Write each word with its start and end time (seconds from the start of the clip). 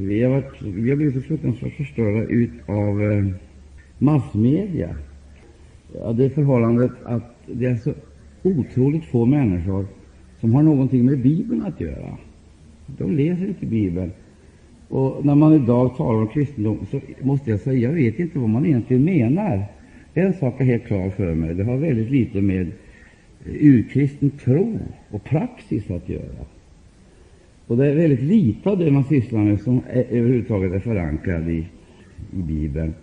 Vi 0.00 0.22
har, 0.22 0.30
varit, 0.30 0.62
vi 0.62 0.90
har 0.90 0.96
blivit 0.96 1.14
så 1.14 1.20
fruktansvärt 1.20 1.76
förstörda 1.76 2.22
ut 2.22 2.50
av 2.66 3.02
eh, 3.02 3.26
massmedia. 3.98 4.96
Ja, 5.94 6.12
det 6.12 6.30
förhållandet 6.30 6.90
att 7.04 7.36
det 7.46 7.66
är 7.66 7.76
så 7.76 7.92
otroligt 8.42 9.04
få 9.04 9.26
människor 9.26 9.86
som 10.40 10.54
har 10.54 10.62
någonting 10.62 11.04
med 11.04 11.18
Bibeln 11.18 11.62
att 11.62 11.80
göra. 11.80 12.16
De 12.86 13.16
läser 13.16 13.48
inte 13.48 13.66
Bibeln. 13.66 14.12
Och 14.88 15.24
när 15.24 15.34
man 15.34 15.52
idag 15.52 15.96
talar 15.96 16.20
om 16.20 16.28
kristendom 16.28 16.86
så 16.90 17.00
måste 17.20 17.50
jag 17.50 17.60
säga 17.60 17.88
jag 17.88 17.94
vet 17.94 18.18
inte 18.18 18.38
vad 18.38 18.48
man 18.48 18.66
egentligen 18.66 19.04
menar. 19.04 19.64
En 20.14 20.32
sak 20.32 20.60
är 20.60 20.64
helt 20.64 20.86
klar 20.86 21.10
för 21.10 21.34
mig. 21.34 21.54
Det 21.54 21.64
har 21.64 21.76
väldigt 21.76 22.10
lite 22.10 22.40
med 22.40 22.72
urkristen 23.46 24.30
tro 24.30 24.78
och 25.10 25.24
praxis 25.24 25.90
att 25.90 26.08
göra. 26.08 26.44
Och 27.68 27.76
det 27.76 27.86
är 27.86 27.94
väldigt 27.94 28.22
lite 28.22 28.70
av 28.70 28.78
det 28.78 28.90
man 28.90 29.04
sysslar 29.04 29.40
med 29.40 29.60
som 29.60 29.80
är, 29.90 30.04
överhuvudtaget 30.10 30.72
är 30.72 30.78
förankrad 30.78 31.50
i, 31.50 31.66
i 32.32 32.42
Bibeln. 32.42 32.94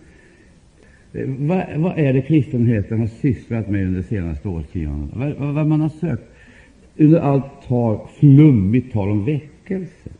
Eh, 1.12 1.28
vad, 1.38 1.64
vad 1.76 1.98
är 1.98 2.12
det 2.12 2.22
kristenheten 2.22 3.00
har 3.00 3.06
sysslat 3.06 3.70
med 3.70 3.86
under 3.86 4.00
de 4.00 4.06
senaste 4.06 4.48
årtiondena? 4.48 5.34
Vad, 5.38 5.54
vad 5.54 5.66
man 5.66 5.80
har 5.80 5.88
sökt 5.88 6.22
under 6.96 7.20
allt 7.20 7.44
tal, 7.68 7.98
flummigt 8.18 8.92
tal 8.92 9.10
om 9.10 9.24
väckelse? 9.24 10.10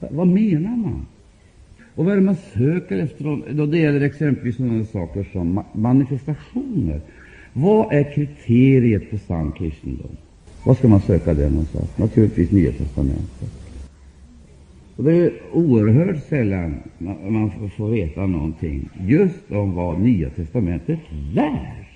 Vad, 0.00 0.10
vad 0.12 0.26
menar 0.26 0.76
man? 0.76 1.06
Och 1.94 2.04
vad 2.04 2.12
är 2.12 2.16
det 2.16 2.22
man 2.22 2.36
söker 2.54 2.98
efter 2.98 3.52
då 3.52 3.66
det 3.66 3.78
gäller 3.78 4.00
exempelvis 4.00 4.56
sådana 4.56 4.84
saker 4.84 5.26
som 5.32 5.64
manifestationer? 5.72 7.00
Vad 7.52 7.92
är 7.92 8.14
kriteriet 8.14 9.10
på 9.10 9.18
sann 9.18 9.52
kristendom? 9.52 10.16
Vad 10.64 10.76
ska 10.76 10.88
man 10.88 11.00
söka 11.00 11.34
det 11.34 11.50
någonstans? 11.50 11.98
Naturligtvis 11.98 12.50
Nya 12.50 12.72
testamentet. 12.72 13.61
Och 14.96 15.04
det 15.04 15.12
är 15.12 15.32
oerhört 15.52 16.22
sällan 16.22 16.76
man 17.28 17.50
får 17.76 17.90
veta 17.90 18.26
någonting 18.26 18.88
just 19.00 19.52
om 19.52 19.74
vad 19.74 20.00
Nya 20.00 20.30
testamentet 20.30 20.98
lär. 21.34 21.88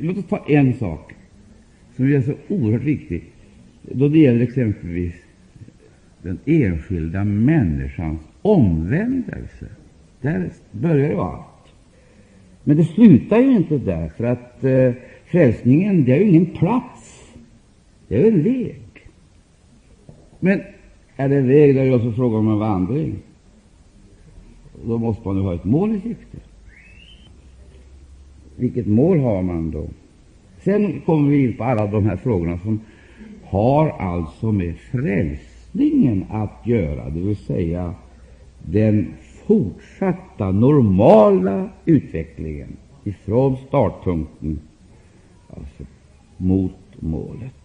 Låt 0.00 0.18
oss 0.18 0.26
ta 0.28 0.44
en 0.48 0.74
sak 0.74 1.12
som 1.96 2.12
är 2.12 2.20
så 2.20 2.34
oerhört 2.48 2.82
viktig 2.82 3.24
då 3.82 4.08
det 4.08 4.18
gäller 4.18 4.40
exempelvis 4.40 5.14
den 6.22 6.38
enskilda 6.44 7.24
människans 7.24 8.20
omvändelse. 8.42 9.66
Där 10.20 10.50
börjar 10.70 11.08
ju 11.08 11.16
allt. 11.16 11.46
Men 12.64 12.76
det 12.76 12.84
slutar 12.84 13.38
ju 13.38 13.56
inte 13.56 13.78
där, 13.78 14.08
för 14.08 14.24
att 14.24 14.64
eh, 14.64 14.92
frälsningen 15.24 16.04
det 16.04 16.12
är 16.12 16.16
ju 16.16 16.28
ingen 16.28 16.46
plats. 16.46 17.32
Det 18.08 18.22
är 18.22 18.32
en 18.32 18.42
lek. 18.42 18.81
Men 20.44 20.60
är 21.16 21.28
det 21.28 21.36
en 21.36 21.48
väg 21.48 21.74
där 21.74 21.84
det 21.84 21.88
är 21.88 21.96
också 21.96 22.12
fråga 22.12 22.38
om 22.38 22.48
en 22.48 22.58
vandring, 22.58 23.14
då 24.84 24.98
måste 24.98 25.28
man 25.28 25.36
ju 25.36 25.42
ha 25.42 25.54
ett 25.54 25.64
mål 25.64 25.94
i 25.94 26.00
sikte. 26.00 26.38
Vilket 28.56 28.86
mål 28.86 29.18
har 29.18 29.42
man 29.42 29.70
då? 29.70 29.86
Sen 30.64 31.00
kommer 31.00 31.30
vi 31.30 31.44
in 31.44 31.56
på 31.56 31.64
alla 31.64 31.86
de 31.86 32.06
här 32.06 32.16
frågorna 32.16 32.58
som 32.58 32.80
har 33.44 33.88
alltså 33.90 34.52
med 34.52 34.76
frälsningen 34.76 36.24
att 36.30 36.66
göra, 36.66 37.10
det 37.10 37.20
vill 37.20 37.36
säga 37.36 37.94
den 38.62 39.14
fortsatta 39.46 40.50
normala 40.50 41.68
utvecklingen 41.84 42.76
ifrån 43.04 43.56
startpunkten 43.68 44.60
alltså 45.56 45.84
mot 46.36 46.72
målet. 46.98 47.61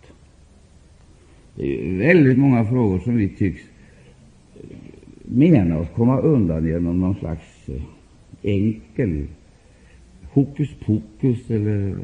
Det 1.57 1.89
är 1.89 1.97
väldigt 1.97 2.37
många 2.37 2.65
frågor 2.65 2.99
som 2.99 3.15
vi 3.15 3.29
tycks 3.29 3.61
mena 5.25 5.77
oss 5.79 5.87
komma 5.95 6.19
undan 6.19 6.65
genom 6.65 6.99
någon 6.99 7.15
slags 7.15 7.69
eh, 7.69 7.81
enkel 8.41 9.27
hokus 10.33 10.69
pokus 10.85 11.51
eller 11.51 11.97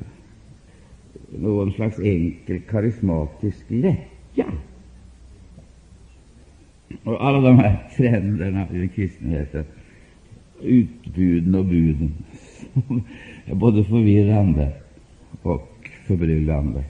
någon 1.39 1.71
slags 1.71 1.99
enkel 1.99 2.59
karismatisk 2.59 3.65
lättja. 3.67 4.45
Och 7.03 7.25
alla 7.25 7.41
de 7.41 7.59
här 7.59 7.89
trenderna 7.97 8.67
i 8.73 8.87
kristenheten, 8.87 9.65
utbuden 10.61 11.55
och 11.55 11.65
buden, 11.65 12.13
är 13.45 13.55
både 13.55 13.83
förvirrande 13.83 14.71
och 15.41 15.89
förbryllande. 16.07 16.83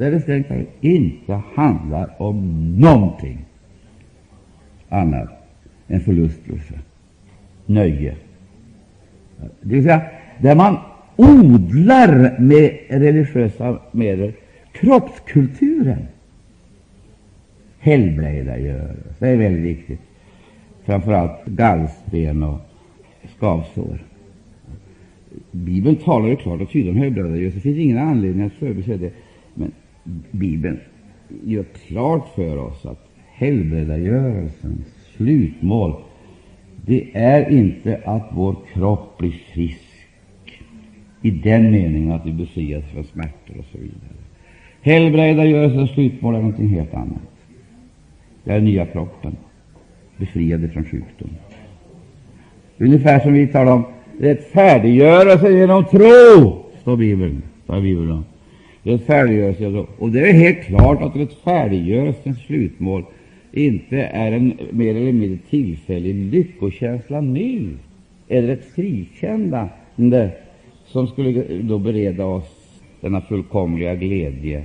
Där 0.00 0.10
det 0.10 0.20
strängt 0.20 0.48
taget 0.48 0.68
inte 0.80 1.40
handlar 1.54 2.22
om 2.22 2.36
någonting 2.80 3.44
annat 4.88 5.28
än 5.88 6.00
förlustelse, 6.00 6.74
nöje. 7.66 8.16
Det 9.60 9.74
vill 9.74 9.82
säga, 9.82 10.02
där 10.38 10.54
man 10.54 10.76
odlar 11.16 12.38
med 12.38 12.78
religiösa 12.88 13.78
medel 13.92 14.32
kroppskulturen. 14.72 16.06
Helbrägdagörelse, 17.78 19.14
det 19.18 19.28
är 19.28 19.36
väldigt 19.36 19.64
viktigt. 19.64 20.00
Framför 20.84 21.12
allt 21.12 21.46
gallsten 21.46 22.42
och 22.42 22.60
skavsår. 23.38 23.98
Bibeln 25.50 25.96
talar 25.96 26.28
ju 26.28 26.36
klart 26.36 26.60
och 26.60 26.70
tydligt 26.70 26.92
om 26.94 26.96
helbrägdagörelse. 26.96 27.56
Det 27.56 27.60
finns 27.60 27.78
ingen 27.78 27.98
anledning 27.98 28.46
att 28.46 28.52
förbise 28.52 28.96
det. 28.96 29.10
Men 29.54 29.72
Bibeln 30.30 30.80
gör 31.44 31.64
klart 31.86 32.28
för 32.34 32.56
oss 32.56 32.86
att 32.86 33.08
helbrägdagörelsens 33.34 34.86
slutmål 35.16 35.94
det 36.86 37.10
är 37.14 37.50
inte 37.50 38.00
att 38.04 38.28
vår 38.30 38.56
kropp 38.72 39.18
blir 39.18 39.34
frisk 39.54 39.90
i 41.22 41.30
den 41.30 41.70
meningen 41.70 42.12
att 42.12 42.26
vi 42.26 42.32
befrias 42.32 42.84
från 42.84 43.04
smärtor 43.04 43.58
och 43.58 43.64
så 43.72 43.78
vidare. 43.78 44.20
Helbrägdagörelsens 44.82 45.90
slutmål 45.90 46.34
är 46.34 46.38
någonting 46.38 46.68
helt 46.68 46.94
annat. 46.94 47.22
Det 48.44 48.50
är 48.50 48.54
den 48.54 48.64
nya 48.64 48.86
kroppen, 48.86 49.36
befriade 50.16 50.68
från 50.68 50.84
sjukdom. 50.84 51.30
Ungefär 52.78 53.20
som 53.20 53.32
vi 53.32 53.46
talar 53.46 53.72
om 53.72 53.84
rättfärdiggörelse 54.20 55.52
genom 55.52 55.84
tro, 55.84 56.64
står 56.80 56.96
Bibeln. 56.96 57.42
Står 57.64 57.80
Bibeln. 57.80 58.24
Rättfärdiggörelse, 58.82 59.66
alltså. 59.66 59.86
och 59.98 60.10
det 60.10 60.20
är 60.20 60.32
helt 60.32 60.60
klart 60.60 61.02
att 61.02 61.16
rättfärdiggörelsens 61.16 62.38
slutmål 62.38 63.04
inte 63.52 63.98
är 64.02 64.32
en 64.32 64.58
mer 64.70 64.94
eller 64.94 65.12
mindre 65.12 65.38
tillfällig 65.50 66.14
lyckokänsla 66.14 67.20
nu, 67.20 67.76
eller 68.28 68.48
ett 68.48 68.64
frikännande 68.74 70.30
som 70.86 71.06
skulle 71.06 71.44
då 71.62 71.78
bereda 71.78 72.24
oss 72.24 72.80
denna 73.00 73.20
fullkomliga 73.20 73.94
glädje 73.94 74.64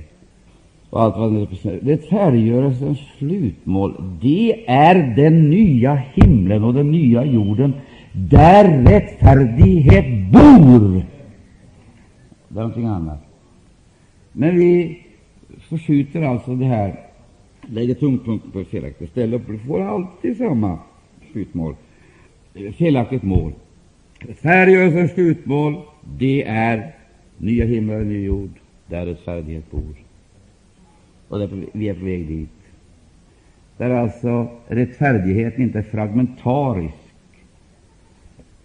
och 0.90 1.02
allt 1.02 1.16
vad 1.16 1.32
det. 1.32 1.92
Rättfärdiggörelsens 1.92 2.98
slutmål, 3.18 3.94
det 4.22 4.64
är 4.66 5.14
den 5.16 5.50
nya 5.50 5.94
himlen 5.94 6.64
och 6.64 6.74
den 6.74 6.90
nya 6.90 7.24
jorden, 7.24 7.72
där 8.12 8.84
rättfärdighet 8.84 10.32
bor. 10.32 11.02
Det 12.48 12.58
är 12.58 12.62
någonting 12.62 12.86
annat. 12.86 13.25
Men 14.38 14.58
vi 14.58 15.02
förskjuter 15.58 16.22
alltså 16.22 16.54
det 16.54 16.64
här, 16.64 17.00
lägger 17.60 17.94
tyngdpunkten 17.94 18.50
på 18.50 18.60
ett 18.60 18.68
felaktigt 18.68 19.10
ställe, 19.10 19.36
och 19.36 19.60
får 19.66 19.82
alltid 19.82 20.36
samma 20.36 20.78
slutmål, 21.32 21.76
eh, 22.54 22.72
felaktigt 22.72 23.22
mål. 23.22 23.52
Rättfärdiggörelsens 24.18 25.12
slutmål, 25.12 25.82
det 26.18 26.42
är 26.42 26.94
nya 27.38 27.64
himlar 27.64 28.00
och 28.00 28.06
ny 28.06 28.24
jord, 28.24 28.50
där 28.86 29.06
rättfärdighet 29.06 29.70
bor. 29.70 29.94
Och 31.28 31.38
därför, 31.38 31.66
vi 31.72 31.88
är 31.88 31.94
på 31.94 32.04
väg 32.04 32.26
dit. 32.26 32.48
Där 33.76 33.90
alltså 33.90 34.48
rättfärdigheten 34.66 35.62
inte 35.62 35.78
är 35.78 35.82
fragmentarisk, 35.82 36.94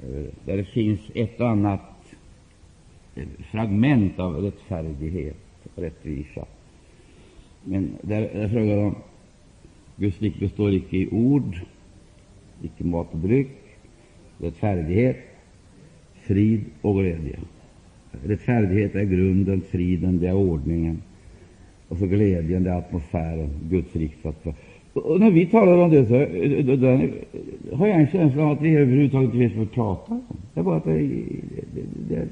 eh, 0.04 0.34
där 0.45 0.57
det 0.57 0.66
finns 0.66 1.00
ett 1.16 1.40
och 1.42 1.50
annat 1.50 2.13
eh, 3.16 3.28
fragment 3.51 4.19
av 4.19 4.36
rättfärdighet 4.36 5.38
rättvisa. 5.75 6.45
Men 7.63 7.89
där 8.01 8.29
där 8.33 8.47
frågar 8.47 8.77
om 8.77 8.95
Guds 9.95 10.21
lik 10.21 10.39
består 10.39 10.73
icke 10.73 10.97
i 10.97 11.09
ord, 11.12 11.59
icke 12.62 12.83
mat 12.83 13.07
och 13.12 13.19
dryck, 13.19 13.57
rättfärdighet, 14.38 15.18
frid 16.13 16.65
och 16.81 16.95
glädje. 16.95 17.39
Rättfärdighet 18.25 18.95
är 18.95 19.03
grunden, 19.03 19.62
friden 19.62 20.19
det 20.19 20.27
är 20.27 20.33
ordningen, 20.33 21.01
och 21.88 21.97
så 21.97 22.06
glädjen 22.06 22.63
det 22.63 22.69
är 22.69 22.77
atmosfären, 22.77 23.50
Guds 23.69 23.95
riksdag. 23.95 24.33
Och 24.94 25.19
när 25.19 25.31
vi 25.31 25.45
talar 25.45 25.77
om 25.77 25.91
det 25.91 26.06
så 26.06 26.13
då, 26.63 26.75
då, 26.75 26.88
har 27.75 27.88
jag 27.88 28.00
en 28.00 28.07
känsla 28.07 28.44
av 28.44 28.51
att 28.51 28.62
vi 28.62 28.75
överhuvudtaget 28.75 29.25
inte 29.25 29.38
vet 29.38 29.56
vad 29.56 29.68
vi 29.68 29.73
pratar 29.73 30.13
om. 30.13 30.38
Det 30.53 30.59
är 30.59 30.63
bara 30.63 30.77
att 30.77 30.83
det, 30.83 30.97
det, 30.97 31.06
det, 31.75 31.85
det 32.09 32.25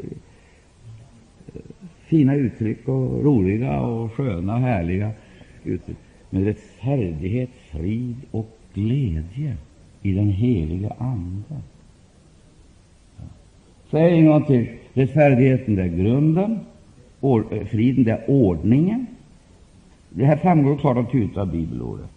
fina 2.09 2.35
uttryck 2.35 2.87
och 2.87 3.23
roliga 3.23 3.81
och 3.81 4.13
sköna 4.13 4.53
och 4.53 4.61
härliga 4.61 5.11
uttryck. 5.63 5.97
med 6.29 6.43
rättfärdighet, 6.43 7.49
frid 7.71 8.15
och 8.31 8.57
glädje 8.73 9.57
i 10.01 10.11
den 10.11 10.29
heliga 10.29 10.93
Ande. 10.97 11.61
Säg 13.91 14.19
en 14.19 14.25
gång 14.25 14.45
till. 14.45 14.67
Rättfärdigheten 14.93 15.75
det 15.75 15.81
är 15.81 15.87
grunden, 15.87 16.59
eh, 17.21 17.65
friden 17.65 18.03
det 18.03 18.11
är 18.11 18.29
ordningen. 18.29 19.05
Det 20.09 20.25
här 20.25 20.37
framgår 20.37 20.77
klart 20.77 20.97
och 20.97 21.11
tydligt 21.11 21.37
av 21.37 21.51
bibelordet, 21.51 22.09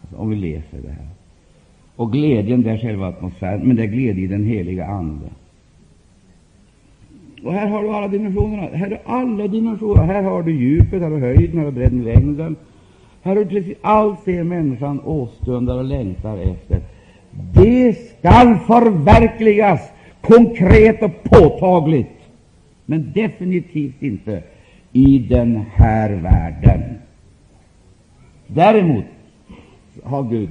alltså, 0.00 0.16
om 0.16 0.30
vi 0.30 0.36
läser 0.36 0.82
det 0.82 0.92
här. 0.92 1.08
Och 1.96 2.12
glädjen 2.12 2.62
det 2.62 2.70
är 2.70 2.78
själva 2.78 3.08
atmosfären, 3.08 3.60
men 3.60 3.76
det 3.76 3.82
är 3.82 3.86
glädje 3.86 4.24
i 4.24 4.26
den 4.26 4.44
heliga 4.44 4.86
Ande. 4.86 5.26
Och 7.44 7.52
här 7.52 7.68
har 7.68 7.82
du 7.82 7.88
alla 7.88 8.08
dimensionerna. 8.08 8.76
Här 8.76 8.90
är 8.90 9.00
alla 9.04 9.48
dimensioner. 9.48 10.02
Här 10.02 10.22
har 10.22 10.42
du 10.42 10.52
djupet, 10.52 11.02
här 11.02 11.10
har 11.10 11.16
du 11.16 11.26
höjden, 11.26 11.56
här 11.58 11.64
har 11.64 11.72
du 11.72 11.76
bredden, 11.76 12.04
längden. 12.04 12.56
Här 13.22 13.36
har 13.36 13.44
du 13.44 13.50
precis 13.50 13.78
allt 13.82 14.24
det 14.24 14.44
människan 14.44 15.00
åstundar 15.00 15.78
och 15.78 15.84
längtar 15.84 16.38
efter. 16.38 16.80
Det 17.54 17.94
skall 17.94 18.58
förverkligas 18.58 19.90
konkret 20.20 21.02
och 21.02 21.22
påtagligt, 21.22 22.08
men 22.86 23.12
definitivt 23.12 24.02
inte 24.02 24.42
i 24.92 25.18
den 25.18 25.64
här 25.74 26.10
världen. 26.10 26.82
Däremot 28.46 29.04
har 30.02 30.22
Gud 30.22 30.48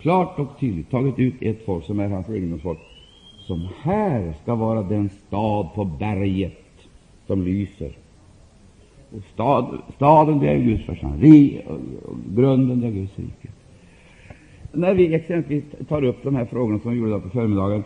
klart 0.00 0.38
och 0.38 0.60
tydligt 0.60 0.90
tagit 0.90 1.18
ut 1.18 1.34
ett 1.40 1.64
folk 1.66 1.84
som 1.84 2.00
är 2.00 2.08
hans 2.08 2.28
egendomsfolk, 2.28 2.78
som 3.48 3.68
här 3.82 4.34
skall 4.42 4.58
vara 4.58 4.82
den 4.82 5.08
stad 5.08 5.68
på 5.74 5.84
berget 5.84 6.62
som 7.26 7.42
lyser. 7.42 7.92
Och 9.16 9.22
stad, 9.34 9.78
staden 9.96 10.38
det 10.38 10.48
är 10.48 10.58
Guds 10.58 10.86
församling, 10.86 11.60
och 11.66 12.16
grunden 12.36 12.80
det 12.80 12.86
är 12.86 12.90
Guds 12.90 13.18
rike. 13.18 13.48
När 14.72 14.94
vi 14.94 15.14
exempelvis 15.14 15.64
tar 15.88 16.04
upp 16.04 16.22
de 16.22 16.36
här 16.36 16.44
frågorna 16.44 16.78
som 16.78 16.90
vi 16.90 16.98
gjorde 16.98 17.20
på 17.20 17.28
förmiddagen, 17.28 17.84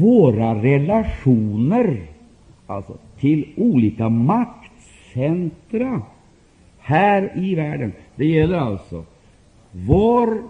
våra 0.00 0.62
relationer 0.62 2.00
alltså 2.66 2.96
till 3.18 3.48
olika 3.56 4.08
maktcentra 4.08 6.02
här 6.78 7.32
i 7.36 7.54
världen. 7.54 7.92
Det 8.16 8.26
gäller 8.26 8.58
alltså 8.58 9.04
vår 9.72 10.42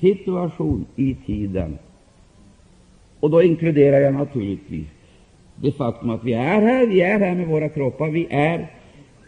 situation 0.00 0.84
i 0.96 1.14
tiden. 1.14 1.78
Och 3.22 3.30
då 3.30 3.42
inkluderar 3.42 4.00
jag 4.00 4.14
naturligtvis 4.14 4.86
det 5.56 5.72
faktum 5.72 6.10
att 6.10 6.24
vi 6.24 6.32
är 6.32 6.60
här, 6.60 6.86
vi 6.86 7.00
är 7.00 7.18
här 7.18 7.34
med 7.34 7.48
våra 7.48 7.68
kroppar, 7.68 8.08
vi 8.08 8.26
är 8.30 8.70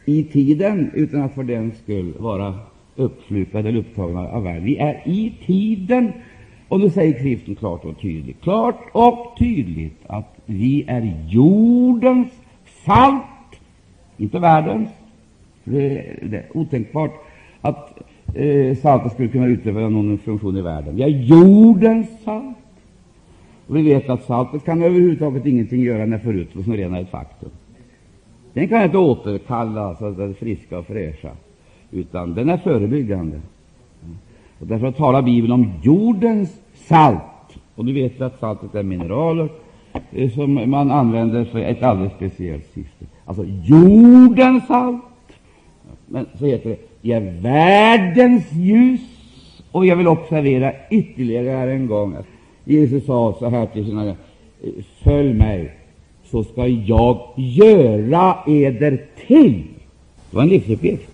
i 0.05 0.25
tiden 0.25 0.91
utan 0.95 1.23
att 1.23 1.35
för 1.35 1.43
den 1.43 1.73
skull 1.73 2.13
vara 2.19 2.55
uppslukade 2.97 3.69
eller 3.69 3.79
upptagna 3.79 4.29
av 4.29 4.43
världen. 4.43 4.65
Vi 4.65 4.77
är 4.77 5.03
i 5.05 5.33
tiden, 5.47 6.13
och 6.69 6.81
nu 6.81 6.91
säger 6.91 7.19
skriften 7.19 7.55
klart 7.55 7.85
och 7.85 8.01
tydligt, 8.01 8.41
klart 8.43 8.81
och 8.93 9.37
tydligt 9.39 9.99
att 10.07 10.35
vi 10.47 10.85
är 10.89 11.27
jordens 11.29 12.29
salt, 12.85 13.61
inte 14.17 14.39
världens. 14.39 14.89
Det 15.65 15.99
är, 15.99 16.19
det 16.23 16.37
är 16.37 16.57
otänkbart 16.57 17.13
att 17.61 17.99
eh, 18.35 18.77
saltet 18.77 19.13
skulle 19.13 19.29
kunna 19.29 19.47
utöva 19.47 19.89
någon 19.89 20.19
funktion 20.19 20.57
i 20.57 20.63
världen. 20.63 20.97
Vi 20.97 21.03
är 21.03 21.09
jordens 21.09 22.23
salt. 22.25 22.57
Och 23.67 23.77
vi 23.77 23.83
vet 23.83 24.11
att 24.11 24.25
saltet 24.25 24.65
kan 24.65 24.83
överhuvudtaget 24.83 25.47
ingenting 25.47 25.83
göra 25.83 26.07
när 26.07 26.19
förruttnelsen 26.19 26.77
redan 26.77 26.95
är 26.95 27.03
ett 27.03 27.11
faktum. 27.11 27.51
Den 28.53 28.69
kan 28.69 28.83
inte 28.83 28.99
återkalla 28.99 29.81
alltså, 29.81 30.11
det 30.11 30.35
friska 30.35 30.79
och 30.79 30.87
fräscha, 30.87 31.31
utan 31.91 32.35
den 32.35 32.49
är 32.49 32.57
förebyggande. 32.57 33.41
Och 34.59 34.67
därför 34.67 34.91
talar 34.91 35.23
Bibeln 35.23 35.53
om 35.53 35.73
jordens 35.83 36.61
salt. 36.75 37.59
Och 37.75 37.85
du 37.85 37.93
vet 37.93 38.21
att 38.21 38.39
saltet 38.39 38.75
är 38.75 38.83
mineraler 38.83 39.49
eh, 40.13 40.31
som 40.31 40.71
man 40.71 40.91
använder 40.91 41.45
för 41.45 41.59
ett 41.59 41.83
alldeles 41.83 42.13
speciellt 42.13 42.67
syfte. 42.75 43.05
Alltså 43.25 43.45
jordens 43.45 44.67
salt. 44.67 45.03
Men 46.07 46.27
så 46.39 46.47
heter 46.47 46.71
det, 46.71 46.79
vi 47.01 47.13
är 47.13 47.41
världens 47.41 48.53
ljus. 48.53 49.01
Och 49.71 49.87
jag 49.87 49.97
vill 49.97 50.09
observera 50.09 50.73
ytterligare 50.91 51.73
en 51.73 51.87
gång 51.87 52.15
att 52.15 52.27
Jesus 52.65 53.07
sa 53.07 53.37
så 53.39 53.49
här 53.49 53.67
till 53.67 53.85
sina 53.85 54.17
Följ 55.03 55.35
mig, 55.35 55.73
så 56.25 56.45
skall 56.45 56.83
jag 56.87 57.33
göra 57.37 58.37
eder 58.47 59.07
till. 59.27 59.63
Det 60.31 60.37
var 60.37 60.43
en 60.43 60.49
livsuppgift. 60.49 61.11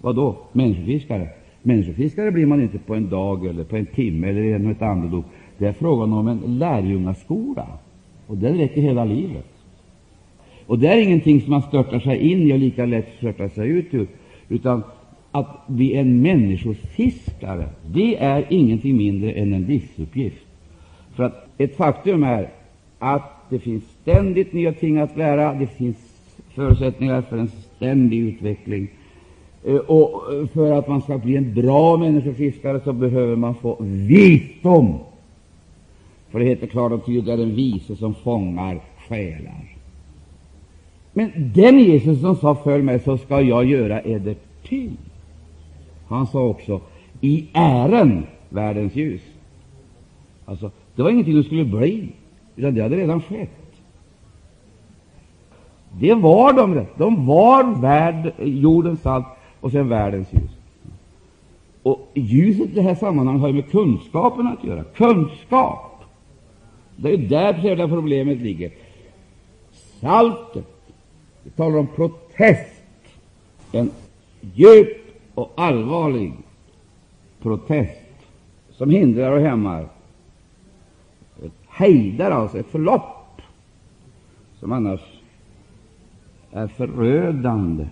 Vad 0.00 0.16
då? 0.16 0.36
Människofiskare? 0.52 1.28
Människofiskare 1.62 2.30
blir 2.30 2.46
man 2.46 2.62
inte 2.62 2.78
på 2.78 2.94
en 2.94 3.08
dag 3.08 3.46
eller 3.46 3.64
på 3.64 3.76
en 3.76 3.86
timme 3.86 4.28
eller 4.28 4.42
genom 4.42 4.70
ett 4.70 4.82
andedop. 4.82 5.24
Det 5.58 5.66
är 5.66 5.72
frågan 5.72 6.12
om 6.12 6.28
en 6.28 6.58
lärjungaskola, 6.58 7.66
och 8.26 8.36
den 8.36 8.58
räcker 8.58 8.80
hela 8.80 9.04
livet. 9.04 9.46
Och 10.66 10.78
det 10.78 10.88
är 10.88 11.02
ingenting 11.02 11.40
som 11.40 11.50
man 11.50 11.62
störtar 11.62 12.00
sig 12.00 12.18
in 12.18 12.42
i 12.42 12.52
och 12.52 12.58
lika 12.58 12.86
lätt 12.86 13.08
störtar 13.16 13.48
sig 13.48 13.68
ut 13.68 13.94
ur, 13.94 14.06
utan 14.48 14.82
att 15.34 15.66
bli 15.66 15.94
en 15.94 16.22
människofiskare, 16.22 17.68
det 17.86 18.16
är 18.16 18.46
ingenting 18.48 18.96
mindre 18.96 19.32
än 19.32 19.54
en 19.54 19.62
livsuppgift. 19.62 20.46
För 21.14 21.24
att 21.24 21.46
ett 21.58 21.76
faktum 21.76 22.22
är 22.22 22.48
att 22.98 23.32
det 23.50 23.58
finns 23.58 23.84
ständigt 24.02 24.52
nya 24.52 24.72
ting 24.72 24.98
att 24.98 25.16
lära, 25.16 25.54
det 25.54 25.66
finns 25.66 25.96
förutsättningar 26.54 27.22
för 27.22 27.38
en 27.38 27.50
ständig 27.76 28.18
utveckling. 28.18 28.88
Eh, 29.64 29.76
och 29.76 30.32
eh, 30.32 30.46
för 30.46 30.72
att 30.72 30.88
man 30.88 31.02
skall 31.02 31.18
bli 31.18 31.36
en 31.36 31.54
bra 31.54 31.96
människofiskare 31.96 32.80
så 32.84 32.92
behöver 32.92 33.36
man 33.36 33.54
få 33.54 33.76
visdom. 33.80 34.98
För 36.30 36.38
det 36.38 36.44
heter 36.44 36.66
klart 36.66 36.92
och 36.92 37.06
tydligt, 37.06 37.26
det 37.26 37.32
är 37.32 37.36
den 37.36 37.54
vise 37.54 37.96
som 37.96 38.14
fångar 38.14 38.80
själar. 39.08 39.76
Men 41.12 41.30
den 41.54 41.78
Jesus 41.78 42.20
som 42.20 42.36
sa 42.36 42.54
följ 42.54 42.82
mig, 42.82 42.98
så 42.98 43.18
skall 43.18 43.48
jag 43.48 43.64
göra 43.64 44.00
eder 44.00 44.36
till. 44.68 44.96
Han 46.08 46.26
sa 46.26 46.40
också 46.40 46.80
i 47.20 47.48
ären 47.52 48.26
världens 48.48 48.96
ljus. 48.96 49.22
Alltså, 50.44 50.70
det 50.96 51.02
var 51.02 51.10
ingenting 51.10 51.34
som 51.34 51.44
skulle 51.44 51.64
bli, 51.64 52.08
utan 52.56 52.74
det 52.74 52.82
hade 52.82 52.96
redan 52.96 53.22
skett. 53.22 53.50
Det 56.00 56.14
var 56.14 56.52
de. 56.52 56.86
De 56.96 57.26
var 57.26 57.80
värld, 57.80 58.32
jordens 58.38 59.00
salt 59.00 59.26
och 59.60 59.70
sen 59.70 59.88
världens 59.88 60.32
ljus. 60.32 60.50
Och 61.82 62.08
ljuset 62.14 62.70
i 62.70 62.74
det 62.74 62.82
här 62.82 62.94
sammanhanget 62.94 63.40
har 63.40 63.48
ju 63.48 63.54
med 63.54 63.70
kunskapen 63.70 64.46
att 64.46 64.64
göra. 64.64 64.84
Kunskap! 64.84 65.90
Det 66.96 67.12
är 67.12 67.16
där 67.16 67.62
själva 67.62 67.88
problemet 67.88 68.38
ligger. 68.38 68.70
Saltet. 70.00 70.66
Vi 71.42 71.50
talar 71.50 71.78
om 71.78 71.86
protest. 71.86 72.82
En 73.72 73.90
djup 74.40 75.03
och 75.34 75.52
allvarlig 75.56 76.32
protest 77.42 78.00
som 78.70 78.90
hindrar 78.90 79.32
och 79.32 79.40
hämmar. 79.40 79.88
Hejdar 81.68 82.30
alltså 82.30 82.58
ett 82.58 82.70
förlopp 82.70 83.40
som 84.60 84.72
annars 84.72 85.00
är 86.52 86.66
förödande. 86.66 87.86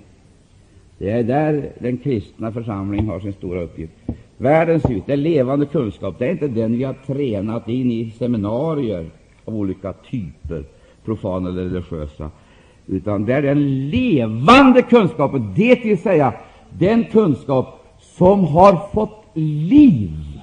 Det 0.98 1.10
är 1.10 1.22
där 1.22 1.72
den 1.78 1.98
kristna 1.98 2.52
församlingen 2.52 3.08
har 3.08 3.20
sin 3.20 3.32
stora 3.32 3.60
uppgift. 3.60 3.92
Världens 4.36 4.90
ljus, 4.90 5.02
det 5.06 5.12
är 5.12 5.16
levande 5.16 5.66
kunskap. 5.66 6.18
Det 6.18 6.26
är 6.26 6.30
inte 6.30 6.48
den 6.48 6.78
vi 6.78 6.84
har 6.84 6.94
tränat 7.06 7.68
in 7.68 7.90
i 7.90 8.10
seminarier 8.10 9.10
av 9.44 9.56
olika 9.56 9.92
typer, 9.92 10.64
profana 11.04 11.48
eller 11.48 11.62
religiösa, 11.62 12.30
utan 12.86 13.24
det 13.24 13.34
är 13.34 13.42
den 13.42 13.88
levande 13.90 14.82
kunskapen, 14.82 15.52
det 15.56 15.84
vill 15.84 15.98
säga 15.98 16.34
den 16.78 17.04
kunskap 17.04 17.80
som 18.00 18.44
har 18.44 18.88
fått 18.92 19.24
liv. 19.34 20.40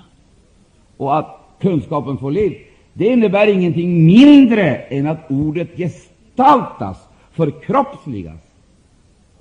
Och 0.98 1.17
att 1.17 1.39
kunskapen 1.59 2.17
får 2.17 2.31
liv, 2.31 2.57
det 2.93 3.05
innebär 3.05 3.48
ingenting 3.48 4.05
mindre 4.05 4.75
än 4.75 5.07
att 5.07 5.31
ordet 5.31 5.77
gestaltas, 5.77 7.07
förkroppsligas. 7.31 8.39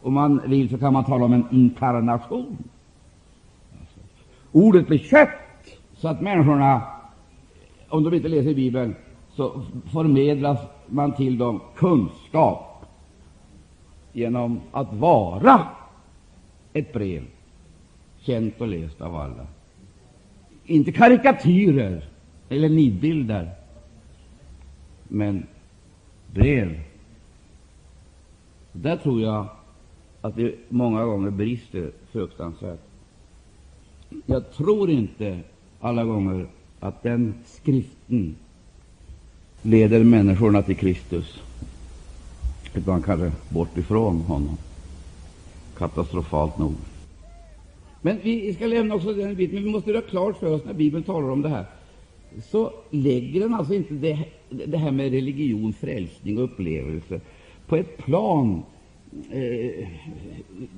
Om 0.02 0.14
man 0.14 0.40
vill 0.46 0.68
så 0.68 0.78
kan 0.78 0.92
man 0.92 1.04
tala 1.04 1.24
om 1.24 1.32
en 1.32 1.46
inkarnation. 1.50 2.58
Ordet 4.52 4.86
blir 4.86 4.98
kött, 4.98 5.28
så 5.96 6.08
att 6.08 6.20
människorna, 6.20 6.82
om 7.88 8.04
de 8.04 8.14
inte 8.14 8.28
läser 8.28 8.54
Bibeln, 8.54 8.96
så 9.36 9.62
förmedlas 9.92 10.58
man 10.86 11.12
till 11.12 11.38
dem 11.38 11.60
kunskap 11.76 12.86
genom 14.12 14.60
att 14.72 14.94
vara 14.94 15.60
ett 16.78 16.92
brev, 16.92 17.24
känt 18.20 18.60
och 18.60 18.68
läst 18.68 19.00
av 19.00 19.16
alla. 19.16 19.46
Inte 20.66 20.92
karikatyrer 20.92 22.04
eller 22.48 22.68
nidbilder, 22.68 23.50
men 25.08 25.46
brev. 26.34 26.80
Där 28.72 28.96
tror 28.96 29.20
jag 29.22 29.46
att 30.20 30.36
det 30.36 30.54
många 30.68 31.04
gånger 31.04 31.30
brister 31.30 31.90
fruktansvärt. 32.12 32.80
jag 34.26 34.52
tror 34.52 34.90
inte 34.90 35.40
alla 35.80 36.04
gånger 36.04 36.46
att 36.80 37.02
den 37.02 37.34
skriften 37.44 38.36
leder 39.62 40.04
människorna 40.04 40.62
till 40.62 40.76
Kristus, 40.76 41.42
utan 42.74 43.02
kanske 43.02 43.32
bort 43.48 43.78
ifrån 43.78 44.20
honom. 44.20 44.58
Katastrofalt 45.78 46.58
nog. 46.58 46.74
Men 48.02 48.18
vi 48.22 48.54
ska 48.54 48.66
lämna 48.66 48.94
också 48.94 49.12
den 49.12 49.34
biten, 49.34 49.54
men 49.54 49.64
vi 49.64 49.70
måste 49.70 49.90
göra 49.90 50.00
klart 50.00 50.38
för 50.38 50.54
oss 50.54 50.64
när 50.64 50.72
Bibeln 50.72 51.04
talar 51.04 51.30
om 51.30 51.42
det 51.42 51.48
här, 51.48 51.64
så 52.42 52.72
lägger 52.90 53.40
den 53.40 53.54
alltså 53.54 53.74
inte 53.74 53.94
det, 53.94 54.18
det 54.66 54.76
här 54.76 54.90
med 54.90 55.12
religion, 55.12 55.72
frälsning 55.72 56.38
och 56.38 56.44
upplevelse 56.44 57.20
på 57.66 57.76
ett 57.76 57.96
plan 57.96 58.62
eh, 59.30 59.88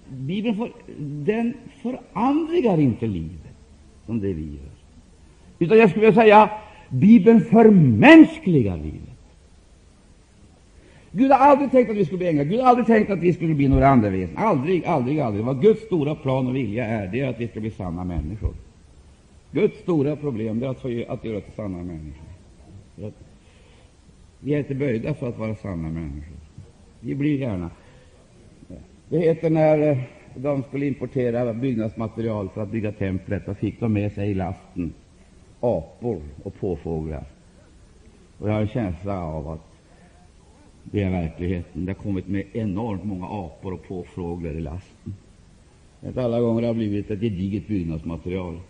Bibeln 0.08 0.56
för, 0.56 0.72
den 0.98 1.54
förandrar 1.82 2.80
inte 2.80 3.06
livet 3.06 3.54
som 4.06 4.20
det 4.20 4.32
vi 4.32 4.42
gör. 4.42 4.70
Utan 5.58 5.78
jag 5.78 5.90
skulle 5.90 6.06
vilja 6.06 6.22
säga 6.22 6.50
Bibeln 6.88 7.40
förmänskligar 7.40 8.76
livet. 8.76 9.09
Gud 11.12 11.30
har 11.30 11.38
aldrig 11.38 11.70
tänkt 11.70 11.90
att 11.90 11.96
vi 11.96 12.04
skulle 12.04 12.18
bli 12.18 12.28
änglar. 12.28 12.44
Gud 12.44 12.60
har 12.60 12.68
aldrig 12.68 12.86
tänkt 12.86 13.10
att 13.10 13.18
vi 13.18 13.32
skulle 13.32 13.54
bli 13.54 13.68
några 13.68 13.88
andra 13.88 14.10
väsen. 14.10 14.36
Aldrig, 14.36 14.84
aldrig, 14.84 15.20
aldrig. 15.20 15.44
Vad 15.44 15.62
Guds 15.62 15.82
stora 15.82 16.14
plan 16.14 16.46
och 16.46 16.56
vilja 16.56 16.84
är, 16.84 17.08
det 17.08 17.20
är 17.20 17.28
att 17.28 17.40
vi 17.40 17.48
ska 17.48 17.60
bli 17.60 17.70
sanna 17.70 18.04
människor. 18.04 18.54
Guds 19.52 19.78
stora 19.78 20.16
problem 20.16 20.62
är 20.62 20.66
att, 20.66 20.80
få, 20.80 21.04
att 21.08 21.24
göra 21.24 21.40
till 21.40 21.52
sanna 21.52 21.78
människor. 21.78 22.24
Vi 24.40 24.54
är 24.54 24.58
inte 24.58 24.74
böjda 24.74 25.14
för 25.14 25.28
att 25.28 25.38
vara 25.38 25.54
sanna 25.54 25.88
människor. 25.88 26.36
Vi 27.00 27.14
blir 27.14 27.38
gärna. 27.38 27.70
Det 29.08 29.18
heter 29.18 29.50
när 29.50 29.90
eh, 29.90 29.98
de 30.34 30.62
skulle 30.62 30.86
importera 30.86 31.54
byggnadsmaterial 31.54 32.48
för 32.48 32.62
att 32.62 32.70
bygga 32.70 32.92
templet, 32.92 33.48
och 33.48 33.56
fick 33.56 33.80
de 33.80 33.92
med 33.92 34.12
sig 34.12 34.30
i 34.30 34.34
lasten 34.34 34.92
apor 35.60 36.22
och 36.42 36.54
påfåglar. 36.60 37.24
Och 38.38 38.48
jag 38.48 38.52
har 38.52 38.60
en 38.60 38.68
känsla 38.68 39.24
av 39.24 39.48
att 39.48 39.69
det 40.90 41.02
är 41.02 41.10
verkligheten. 41.10 41.84
Det 41.84 41.92
har 41.92 42.02
kommit 42.02 42.28
med 42.28 42.44
enormt 42.52 43.04
många 43.04 43.26
apor 43.26 43.72
och 43.72 43.88
påfåglar 43.88 44.50
i 44.50 44.60
lasten. 44.60 45.14
Inte 46.06 46.22
alla 46.24 46.40
gånger 46.40 46.62
har 46.62 46.74
blivit 46.74 47.10
ett 47.10 47.20
gediget 47.20 47.66
byggnadsmaterial. 47.68 48.60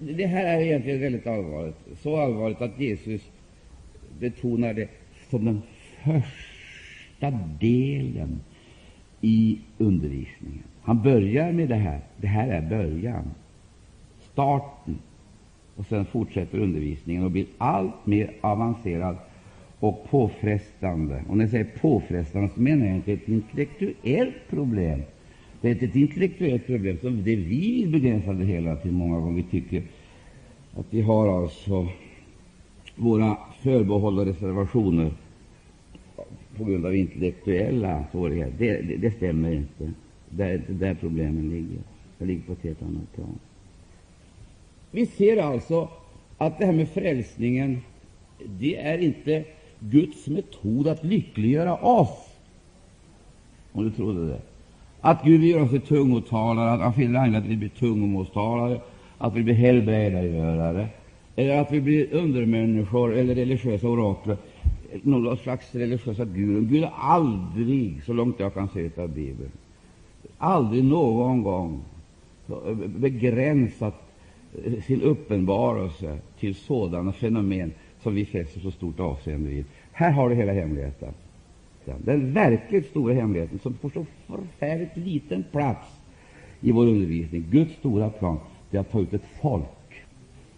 Det 0.00 0.26
här 0.26 0.44
är 0.44 0.60
egentligen 0.60 1.00
väldigt 1.00 1.26
allvarligt. 1.26 1.76
Så 2.02 2.16
allvarligt 2.16 2.60
att 2.60 2.80
Jesus 2.80 3.22
betonar 4.18 4.74
det 4.74 4.88
som 5.30 5.44
den 5.44 5.62
första 6.04 7.30
delen 7.60 8.40
i 9.20 9.58
undervisningen. 9.78 10.62
Han 10.82 11.02
börjar 11.02 11.52
med 11.52 11.68
det 11.68 11.74
här. 11.74 12.00
Det 12.16 12.26
här 12.26 12.48
är 12.48 12.68
början, 12.68 13.30
starten. 14.32 14.98
Och 15.76 15.86
sen 15.86 16.04
fortsätter 16.04 16.58
undervisningen 16.58 17.24
och 17.24 17.30
blir 17.30 17.46
allt 17.58 18.06
mer 18.06 18.30
avancerad 18.40 19.16
och 19.84 20.10
påfrestande. 20.10 21.22
Och 21.28 21.36
när 21.36 21.44
jag 21.44 21.50
säger 21.50 21.64
påfrestande 21.80 22.48
så 22.54 22.60
menar 22.60 22.86
jag 22.86 22.94
inte 22.94 23.12
ett 23.12 23.28
intellektuellt 23.28 24.48
problem. 24.50 25.02
Det 25.60 25.70
är 25.70 25.88
ett 25.88 25.96
intellektuellt 25.96 26.66
problem 26.66 26.98
som 27.00 27.16
det 27.16 27.22
vi 27.22 27.44
vill 27.44 27.88
begränsa 27.88 28.32
det 28.32 28.44
hela 28.44 28.76
till 28.76 28.92
många 28.92 29.20
gånger. 29.20 29.36
Vi 29.36 29.60
tycker 29.60 29.82
att 30.76 30.86
vi 30.90 31.00
har 31.00 31.42
alltså 31.42 31.88
våra 32.96 33.36
förbehåll 33.62 34.18
och 34.18 34.26
reservationer 34.26 35.12
på 36.56 36.64
grund 36.64 36.86
av 36.86 36.96
intellektuella 36.96 38.04
svårigheter. 38.12 38.54
Det, 38.58 38.82
det, 38.82 38.96
det 38.96 39.10
stämmer 39.10 39.52
inte. 39.52 39.92
Det 40.30 40.44
är 40.44 40.54
inte 40.54 40.72
där 40.72 40.94
problemen 40.94 41.50
ligger. 41.50 41.82
Det 42.18 42.24
ligger 42.24 42.42
på 42.42 42.52
ett 42.52 42.62
helt 42.62 42.82
annat 42.82 43.14
plan. 43.14 43.38
Vi 44.90 45.06
ser 45.06 45.42
alltså 45.42 45.88
att 46.38 46.58
det 46.58 46.66
här 46.66 46.72
med 46.72 46.88
frälsningen, 46.88 47.80
det 48.46 48.76
är 48.76 48.98
inte 48.98 49.44
Guds 49.90 50.26
metod 50.26 50.88
att 50.88 51.04
lyckliggöra 51.04 51.76
oss. 51.76 52.28
Om 53.72 53.84
du 53.84 53.90
trodde 53.90 54.28
det. 54.28 54.40
Att 55.00 55.24
Gud 55.24 55.40
vill 55.40 55.50
göra 55.50 55.62
oss 55.62 55.70
till 55.70 55.80
tungotalare, 55.80 56.70
att 56.70 56.80
han 56.80 56.94
finner 56.94 57.18
anledning 57.18 57.42
att 57.42 57.48
vi 57.50 57.56
blir 57.56 57.68
tungomålstalare, 57.68 58.80
att 59.18 59.34
vi 59.34 59.42
blir 59.42 59.54
helbrägdagörare, 59.54 60.88
eller 61.36 61.60
att 61.60 61.72
vi 61.72 61.80
blir 61.80 62.14
undermänniskor 62.14 63.14
eller 63.14 63.34
religiösa 63.34 63.88
orakler, 63.88 64.36
någon 65.02 65.36
slags 65.36 65.74
religiösa 65.74 66.24
guru. 66.24 66.64
Gud 66.64 66.84
har 66.84 67.14
aldrig, 67.14 68.04
så 68.06 68.12
långt 68.12 68.40
jag 68.40 68.54
kan 68.54 68.68
se 68.68 68.90
av 68.96 69.08
Bibeln, 69.08 69.50
aldrig 70.38 70.84
någon 70.84 71.42
gång 71.42 71.82
begränsat 72.86 73.94
sin 74.86 75.02
uppenbarelse 75.02 76.18
till 76.40 76.54
sådana 76.54 77.12
fenomen 77.12 77.72
som 78.04 78.14
vi 78.14 78.24
fäster 78.24 78.60
så 78.60 78.70
stort 78.70 79.00
avseende 79.00 79.50
vid. 79.50 79.64
Här 79.92 80.10
har 80.10 80.28
du 80.28 80.34
hela 80.34 80.52
hemligheten. 80.52 81.14
Den 81.84 82.34
verkligt 82.34 82.86
stora 82.86 83.14
hemligheten, 83.14 83.58
som 83.58 83.74
får 83.74 83.90
så 83.90 84.06
förfärligt 84.26 84.96
liten 84.96 85.44
plats 85.52 85.88
i 86.60 86.72
vår 86.72 86.86
undervisning. 86.86 87.46
Guds 87.50 87.74
stora 87.74 88.10
plan, 88.10 88.38
det 88.70 88.76
är 88.76 88.80
att 88.80 88.90
ta 88.90 89.00
ut 89.00 89.14
ett 89.14 89.24
folk. 89.42 90.04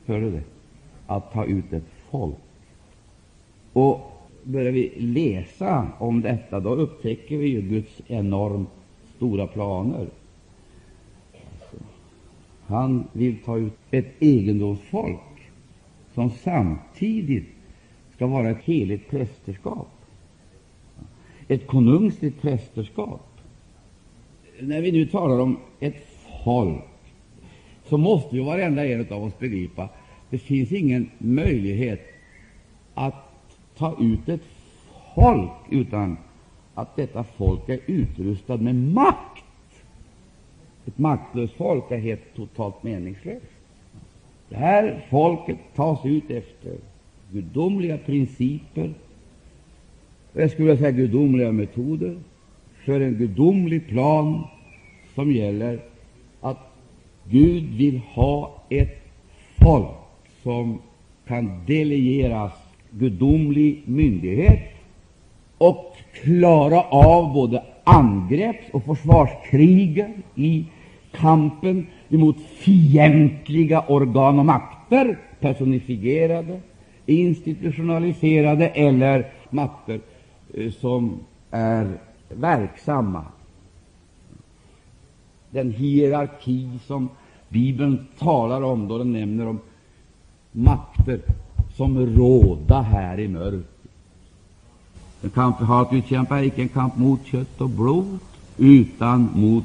Hör 0.06 0.20
du 0.20 0.30
det? 0.30 0.42
Att 1.06 1.32
ta 1.32 1.44
ut 1.44 1.72
ett 1.72 1.86
folk. 2.10 2.36
Och 3.72 4.00
börjar 4.42 4.72
vi 4.72 4.92
läsa 4.96 5.88
om 5.98 6.20
detta, 6.20 6.60
då 6.60 6.74
upptäcker 6.74 7.38
vi 7.38 7.48
ju 7.48 7.60
Guds 7.62 8.02
enormt 8.06 8.68
stora 9.16 9.46
planer. 9.46 10.06
Alltså, 11.32 11.76
han 12.66 13.04
vill 13.12 13.36
ta 13.44 13.56
ut 13.56 13.78
ett 13.90 14.14
egendomsfolk 14.18 15.35
som 16.16 16.30
samtidigt 16.30 17.44
ska 18.14 18.26
vara 18.26 18.50
ett 18.50 18.62
heligt 18.64 19.10
prästerskap, 19.10 19.88
ett 21.48 21.66
konungsligt 21.66 22.40
prästerskap. 22.42 23.40
När 24.60 24.80
vi 24.80 24.92
nu 24.92 25.06
talar 25.06 25.40
om 25.40 25.58
ett 25.80 26.06
folk, 26.44 26.84
så 27.84 27.98
måste 27.98 28.36
ju 28.36 28.42
varenda 28.42 28.86
en 28.86 29.12
av 29.12 29.24
oss 29.24 29.38
begripa 29.38 29.82
att 29.82 29.94
det 30.30 30.38
finns 30.38 30.72
ingen 30.72 31.10
möjlighet 31.18 32.06
att 32.94 33.14
ta 33.76 33.96
ut 34.00 34.28
ett 34.28 34.44
folk 35.14 35.52
utan 35.70 36.16
att 36.74 36.96
detta 36.96 37.24
folk 37.24 37.68
är 37.68 37.80
utrustat 37.86 38.60
med 38.60 38.74
makt. 38.74 39.44
Ett 40.86 40.98
maktlöst 40.98 41.54
folk 41.54 41.90
är 41.90 41.98
helt 41.98 42.34
totalt 42.34 42.82
meningslöst. 42.82 43.55
Det 44.48 44.56
här 44.56 45.04
folket 45.10 45.56
tas 45.74 46.04
ut 46.04 46.30
efter 46.30 46.72
gudomliga 47.32 47.98
principer, 47.98 48.94
jag 50.32 50.50
skulle 50.50 50.68
vilja 50.68 50.80
säga 50.80 50.90
gudomliga 50.90 51.52
metoder, 51.52 52.16
för 52.84 53.00
en 53.00 53.14
gudomlig 53.14 53.88
plan 53.88 54.44
som 55.14 55.32
gäller 55.32 55.80
att 56.40 56.58
Gud 57.30 57.64
vill 57.74 58.00
ha 58.14 58.62
ett 58.70 59.02
folk 59.58 59.96
som 60.42 60.78
kan 61.26 61.60
delegeras 61.66 62.52
gudomlig 62.90 63.82
myndighet 63.84 64.62
och 65.58 65.96
klara 66.22 66.82
av 66.82 67.32
både 67.32 67.62
angreppsoch 67.84 68.84
försvarskrigen 68.84 70.22
i 70.34 70.64
kampen 71.12 71.86
emot 72.08 72.36
fientliga 72.58 73.84
organ 73.88 74.38
och 74.38 74.46
makter, 74.46 75.18
personifierade, 75.40 76.60
institutionaliserade 77.06 78.68
eller 78.68 79.32
makter 79.50 80.00
eh, 80.54 80.72
som 80.72 81.20
är 81.50 81.98
verksamma. 82.28 83.24
Den 85.50 85.72
hierarki 85.72 86.68
som 86.86 87.08
Bibeln 87.48 88.06
talar 88.18 88.62
om 88.62 88.88
då 88.88 88.98
den 88.98 89.12
nämner 89.12 89.46
om 89.46 89.60
makter 90.52 91.20
som 91.76 92.06
råda 92.06 92.80
här 92.80 93.20
i 93.20 93.28
mörkret. 93.28 93.70
Den 95.20 95.30
kamp 95.30 95.60
vi 95.60 95.64
har 95.64 95.82
att 95.82 95.92
utkämpa 95.92 96.38
är 96.38 96.42
icke 96.42 96.62
en 96.62 96.68
kamp 96.68 96.96
mot 96.96 97.26
kött 97.26 97.60
och 97.60 97.70
blod, 97.70 98.18
utan 98.56 99.28
mot 99.34 99.64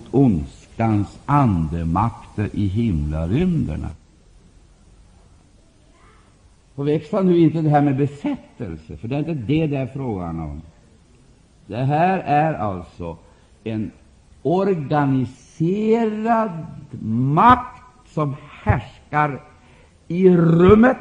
ondskans 0.81 1.19
andemakter 1.25 2.49
i 2.53 2.67
himlarymderna. 2.67 3.89
Förväxla 6.75 7.21
nu 7.21 7.39
inte 7.39 7.61
det 7.61 7.69
här 7.69 7.81
med 7.81 7.97
besättelse, 7.97 8.97
för 8.97 9.07
det 9.07 9.15
är 9.15 9.19
inte 9.19 9.33
det 9.33 9.67
det 9.67 9.77
är 9.77 9.87
frågan 9.87 10.39
om. 10.39 10.61
Det 11.67 11.83
här 11.83 12.19
är 12.19 12.53
alltså 12.53 13.17
en 13.63 13.91
organiserad 14.43 15.31
makt 17.01 17.83
som 18.07 18.35
härskar 18.63 19.41
i 20.07 20.29
rummet 20.29 20.97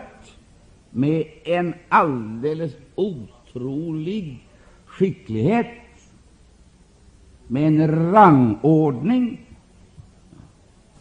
med 0.90 1.24
en 1.44 1.74
alldeles 1.88 2.72
otrolig 2.94 4.46
skicklighet, 4.86 5.66
med 7.46 7.66
en 7.66 8.12
rangordning. 8.12 9.49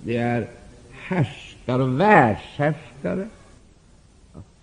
Det 0.03 0.17
är 0.17 0.47
härskare 0.91 1.83
och 1.83 1.99
världshärskare 1.99 3.27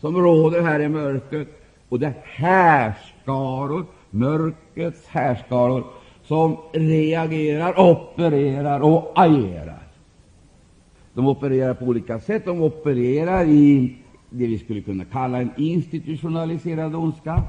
som 0.01 0.17
råder 0.17 0.63
här 0.63 0.81
i 0.81 0.89
mörkret, 0.89 1.49
och 1.89 2.01
det 2.01 2.07
är 2.07 2.15
härskaror, 2.23 3.87
mörkrets 4.11 5.07
härskaror, 5.07 5.85
som 6.25 6.57
reagerar, 6.73 7.81
opererar 7.81 8.81
och 8.81 9.13
agerar. 9.15 9.83
De 11.15 11.29
opererar 11.29 11.75
på 11.75 11.85
olika 11.85 12.21
sätt. 12.21 12.45
De 12.45 12.63
opererar 12.63 13.45
i 13.45 13.97
det 14.31 14.47
vi 14.47 14.59
skulle 14.59 14.81
kunna 14.81 15.05
kalla 15.05 15.39
en 15.39 15.51
institutionaliserad 15.57 16.95
ondska. 16.95 17.43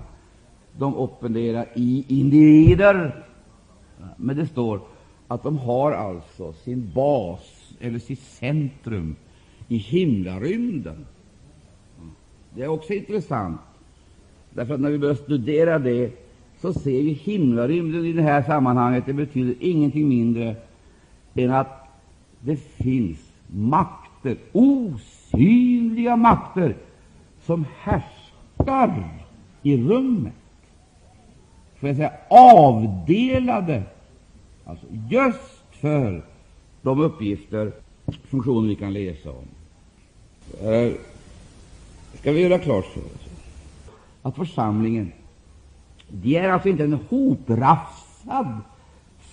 De 0.78 0.98
opererar 0.98 1.66
i 1.76 2.06
individer. 2.08 3.26
Men 4.18 4.38
det 4.38 4.48
står 4.48 4.80
att 5.28 5.44
de 5.44 5.58
har 5.58 5.92
alltså 5.92 6.54
sin 6.54 6.92
bas, 6.96 7.57
eller 7.80 8.00
sitt 8.00 8.22
centrum, 8.22 9.16
i 9.68 9.78
himlarymden. 9.78 11.06
Det 12.56 12.64
är 12.64 12.68
också 12.68 12.94
intressant, 12.94 13.62
därför 14.50 14.74
att 14.74 14.80
när 14.80 14.90
vi 14.90 14.98
börjar 14.98 15.16
studera 15.16 15.80
det 15.80 16.12
så 16.62 16.74
ser 16.74 17.04
vi 17.04 17.12
himlarymden 17.12 18.06
i 18.06 18.14
det 18.14 18.22
här 18.22 18.44
sammanhanget. 18.44 19.06
Det 19.06 19.14
betyder 19.14 19.56
ingenting 19.60 20.10
mindre 20.10 20.56
än 21.36 21.52
att 21.52 21.88
det 22.42 22.56
finns 22.56 23.32
makter, 23.48 24.38
osynliga 24.52 26.16
makter, 26.16 26.76
som 27.42 27.66
härskar 27.80 29.22
i 29.64 29.78
rummet. 29.78 30.34
Får 31.80 31.90
jag 31.90 31.96
säga 31.96 32.14
avdelade, 32.30 33.84
alltså 34.66 34.86
just 35.10 35.64
för 35.72 36.26
de 36.88 37.00
uppgifter, 37.00 37.72
funktioner 38.24 38.68
vi 38.68 38.76
kan 38.76 38.94
läsa 38.94 39.30
om. 39.32 39.46
Här 40.62 40.94
ska 42.14 42.32
vi 42.32 42.42
göra 42.42 42.60
klart 42.60 42.86
för 42.86 43.00
oss 43.02 43.28
att 44.22 44.36
församlingen 44.36 45.12
det 46.08 46.36
är 46.36 46.50
alltså 46.50 46.70
inte 46.70 46.84
en 46.84 47.00
hoprafsad 47.10 48.58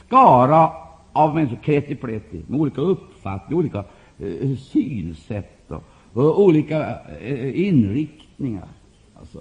skara 0.07 0.73
av 1.13 1.35
människor, 1.35 1.57
kreti 1.57 1.97
med 2.47 2.61
olika 2.61 2.81
uppfattningar, 2.81 3.59
olika 3.59 3.85
eh, 4.19 4.57
synsätt 4.57 5.71
och, 5.71 5.83
och 6.13 6.41
olika 6.41 6.99
eh, 7.21 7.67
inriktningar. 7.67 8.69
Alltså, 9.21 9.41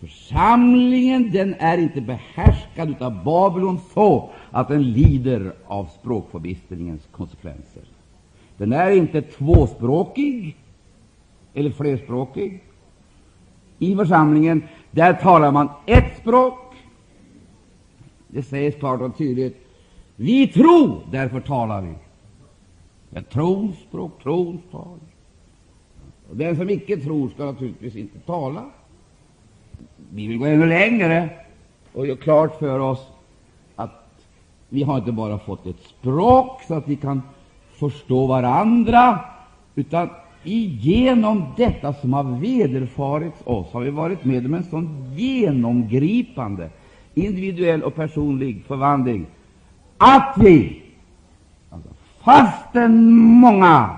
församlingen 0.00 1.30
den 1.30 1.54
är 1.58 1.78
inte 1.78 2.00
behärskad 2.00 3.02
av 3.02 3.24
Babylon 3.24 3.80
så 3.94 4.30
att 4.50 4.68
den 4.68 4.92
lider 4.92 5.52
av 5.66 5.84
språkförbistringens 6.00 7.08
konsekvenser. 7.12 7.82
Den 8.56 8.72
är 8.72 8.90
inte 8.90 9.22
tvåspråkig 9.22 10.56
eller 11.54 11.70
flerspråkig. 11.70 12.62
I 13.78 13.96
församlingen 13.96 14.62
där 14.90 15.12
talar 15.14 15.52
man 15.52 15.68
ett 15.86 16.16
språk, 16.20 16.74
det 18.28 18.42
sägs 18.42 18.76
klart 18.76 19.00
och 19.00 19.18
tydligt. 19.18 19.56
Vi 20.16 20.48
tror, 20.48 21.00
därför 21.10 21.40
talar 21.40 21.82
vi. 21.82 21.94
Ett 23.18 23.30
trons 23.30 23.76
språk, 23.78 24.22
trons 24.22 24.60
tal. 24.70 24.98
Den 26.32 26.56
som 26.56 26.70
icke 26.70 26.96
tror 26.96 27.28
skall 27.28 27.46
naturligtvis 27.46 27.96
inte 27.96 28.18
tala. 28.18 28.64
Vi 30.10 30.26
vill 30.26 30.38
gå 30.38 30.44
ännu 30.44 30.66
längre. 30.66 31.28
Och 31.92 32.06
göra 32.06 32.16
klart 32.16 32.58
för 32.58 32.78
oss 32.78 33.06
att 33.76 34.24
vi 34.68 34.82
har 34.82 34.98
inte 34.98 35.12
bara 35.12 35.38
fått 35.38 35.66
ett 35.66 35.82
språk 35.82 36.62
så 36.68 36.74
att 36.74 36.88
vi 36.88 36.96
kan 36.96 37.22
förstå 37.78 38.26
varandra, 38.26 39.18
utan 39.74 40.08
genom 40.42 41.44
detta 41.56 41.92
som 41.92 42.12
har 42.12 42.24
vederfarits 42.24 43.36
oss 43.44 43.72
har 43.72 43.80
vi 43.80 43.90
varit 43.90 44.24
med 44.24 44.46
om 44.46 44.54
en 44.54 44.64
sån 44.64 45.14
genomgripande 45.16 46.70
individuell 47.14 47.82
och 47.82 47.94
personlig 47.94 48.64
förvandling 48.66 49.26
att 49.98 50.34
vi, 50.38 50.82
alltså, 51.70 51.88
fastän 52.24 53.12
många 53.16 53.96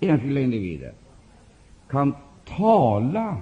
enskilda 0.00 0.40
individer 0.40 0.92
kan 1.88 2.14
tala 2.56 3.36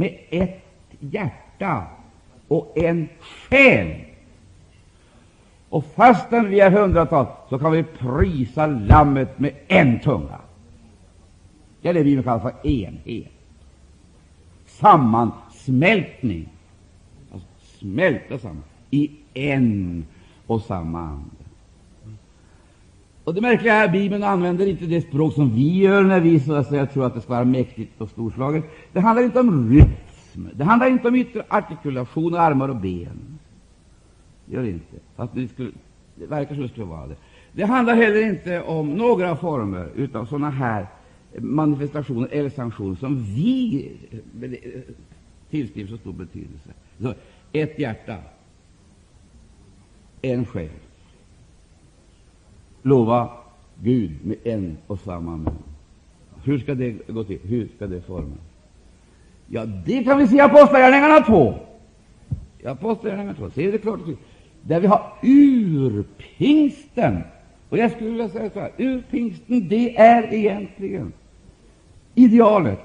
med 0.00 0.18
ett 0.30 0.62
hjärta 1.00 1.86
och 2.48 2.78
en 2.78 3.08
själ. 3.20 3.96
Och 5.68 5.84
fastän 5.84 6.50
vi 6.50 6.60
är 6.60 6.70
hundratals 6.70 7.28
så 7.48 7.58
kan 7.58 7.72
vi 7.72 7.82
prisa 7.82 8.66
Lammet 8.66 9.38
med 9.38 9.52
en 9.68 10.00
tunga. 10.00 10.38
Det 11.82 11.88
är 11.88 11.94
det 11.94 12.02
vi 12.02 12.22
kallar 12.22 12.38
för 12.40 12.66
enhet, 12.66 13.32
sammansmältning 14.66 16.48
Alltså 17.32 17.48
smälta 17.78 18.38
samman 18.38 18.64
i 18.90 19.10
en 19.34 20.06
och 20.46 20.62
samma 20.62 21.00
ande. 21.00 21.39
Och 23.24 23.34
Det 23.34 23.40
märkliga 23.40 23.74
är 23.74 23.84
att 23.84 23.92
Bibeln 23.92 24.22
använder 24.22 24.66
inte 24.66 24.84
det 24.86 25.00
språk 25.00 25.34
som 25.34 25.54
vi 25.54 25.78
gör 25.78 26.02
när 26.02 26.20
vi 26.20 26.40
så 26.40 26.54
att 26.54 26.68
säga, 26.68 26.86
tror 26.86 27.06
att 27.06 27.14
det 27.14 27.20
ska 27.20 27.32
vara 27.32 27.44
mäktigt 27.44 28.00
och 28.00 28.08
storslaget. 28.08 28.64
Det 28.92 29.00
handlar 29.00 29.24
inte 29.24 29.40
om 29.40 29.70
rytm, 29.70 30.48
det 30.54 30.64
handlar 30.64 30.90
inte 30.90 31.08
om 31.08 31.14
yttre 31.14 31.44
artikulation, 31.48 32.34
armar 32.34 32.68
och 32.68 32.76
ben. 32.76 33.38
Det 34.46 34.54
gör 34.56 34.62
det 34.62 34.70
inte, 34.70 34.96
fast 35.16 35.34
det, 35.34 35.48
skulle, 35.48 35.70
det 36.14 36.26
verkar 36.26 36.54
som 36.54 36.62
det 36.62 36.68
skulle 36.68 36.86
vara 36.86 37.06
det. 37.06 37.16
Det 37.52 37.64
handlar 37.64 37.94
heller 37.94 38.28
inte 38.28 38.62
om 38.62 38.94
några 38.94 39.36
former 39.36 40.08
av 40.14 40.24
sådana 40.24 40.50
här 40.50 40.86
manifestationer 41.38 42.28
eller 42.32 42.50
sanktioner 42.50 42.96
som 42.96 43.22
vi 43.22 43.90
tillskriver 45.50 45.90
så 45.90 45.96
stor 45.96 46.12
betydelse 46.12 46.70
ett 47.52 47.78
hjärta, 47.78 48.16
en 50.22 50.46
själ. 50.46 50.68
Lova 52.82 53.28
Gud 53.82 54.10
med 54.24 54.36
en 54.44 54.76
och 54.86 54.98
samma 54.98 55.36
mun. 55.36 55.54
Hur 56.44 56.58
ska 56.58 56.74
det 56.74 57.08
gå 57.08 57.24
till? 57.24 57.38
Hur 57.42 57.68
ska 57.76 57.86
det 57.86 58.00
formas? 58.00 58.38
Ja, 59.46 59.66
det 59.66 60.04
kan 60.04 60.18
vi 60.18 60.28
se 60.28 60.36
i 60.36 60.40
Apostlagärningarna 60.40 61.20
2. 61.20 61.54
I 62.58 62.66
Apostlagärningarna 62.66 63.34
2 63.34 63.50
ser 63.50 63.62
vi 63.62 63.70
det 63.70 63.78
klart 63.78 64.00
och 64.00 64.06
tydligt. 64.06 64.24
Där 64.62 64.80
vi 64.80 64.86
har 64.86 65.12
urpingsten. 65.22 67.22
Och 67.68 67.78
jag 67.78 67.90
skulle 67.90 68.10
vilja 68.10 68.28
säga 68.28 68.50
så 68.50 68.60
här, 68.60 68.72
urpingsten, 68.78 69.68
det 69.68 69.96
är 69.96 70.34
egentligen 70.34 71.12
idealet 72.14 72.80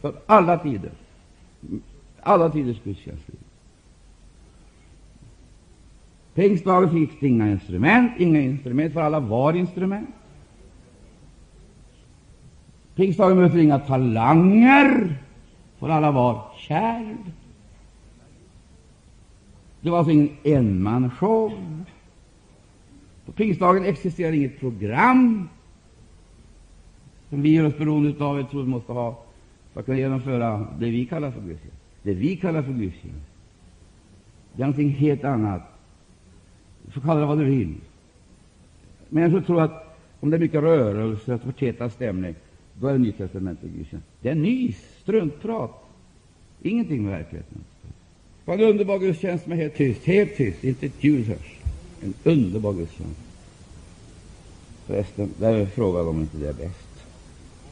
för 0.00 0.14
alla 0.26 0.58
tider. 0.58 0.90
Alla 2.20 2.50
tiders 2.50 2.82
gudstjänstliv. 2.84 3.38
Pingstdagen 6.36 6.90
fick 6.90 7.22
inga 7.22 7.50
instrument, 7.50 8.12
inga 8.18 8.40
instrument, 8.40 8.92
för 8.92 9.00
alla 9.00 9.20
var 9.20 9.52
instrument. 9.52 10.08
Pingstdagen 12.94 13.36
mötte 13.36 13.60
inga 13.60 13.78
talanger, 13.78 15.16
för 15.78 15.88
alla 15.88 16.10
var 16.10 16.42
kärl. 16.58 17.16
Det 19.80 19.90
var 19.90 19.98
alltså 19.98 20.12
ingen 20.12 20.30
enmansshow. 20.44 21.52
På 23.26 23.32
pingstdagen 23.32 23.84
existerade 23.84 24.36
inget 24.36 24.60
program 24.60 25.48
som 27.30 27.42
vi 27.42 27.54
gör 27.54 27.66
oss 27.66 27.78
beroende 27.78 28.24
av. 28.24 28.42
Tror 28.42 28.62
vi 28.62 28.68
måste 28.68 28.92
ha 28.92 29.22
för 29.72 29.80
att 29.80 29.86
kunna 29.86 29.98
genomföra 29.98 30.66
det 30.78 30.90
vi 30.90 31.06
kallar 31.06 31.30
för 31.30 31.40
gudstjänst. 31.40 31.76
Det 32.02 32.14
vi 32.14 32.36
kallar 32.36 32.62
för 32.62 32.72
gudstjänst, 32.72 33.26
det 34.52 34.62
är 34.62 34.66
någonting 34.66 34.90
helt 34.90 35.24
annat. 35.24 35.75
Får 36.96 37.02
kalla 37.02 37.20
det 37.20 37.26
vad 37.26 37.38
du 37.38 37.44
vill. 37.44 37.74
Men 39.08 39.32
jag 39.32 39.46
tror 39.46 39.60
att 39.60 39.98
om 40.20 40.30
det 40.30 40.36
är 40.36 40.40
mycket 40.40 40.62
rörelse 40.62 41.34
och 41.34 41.40
förtätad 41.40 41.92
stämning, 41.92 42.34
då 42.74 42.86
är 42.86 42.92
det 42.92 42.98
Nytestamentet 42.98 43.70
gudstjänst. 43.70 44.06
Det 44.20 44.28
är 44.28 44.34
nys, 44.34 44.76
struntprat, 45.02 45.70
ingenting 46.62 47.04
med 47.04 47.12
verkligheten. 47.12 47.58
Det 48.44 48.50
var 48.50 48.54
en 48.54 48.70
underbar 48.70 48.98
gudstjänst 48.98 49.46
med 49.46 49.58
helt 49.58 49.74
tyst, 49.74 50.04
helt 50.04 50.36
tyst, 50.36 50.64
inte 50.64 50.86
ett 50.86 51.04
ljud 51.04 51.26
hörs. 51.26 51.60
En 52.00 52.14
underbar 52.24 52.72
gudstjänst. 52.72 53.20
Förresten, 54.86 55.30
där 55.38 55.54
är 55.54 55.66
frågan 55.66 56.08
om 56.08 56.20
inte 56.20 56.36
det 56.36 56.48
är 56.48 56.52
bäst, 56.52 57.06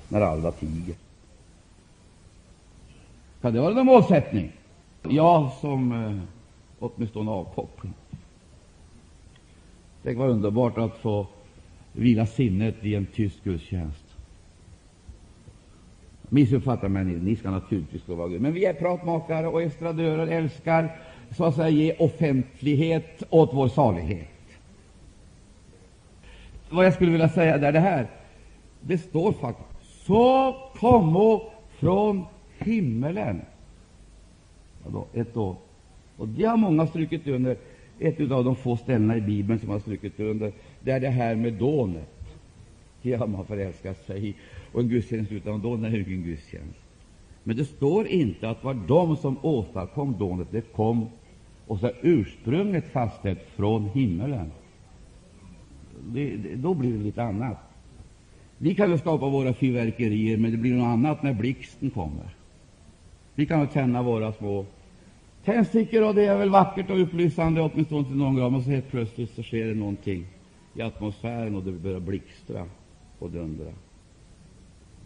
när 0.08 0.20
alla 0.20 0.50
tiger. 0.50 0.94
Kan 3.40 3.54
det 3.54 3.60
vara 3.60 3.74
någon 3.74 3.86
målsättning? 3.86 4.52
Ja, 5.02 5.56
som 5.60 5.92
eh, 5.92 6.18
åtminstone 6.78 7.30
avkoppling. 7.30 7.94
Det 10.04 10.14
var 10.14 10.28
underbart 10.28 10.78
att 10.78 10.96
få 10.96 11.26
vila 11.92 12.26
sinnet 12.26 12.74
i 12.84 12.94
en 12.94 13.06
tyst 13.06 13.44
gudstjänst. 13.44 14.04
Missuppfatta 16.28 16.88
mig, 16.88 17.04
ni, 17.04 17.12
ni 17.12 17.36
ska 17.36 17.50
naturligtvis 17.50 18.08
lova 18.08 18.28
Gud. 18.28 18.40
Men 18.40 18.52
vi 18.52 18.64
är 18.64 18.74
pratmakare 18.74 19.46
och 19.46 19.62
estradörer, 19.62 20.26
älskar 20.26 20.96
så 21.36 21.44
att 21.44 21.54
säga 21.54 21.68
ge 21.68 21.94
offentlighet 21.98 23.22
åt 23.30 23.50
vår 23.52 23.68
salighet. 23.68 24.28
vad 26.70 26.86
jag 26.86 26.94
skulle 26.94 27.10
vilja 27.10 27.28
säga 27.28 27.58
där 27.58 27.72
det 27.72 27.80
här. 27.80 28.06
Det 28.80 28.98
står 28.98 29.32
faktiskt 29.32 30.04
så 30.06 30.56
kommo 30.74 31.50
från 31.78 32.24
himmelen. 32.58 33.40
Ja, 34.92 35.06
ett 35.12 35.36
år. 35.36 35.56
Och 36.16 36.28
det 36.28 36.44
har 36.44 36.56
många 36.56 36.86
strukit 36.86 37.26
under. 37.26 37.56
Ett 38.04 38.30
av 38.30 38.44
de 38.44 38.56
få 38.56 38.76
ställena 38.76 39.16
i 39.16 39.20
Bibeln 39.20 39.60
som 39.60 39.70
har 39.70 39.78
strukit 39.78 40.20
under, 40.20 40.52
det 40.80 40.90
är 40.90 41.00
det 41.00 41.08
här 41.08 41.36
med 41.36 41.52
dånet. 41.52 42.10
Ja, 43.02 43.26
man 43.26 43.46
förälskat 43.46 44.06
sig 44.06 44.34
och 44.72 44.80
en 44.80 44.88
gudstjänst 44.88 45.32
utan 45.32 45.62
dån 45.62 45.84
är 45.84 46.08
ingen 46.08 46.22
gudstjänst. 46.22 46.78
Men 47.42 47.56
det 47.56 47.64
står 47.64 48.06
inte 48.06 48.50
att 48.50 48.60
det 48.60 48.66
var 48.66 48.74
de 48.74 49.16
som 49.16 49.36
åstadkom 49.42 50.18
dånet. 50.18 50.48
Det 50.50 50.72
kom, 50.72 51.06
och 51.66 51.80
så 51.80 51.86
är 51.86 51.94
ursprunget 52.02 52.92
fastställt 52.92 53.42
från 53.56 53.88
himmelen. 53.88 54.50
Det, 56.06 56.36
det, 56.36 56.54
då 56.54 56.74
blir 56.74 56.92
det 56.92 57.04
lite 57.04 57.22
annat. 57.22 57.58
Vi 58.58 58.74
kan 58.74 58.90
väl 58.90 58.98
skapa 58.98 59.28
våra 59.28 59.54
fyrverkerier, 59.54 60.36
men 60.36 60.50
det 60.50 60.56
blir 60.56 60.74
något 60.74 60.86
annat 60.86 61.22
när 61.22 61.32
blixten 61.32 61.90
kommer. 61.90 62.34
Vi 63.34 63.46
kan 63.46 63.68
tända 63.68 64.02
våra 64.02 64.32
små 64.32 64.66
tändstickor, 65.44 66.08
och 66.08 66.14
det 66.14 66.24
är 66.24 66.38
väl 66.38 66.50
vackert 66.50 66.90
och 66.90 67.00
upplysande 67.00 67.60
åtminstone 67.60 68.04
till 68.04 68.16
någon 68.16 68.36
grad, 68.36 68.54
och 68.54 68.62
så 68.62 68.70
helt 68.70 68.90
plötsligt 68.90 69.30
så 69.30 69.42
sker 69.42 69.66
det 69.66 69.74
någonting 69.74 70.26
i 70.74 70.82
atmosfären 70.82 71.54
och 71.54 71.62
det 71.62 71.72
börjar 71.72 72.00
blixtra 72.00 72.66
och 73.18 73.30
dundra. 73.30 73.70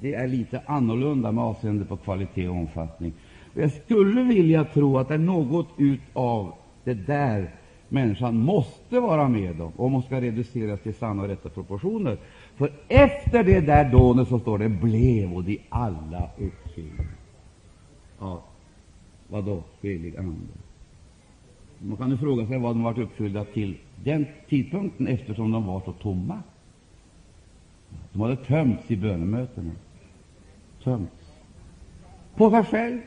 Det 0.01 0.14
är 0.14 0.29
lite 0.29 0.62
annorlunda 0.66 1.33
med 1.33 1.44
avseende 1.44 1.85
på 1.85 1.96
kvalitet 1.96 2.48
och 2.48 2.57
omfattning. 2.57 3.12
Och 3.55 3.62
jag 3.62 3.72
skulle 3.72 4.22
vilja 4.22 4.64
tro 4.64 4.98
att 4.98 5.09
det 5.09 5.14
är 5.14 5.18
något 5.18 5.68
av 6.12 6.53
det 6.85 6.94
där 6.94 7.51
människan 7.88 8.38
måste 8.38 9.01
vara 9.01 9.29
med 9.29 9.61
om, 9.61 9.72
om 9.77 9.92
hon 9.92 10.03
ska 10.03 10.20
reduceras 10.20 10.81
till 10.81 10.94
sanna 10.94 11.22
och 11.22 11.29
rätta 11.29 11.48
proportioner. 11.48 12.18
För 12.57 12.72
efter 12.88 13.44
det 13.44 13.61
där 13.61 13.92
dånet 13.92 14.29
så 14.29 14.38
står 14.38 14.59
det 14.59 14.68
blev 14.68 15.35
och 15.35 15.44
de 15.44 15.61
alla 15.68 16.31
uppfyllda. 16.38 17.05
Ja, 18.20 18.42
vad 19.29 19.45
då? 19.45 19.62
Helig 19.83 20.17
Ande. 20.17 20.53
Man 21.79 21.97
kan 21.97 22.11
ju 22.11 22.17
fråga 22.17 22.47
sig 22.47 22.59
vad 22.59 22.77
de 22.77 22.83
varit 22.83 22.99
uppfyllda 22.99 23.45
till 23.45 23.77
den 24.05 24.27
tidpunkten, 24.49 25.07
eftersom 25.07 25.53
de 25.53 25.67
var 25.67 25.81
så 25.81 25.93
tomma. 25.93 26.43
De 28.12 28.21
hade 28.21 28.37
tömts 28.37 28.91
i 28.91 28.97
bönemötena. 28.97 29.73
Tömts. 30.85 31.12
På 32.37 32.51
sig 32.51 32.64
själv. 32.64 33.01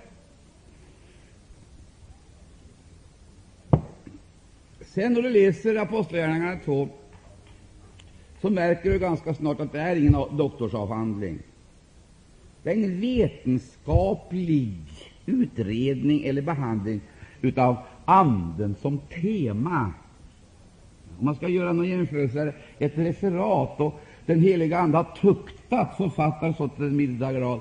Sen 4.81 5.13
när 5.13 5.21
du 5.21 5.29
läser 5.29 5.75
Apostlagärningarna 5.75 6.60
2 6.65 6.89
så 8.41 8.49
märker 8.49 8.91
du 8.91 8.99
ganska 8.99 9.34
snart 9.34 9.60
att 9.60 9.71
det 9.71 9.79
är 9.79 9.95
ingen 9.95 10.38
doktorsavhandling. 10.38 11.39
Det 12.63 12.69
är 12.69 12.75
ingen 12.75 13.01
vetenskaplig 13.01 14.77
utredning 15.31 16.23
eller 16.23 16.41
behandling 16.41 17.01
av 17.57 17.77
Anden 18.05 18.75
som 18.81 18.97
tema. 18.97 19.93
Om 21.19 21.25
man 21.25 21.35
ska 21.35 21.47
göra 21.47 21.73
någon 21.73 21.87
jämförelse, 21.87 22.53
ett 22.79 22.97
referat, 22.97 23.79
och 23.79 23.99
den 24.25 24.39
heliga 24.39 24.79
Ande 24.79 24.97
har 24.97 25.07
tuktat 25.21 25.97
författaren 25.97 26.53
så 26.53 26.67
till 26.67 26.83
den 26.83 26.95
milda 26.95 27.33
grad 27.33 27.59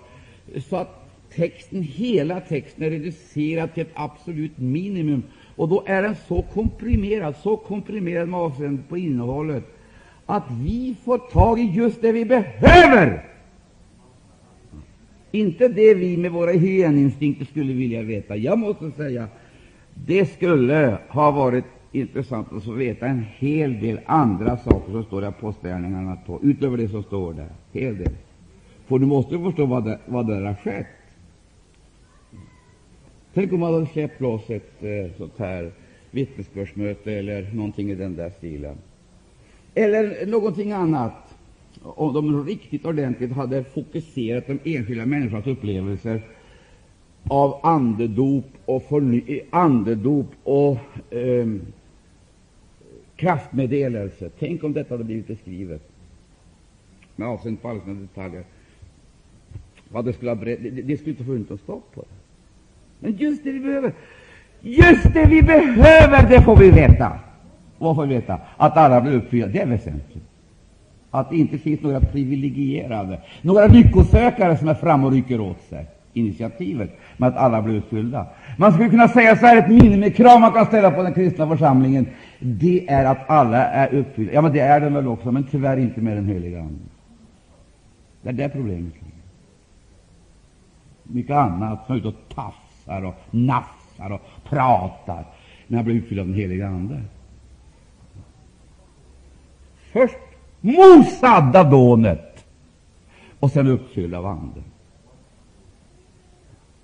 så 0.59 0.77
att 0.77 1.11
texten, 1.35 1.83
hela 1.83 2.41
texten 2.41 2.85
är 2.85 2.91
reducerad 2.91 3.75
till 3.75 3.83
ett 3.83 3.93
absolut 3.95 4.59
minimum. 4.59 5.23
Och 5.57 5.69
då 5.69 5.83
är 5.87 6.03
den 6.03 6.17
så 6.29 6.43
komprimerad, 6.43 7.37
så 7.37 7.57
komprimerad 7.57 8.29
med 8.29 8.41
avseende 8.41 8.83
på 8.89 8.99
innehållet, 8.99 9.65
att 10.27 10.45
vi 10.51 10.97
får 11.05 11.19
tag 11.19 11.61
i 11.61 11.63
just 11.63 12.03
det 12.03 12.13
vi 12.13 12.25
behöver. 12.25 13.25
Inte 15.31 15.69
det 15.69 15.95
vi 15.95 16.17
med 16.17 16.33
våra 16.33 16.51
hyeninstinkter 16.51 17.45
skulle 17.45 17.73
vilja 17.73 18.03
veta. 18.03 18.37
Jag 18.37 18.59
måste 18.59 18.91
säga, 18.91 19.29
det 19.95 20.27
skulle 20.27 20.99
ha 21.09 21.31
varit 21.31 21.65
intressant 21.93 22.53
att 22.53 22.65
få 22.65 22.73
veta 22.73 23.07
en 23.07 23.25
hel 23.39 23.81
del 23.81 24.01
andra 24.07 24.57
saker 24.57 24.93
som 24.93 25.05
står 25.05 25.23
i 25.23 25.27
Apostlagärningarna 25.27 26.19
utöver 26.43 26.77
det 26.77 26.89
som 26.89 27.03
står 27.03 27.33
där. 27.33 27.49
Hel 27.73 27.99
del. 27.99 28.13
För 28.87 28.99
du 28.99 29.07
måste 29.07 29.39
förstå 29.39 29.67
vad, 29.67 29.85
det, 29.85 29.99
vad 30.07 30.27
där 30.27 30.43
har 30.43 30.55
skett. 30.55 30.87
Tänk 33.35 33.53
om 33.53 33.61
man 33.61 33.75
hade 33.75 33.87
släppt 33.87 34.21
loss 34.21 34.51
ett 34.51 34.83
eh, 34.83 35.17
sånt 35.19 35.39
här 35.39 35.73
vittnesbördsmöte 36.11 37.13
eller 37.13 37.53
någonting 37.53 37.91
i 37.91 37.95
den 37.95 38.17
där 38.17 38.31
stilen. 38.31 38.77
Eller 39.75 40.27
någonting 40.27 40.73
annat. 40.73 41.30
Om 41.83 42.13
de 42.13 42.47
riktigt 42.47 42.85
ordentligt 42.85 43.33
hade 43.33 43.65
fokuserat 43.65 44.47
de 44.47 44.77
enskilda 44.77 45.07
människornas 45.07 45.47
upplevelser 45.47 46.23
av 47.29 47.61
andedop 47.63 48.47
och, 48.65 48.83
förny, 48.83 49.41
andedop 49.51 50.27
och 50.43 50.79
eh, 51.15 51.47
kraftmeddelelse. 53.17 54.31
Tänk 54.39 54.65
om 54.65 54.73
detta 54.73 54.95
hade 54.95 55.05
blivit 55.05 55.27
beskrivet 55.27 55.91
med 57.17 57.29
avseende 57.29 57.61
på 57.61 57.69
alla 57.69 57.81
sina 57.81 58.01
detaljer. 58.01 58.45
Vad 59.89 60.05
det 60.05 60.13
skulle 60.13 60.31
ha 60.31 60.45
det, 60.45 60.57
det 60.57 60.97
skulle 60.97 61.11
inte 61.11 61.25
funnits 61.25 61.51
något 61.51 61.61
stopp 61.61 61.95
på 61.95 62.01
det. 62.01 62.17
Men 63.01 63.17
just 63.17 63.45
det 63.45 63.53
vi 63.53 63.61
behöver, 63.61 63.93
just 64.61 65.15
det 65.15 65.27
vi 65.27 65.43
behöver, 65.43 66.29
det 66.29 66.43
får 66.43 66.57
vi 66.57 66.71
veta. 66.71 67.21
Vad 67.79 67.97
får 67.97 68.07
vi 68.07 68.15
veta? 68.15 68.41
Att 68.57 68.77
alla 68.77 69.01
blir 69.01 69.13
uppfyllda. 69.13 69.49
Det 69.49 69.59
är 69.59 69.67
väsentligt. 69.67 70.30
Att 71.11 71.31
det 71.31 71.37
inte 71.37 71.59
finns 71.59 71.81
några 71.83 72.01
privilegierade, 72.01 73.21
några 73.43 73.67
lyckosökare 73.67 74.57
som 74.57 74.69
är 74.69 74.75
framme 74.75 75.07
och 75.07 75.13
rycker 75.13 75.41
åt 75.41 75.61
sig 75.61 75.87
initiativet 76.13 76.99
med 77.17 77.29
att 77.29 77.37
alla 77.37 77.63
blir 77.63 77.77
uppfyllda. 77.77 78.27
Man 78.59 78.73
skulle 78.73 78.89
kunna 78.89 79.09
säga 79.09 79.37
så 79.37 79.47
här, 79.47 79.57
ett 79.57 79.69
minimikrav 79.69 80.41
man 80.41 80.53
kan 80.53 80.67
ställa 80.67 80.91
på 80.91 81.03
den 81.03 81.15
kristna 81.15 81.49
församlingen, 81.49 82.07
det 82.39 82.91
är 82.91 83.05
att 83.05 83.31
alla 83.31 83.67
är 83.67 83.95
uppfyllda. 83.95 84.33
Ja, 84.33 84.43
men 84.43 84.53
det 84.53 84.61
är 84.61 84.81
de 84.81 84.95
väl 84.95 85.09
också, 85.09 85.33
men 85.33 85.45
tyvärr 85.45 85.77
inte 85.77 86.01
med 86.01 86.17
den 86.17 86.27
heliga 86.27 86.61
Ande. 86.61 86.85
Det 88.23 88.29
är 88.29 88.33
där 88.33 88.49
problemet 88.49 88.95
ligger. 88.95 89.11
Mycket 91.03 91.37
annat 91.37 91.87
som 91.87 91.95
är 91.95 91.99
ute 91.99 92.09
och 92.09 92.35
tafsar 92.35 93.05
och 93.05 93.15
nafsar 93.31 94.13
och 94.13 94.23
pratar 94.45 95.25
när 95.67 95.79
man 95.79 95.85
blir 95.85 95.99
uppfylld 95.99 96.21
av 96.21 96.27
den 96.27 96.37
heliga 96.37 96.67
Ande. 96.67 97.01
Först 99.93 100.17
mosad 100.61 101.57
av 101.57 101.71
dånet 101.71 102.45
och 103.41 103.51
sen 103.51 103.67
uppfylld 103.67 104.15
av 104.15 104.27
Anden. 104.27 104.65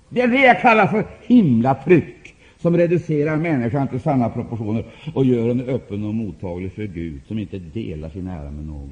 Det 0.09 0.21
är 0.21 0.27
det 0.27 0.41
jag 0.41 0.61
kallar 0.61 0.87
för 0.87 1.05
himlatryck, 1.21 2.35
som 2.57 2.77
reducerar 2.77 3.37
människan 3.37 3.87
till 3.87 4.01
sanna 4.01 4.29
proportioner 4.29 4.85
och 5.13 5.25
gör 5.25 5.47
henne 5.47 5.63
öppen 5.63 6.05
och 6.05 6.15
mottaglig 6.15 6.71
för 6.71 6.83
Gud, 6.87 7.21
som 7.27 7.39
inte 7.39 7.59
delar 7.59 8.09
sin 8.09 8.27
ära 8.27 8.51
med 8.51 8.65
någon. 8.65 8.91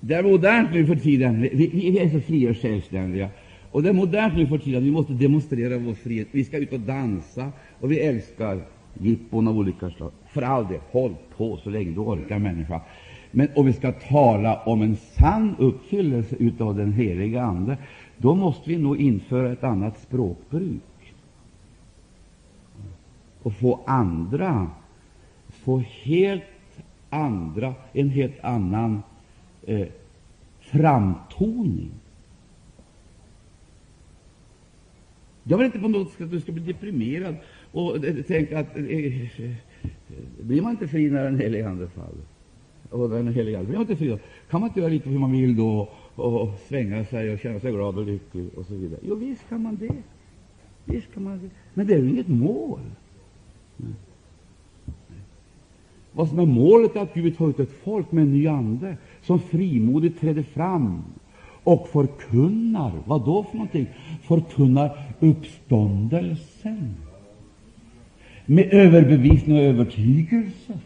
Det 0.00 0.14
är 0.14 0.22
modernt 0.22 0.72
nu 0.72 0.86
för 0.86 0.96
tiden. 0.96 1.40
Vi, 1.40 1.66
vi 1.66 1.98
är 1.98 2.08
så 2.08 2.20
fria 2.20 2.50
och 2.50 2.56
självständiga. 2.56 3.28
Och 3.70 3.82
det 3.82 3.88
är 3.88 3.92
modernt 3.92 4.36
nu 4.36 4.46
för 4.46 4.58
tiden. 4.58 4.84
Vi 4.84 4.90
måste 4.90 5.12
demonstrera 5.12 5.78
vår 5.78 5.94
frihet. 5.94 6.28
Vi 6.30 6.44
ska 6.44 6.56
ut 6.56 6.72
och 6.72 6.80
dansa, 6.80 7.52
och 7.80 7.92
vi 7.92 8.00
älskar 8.00 8.62
jippon 9.00 9.48
av 9.48 9.58
olika 9.58 9.90
slag. 9.90 10.10
För 10.28 10.42
all 10.42 10.68
del, 10.68 10.80
håll 10.90 11.14
på 11.36 11.56
så 11.56 11.70
länge 11.70 11.90
du 11.90 12.00
orkar, 12.00 12.38
människa. 12.38 12.80
Men 13.30 13.48
om 13.56 13.66
vi 13.66 13.72
ska 13.72 13.92
tala 13.92 14.62
om 14.62 14.82
en 14.82 14.96
sann 14.96 15.56
uppfyllelse 15.58 16.36
av 16.58 16.76
den 16.76 16.92
heliga 16.92 17.42
Ande, 17.42 17.78
då 18.16 18.34
måste 18.34 18.70
vi 18.70 18.78
nog 18.78 19.00
införa 19.00 19.52
ett 19.52 19.64
annat 19.64 19.98
språkbruk 20.00 20.82
och 23.42 23.54
få 23.54 23.80
andra, 23.86 24.70
få 25.48 25.82
helt 26.02 26.42
andra, 27.10 27.74
en 27.92 28.08
helt 28.08 28.44
annan 28.44 29.02
eh, 29.66 29.86
framtoning. 30.60 31.90
Jag 35.42 35.58
vill 35.58 35.66
inte 35.66 35.78
på 35.78 35.88
något 35.88 36.10
sätt 36.12 36.20
att 36.20 36.30
du 36.30 36.40
ska 36.40 36.52
bli 36.52 36.62
deprimerad 36.62 37.36
och 37.72 38.04
eh, 38.04 38.14
tänk, 38.26 38.52
att 38.52 38.76
eh, 38.76 38.84
eh, 38.84 39.50
blir 40.40 40.62
man 40.62 40.70
inte 40.70 40.88
fri 40.88 41.10
när 41.10 41.24
den 41.24 41.40
helige 41.40 41.68
Ande 41.68 41.88
faller 41.88 42.24
och 42.90 43.10
den 43.10 43.28
heliga 43.28 43.58
Ande 43.58 43.68
blir 43.68 43.78
man 43.78 43.90
inte 43.90 43.96
fri 43.96 44.18
Kan 44.50 44.60
man 44.60 44.68
inte 44.68 44.80
göra 44.80 44.90
lite 44.90 45.08
hur 45.08 45.18
man 45.18 45.32
vill 45.32 45.56
då 45.56 45.88
och, 46.14 46.42
och 46.42 46.48
svänga 46.68 47.04
sig 47.04 47.32
och 47.32 47.38
känna 47.38 47.60
sig 47.60 47.72
glad 47.72 47.98
och 47.98 48.06
lycklig 48.06 48.48
och 48.56 48.66
så 48.66 48.74
vidare? 48.74 49.00
Jo, 49.02 49.14
visst 49.14 49.48
kan 49.48 49.62
man 49.62 49.76
det. 49.76 50.02
Visst 50.84 51.14
kan 51.14 51.22
man 51.22 51.38
det. 51.38 51.50
Men 51.74 51.86
det 51.86 51.94
är 51.94 51.98
ju 51.98 52.08
inget 52.10 52.28
mål. 52.28 52.80
Nej. 53.76 53.92
Vad 56.12 56.28
som 56.28 56.38
är 56.38 56.46
målet 56.46 56.96
är 56.96 57.00
att 57.00 57.14
Gud 57.14 57.36
tar 57.36 57.48
ut 57.48 57.60
ett 57.60 57.72
folk 57.84 58.12
med 58.12 58.22
en 58.22 58.32
ny 58.32 58.46
ande 58.46 58.96
som 59.22 59.40
frimodigt 59.40 60.20
träder 60.20 60.42
fram 60.42 61.02
och 61.64 61.88
förkunnar. 61.88 62.92
Vad 63.06 63.24
då 63.24 63.42
för 63.42 63.56
någonting? 63.56 63.86
Förkunnar 64.22 65.14
uppståndelsen 65.20 66.94
med 68.50 68.72
överbevisning 68.72 69.56
och 69.56 69.62
övertygelse, 69.62 70.78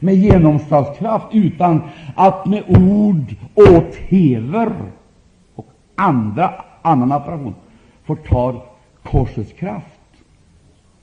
med 0.00 0.14
genomslagskraft, 0.14 1.26
utan 1.32 1.80
att 2.14 2.46
med 2.46 2.62
ord 2.68 3.34
och 3.54 3.92
TV 4.08 4.72
och 5.54 5.66
andra, 5.94 6.64
annan 6.82 7.12
apparation 7.12 7.54
förtar 8.04 8.62
korsets 9.02 9.52
kraft 9.52 10.00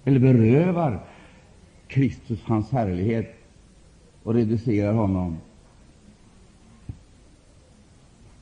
eller 0.03 0.19
berövar 0.19 0.99
Kristus 1.87 2.39
hans 2.45 2.71
härlighet 2.71 3.35
och 4.23 4.33
reducerar 4.33 4.93
honom 4.93 5.37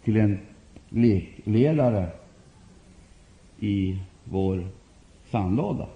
till 0.03 0.17
en 0.17 0.39
lekledare 0.89 2.07
i 3.59 3.99
vår 4.23 4.67
sandlåda. 5.31 5.87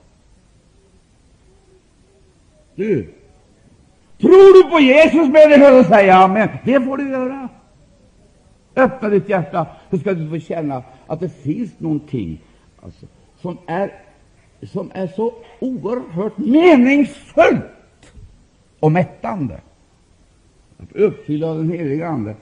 Du, 2.78 3.14
tror 4.18 4.64
du 4.64 4.70
på 4.70 4.80
Jesus 4.80 5.30
människa, 5.30 5.84
så 5.84 5.90
säger 5.90 6.14
amen. 6.14 6.50
Det 6.64 6.82
får 6.82 6.98
du 6.98 7.10
göra. 7.10 7.50
Öppna 8.76 9.10
ditt 9.10 9.30
hjärta, 9.30 9.68
så 9.90 9.98
ska 9.98 10.14
du 10.14 10.30
få 10.30 10.40
känna 10.40 10.84
att 11.08 11.20
det 11.20 11.30
finns 11.30 11.80
någonting 11.80 12.42
alltså, 12.82 13.06
som, 13.42 13.58
är, 13.68 13.92
som 14.64 14.92
är 14.94 15.08
så 15.08 15.34
oerhört 15.60 16.38
meningsfullt 16.38 18.14
och 18.80 18.92
mättande. 18.92 19.60
Att 20.78 20.92
uppfylla 20.92 21.54
den 21.54 21.72
heliga 21.72 22.08
Ande 22.08 22.36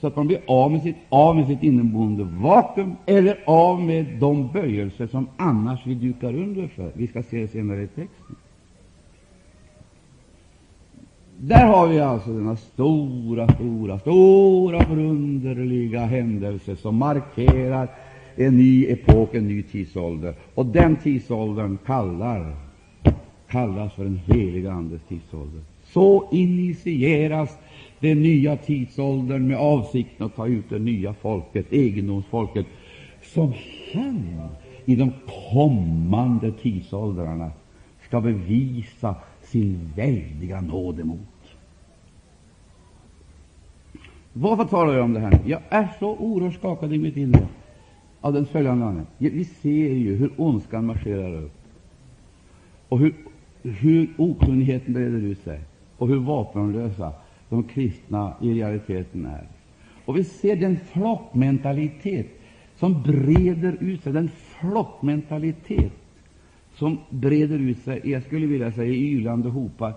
så 0.00 0.06
att 0.06 0.16
man 0.16 0.26
blir 0.26 0.40
av 0.46 0.72
med 0.72 0.82
sitt, 0.82 0.96
av 1.08 1.36
med 1.36 1.46
sitt 1.46 1.62
inneboende 1.62 2.24
vakuum 2.24 2.96
eller 3.06 3.42
av 3.46 3.80
med 3.80 4.06
de 4.20 4.52
böjelser 4.52 5.06
som 5.06 5.28
annars 5.36 5.86
vi 5.86 5.94
dukar 5.94 6.34
under 6.34 6.68
för. 6.68 6.92
Vi 6.94 7.06
ska 7.06 7.22
se 7.22 7.40
det 7.40 7.48
senare 7.48 7.82
i 7.82 7.86
texten. 7.86 8.36
Där 11.38 11.66
har 11.66 11.88
vi 11.88 12.00
alltså 12.00 12.30
denna 12.30 12.56
stora, 12.56 13.54
stora, 13.54 13.98
stora 13.98 14.84
förunderliga 14.84 16.00
händelse 16.00 16.76
som 16.76 16.96
markerar 16.96 17.88
en 18.36 18.56
ny 18.56 18.86
epok, 18.86 19.34
en 19.34 19.48
ny 19.48 19.62
tidsålder. 19.62 20.34
Och 20.54 20.66
den 20.66 20.96
tidsåldern 20.96 21.78
kallar, 21.86 22.56
kallas 23.48 23.94
för 23.94 24.04
den 24.04 24.20
heliga 24.26 24.72
Andes 24.72 25.00
tidsålder. 25.08 25.60
Så 25.84 26.28
initieras 26.32 27.58
den 28.00 28.22
nya 28.22 28.56
tidsåldern 28.56 29.46
med 29.46 29.56
avsikten 29.56 30.26
att 30.26 30.36
ta 30.36 30.46
ut 30.46 30.64
det 30.68 30.78
nya 30.78 31.14
folket, 31.14 31.72
egendomsfolket, 31.72 32.66
som 33.22 33.52
han 33.94 34.48
i 34.84 34.96
de 34.96 35.12
kommande 35.52 36.52
tidsåldrarna 36.52 37.50
skall 38.06 38.22
bevisa 38.22 39.14
sin 39.46 39.92
väldiga 39.96 40.60
nåd 40.60 41.00
emot. 41.00 41.20
Varför 44.32 44.64
talar 44.64 44.94
jag 44.94 45.04
om 45.04 45.12
det 45.12 45.20
här? 45.20 45.38
Jag 45.46 45.60
är 45.68 45.88
så 45.98 46.16
oerhört 46.16 46.54
skakad 46.54 46.92
i 46.92 46.98
mitt 46.98 47.16
inre 47.16 47.46
av 48.20 48.32
den 48.32 48.46
följande 48.46 48.86
anledningen. 48.86 49.08
Vi 49.18 49.44
ser 49.44 49.94
ju 49.94 50.16
hur 50.16 50.32
ondskan 50.36 50.86
marscherar 50.86 51.42
upp 51.42 51.52
och 52.88 52.98
hur, 52.98 53.14
hur 53.62 54.14
okunnigheten 54.18 54.94
breder 54.94 55.18
ut 55.18 55.38
sig 55.38 55.60
och 55.98 56.08
hur 56.08 56.18
vapenlösa 56.18 57.12
de 57.48 57.62
kristna 57.62 58.34
i 58.42 58.54
realiteten 58.54 59.26
är. 59.26 59.48
Och 60.04 60.16
vi 60.16 60.24
ser 60.24 60.56
den 60.56 60.78
flockmentalitet 60.78 62.26
som 62.76 63.02
breder 63.02 63.76
ut 63.80 64.02
sig, 64.02 64.12
den 64.12 64.28
flockmentalitet 64.28 65.92
som 66.78 66.98
breder 67.10 67.58
ut 67.58 67.78
sig, 67.78 68.00
jag 68.04 68.22
skulle 68.22 68.46
vilja 68.46 68.72
säga 68.72 68.92
i 68.92 69.10
ylande 69.10 69.48
hopar, 69.48 69.94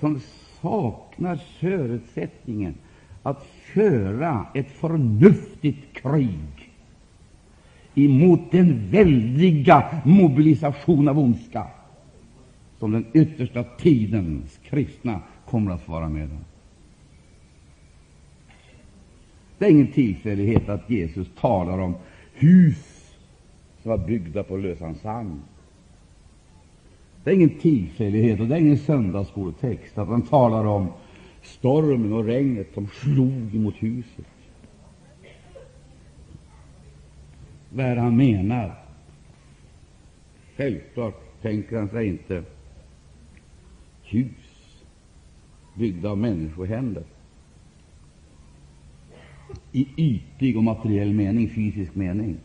som 0.00 0.20
saknar 0.62 1.36
förutsättningen 1.36 2.74
att 3.22 3.46
föra 3.74 4.46
ett 4.54 4.70
förnuftigt 4.70 5.92
krig 5.92 6.70
emot 7.94 8.40
den 8.50 8.90
väldiga 8.90 10.00
mobilisation 10.04 11.08
av 11.08 11.18
ondska 11.18 11.66
som 12.78 12.92
den 12.92 13.06
yttersta 13.14 13.64
tidens 13.64 14.58
kristna 14.64 15.20
kommer 15.46 15.70
att 15.70 15.88
vara 15.88 16.08
med 16.08 16.30
om. 16.30 16.44
Det 19.58 19.64
är 19.64 19.70
ingen 19.70 19.92
tillfällighet 19.92 20.68
att 20.68 20.90
Jesus 20.90 21.28
talar 21.40 21.78
om 21.78 21.94
hus 22.34 23.14
som 23.82 23.90
var 23.90 23.98
byggda 23.98 24.42
på 24.42 24.56
lösan 24.56 24.94
sand. 24.94 25.40
Det 27.24 27.30
är 27.30 27.34
ingen 27.34 27.58
tillfällighet 27.58 28.40
och 28.40 28.48
det 28.48 28.54
är 28.54 28.60
ingen 28.60 28.78
söndagsskoletext 28.78 29.98
att 29.98 30.08
han 30.08 30.22
talar 30.22 30.64
om 30.64 30.88
stormen 31.42 32.12
och 32.12 32.24
regnet 32.24 32.74
som 32.74 32.86
slog 32.86 33.54
mot 33.54 33.74
huset. 33.82 34.26
Vad 37.70 37.86
är 37.86 37.94
det 37.94 38.00
han 38.00 38.16
menar? 38.16 38.74
Självklart 40.56 41.42
tänker 41.42 41.76
han 41.76 41.88
sig 41.88 42.06
inte 42.08 42.42
hus 44.02 44.82
byggda 45.74 46.10
av 46.10 46.18
människohänder 46.18 47.02
i 49.72 49.88
ytlig 49.96 50.56
och 50.56 50.64
materiell 50.64 51.12
mening, 51.12 51.50
fysisk 51.50 51.94
mening. 51.94 52.36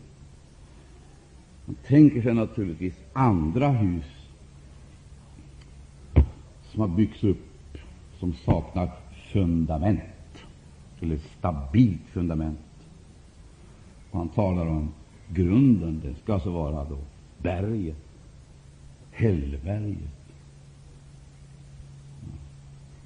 Han 1.66 1.74
tänker 1.74 2.22
sig 2.22 2.34
naturligtvis 2.34 2.94
andra 3.12 3.68
hus 3.68 4.19
som 6.80 6.90
har 6.90 6.96
byggts 6.96 7.24
upp 7.24 7.78
som 8.18 8.32
saknar 8.32 8.90
fundament, 9.32 10.44
eller 11.00 11.18
stabilt 11.38 12.06
fundament. 12.12 12.58
Och 14.10 14.18
han 14.18 14.28
talar 14.28 14.66
om 14.66 14.92
grunden. 15.28 16.00
Det 16.04 16.14
ska 16.14 16.34
alltså 16.34 16.50
vara 16.50 16.84
då 16.84 16.98
berget, 17.38 17.96
Hällberget. 19.10 19.98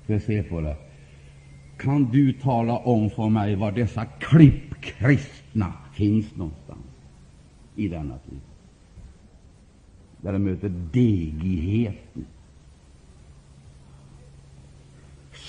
Jag 0.06 0.22
ser 0.22 0.42
på 0.42 0.60
det? 0.60 0.76
Kan 1.76 2.04
du 2.04 2.32
tala 2.32 2.78
om 2.78 3.10
för 3.10 3.28
mig 3.28 3.54
var 3.54 3.72
dessa 3.72 4.04
klippkristna 4.04 5.72
finns 5.92 6.36
någonstans 6.36 6.86
i 7.76 7.88
denna 7.88 8.18
tid? 8.18 8.40
Där 10.20 10.32
de 10.32 10.38
möter 10.38 10.68
degigheten, 10.92 12.26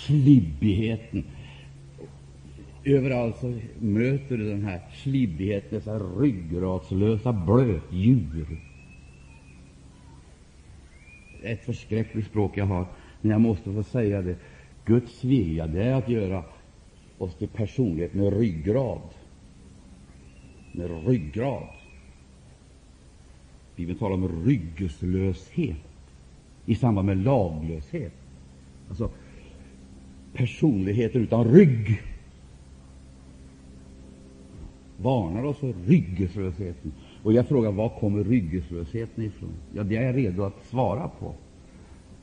slibbigheten. 0.06 1.24
Överallt 2.84 3.38
så 3.38 3.60
möter 3.80 4.38
du 4.38 4.50
den 4.50 4.64
här 4.64 4.82
slibbigheten, 5.04 5.70
dessa 5.72 6.00
ryggradslösa 6.00 7.34
blötdjur. 7.34 8.62
Ett 11.44 11.66
förskräckligt 11.66 12.28
språk 12.28 12.58
jag 12.58 12.66
har, 12.66 12.86
men 13.22 13.32
jag 13.32 13.42
måste 13.42 13.74
få 13.74 13.84
säga 13.84 14.22
det. 14.22 14.36
Guds 14.86 15.24
vilja 15.24 15.68
det 15.68 15.84
är 15.84 15.94
att 15.94 16.10
göra 16.10 16.44
oss 17.18 17.36
till 17.36 17.48
personlighet 17.48 18.14
med 18.14 18.34
ryggrad. 18.34 19.02
Med 20.72 21.08
ryggrad. 21.08 21.68
Bibeln 23.76 24.00
talar 24.00 24.16
om 24.16 24.46
ryggeslöshet 24.46 25.78
i 26.66 26.76
samband 26.76 27.06
med 27.06 27.18
laglöshet. 27.18 28.14
Alltså 28.90 29.10
personligheter 30.36 31.20
utan 31.20 31.46
rygg 31.54 32.02
varnar 34.98 35.44
oss 35.44 35.58
för 35.58 35.74
ryggeslösheten. 35.86 36.92
Och 37.24 37.34
jag 37.34 37.48
frågar, 37.48 37.72
var 37.72 37.90
kommer 37.90 38.24
ryggeslösheten 38.24 39.24
ifrån? 39.24 39.54
Ja, 39.74 39.84
det 39.84 39.98
är 39.98 40.06
jag 40.06 40.18
redo 40.18 40.44
att 40.44 40.66
svara 40.66 41.10
på. 41.20 41.34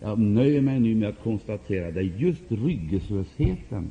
Jag 0.01 0.19
nöjer 0.19 0.61
mig 0.61 0.81
nu 0.81 0.95
med 0.95 1.09
att 1.09 1.23
konstatera 1.23 1.89
att 1.89 1.95
det 1.95 2.01
är 2.01 2.15
just 2.19 2.43
ryggeslösheten 2.49 3.91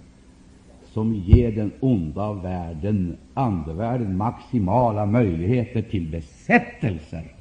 som 0.93 1.15
ger 1.15 1.51
den 1.51 1.71
onda 1.79 2.33
världen, 2.33 3.17
andevärlden, 3.33 4.17
maximala 4.17 5.05
möjligheter 5.05 5.81
till 5.81 6.07
besättelser. 6.07 7.35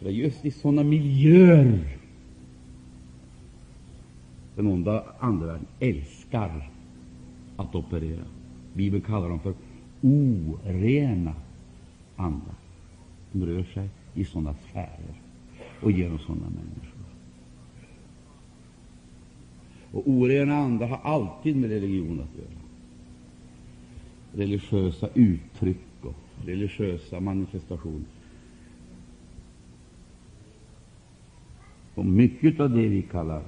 Det 0.00 0.06
är 0.08 0.12
just 0.12 0.44
i 0.44 0.50
sådana 0.50 0.82
miljöer 0.82 1.96
den 4.56 4.66
onda 4.66 5.04
andevärlden 5.18 5.66
älskar 5.80 6.70
att 7.56 7.74
operera. 7.74 8.24
Bibeln 8.72 9.02
kallar 9.02 9.28
dem 9.28 9.40
för 9.40 9.54
orena 10.02 11.34
andar 12.16 12.54
som 13.32 13.46
rör 13.46 13.64
sig 13.64 13.88
i 14.14 14.24
sådana 14.24 14.54
sfärer 14.70 15.14
och 15.80 15.92
genom 15.92 16.18
sådana 16.18 16.50
människor. 16.50 16.96
Och 19.92 20.02
orena 20.06 20.56
andar 20.56 20.88
har 20.88 21.00
alltid 21.12 21.56
med 21.56 21.70
religion 21.70 22.20
att 22.20 22.38
göra. 22.38 22.60
Religiösa 24.32 25.08
uttryck 25.14 25.76
och 26.02 26.14
religiösa 26.44 27.20
manifestationer. 27.20 28.06
Och 31.94 32.06
mycket 32.06 32.60
av 32.60 32.70
det 32.70 32.88
vi 32.88 33.02
kallar 33.02 33.42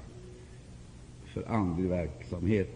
för 1.39 1.53
andlig 1.53 1.89
verksamhet 1.89 2.69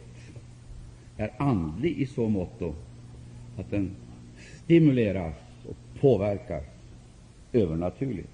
är 1.16 1.30
andlig 1.38 1.98
i 1.98 2.06
så 2.06 2.28
måtto 2.28 2.74
att 3.58 3.70
den 3.70 3.90
stimuleras 4.64 5.34
och 5.68 5.76
påverkas 6.00 6.64
övernaturligt, 7.52 8.28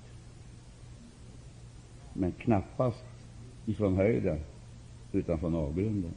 men 2.13 2.33
knappast 2.33 3.05
ifrån 3.67 3.97
höjden, 3.97 4.39
utan 5.13 5.39
från 5.39 5.55
avgrunden. 5.55 6.13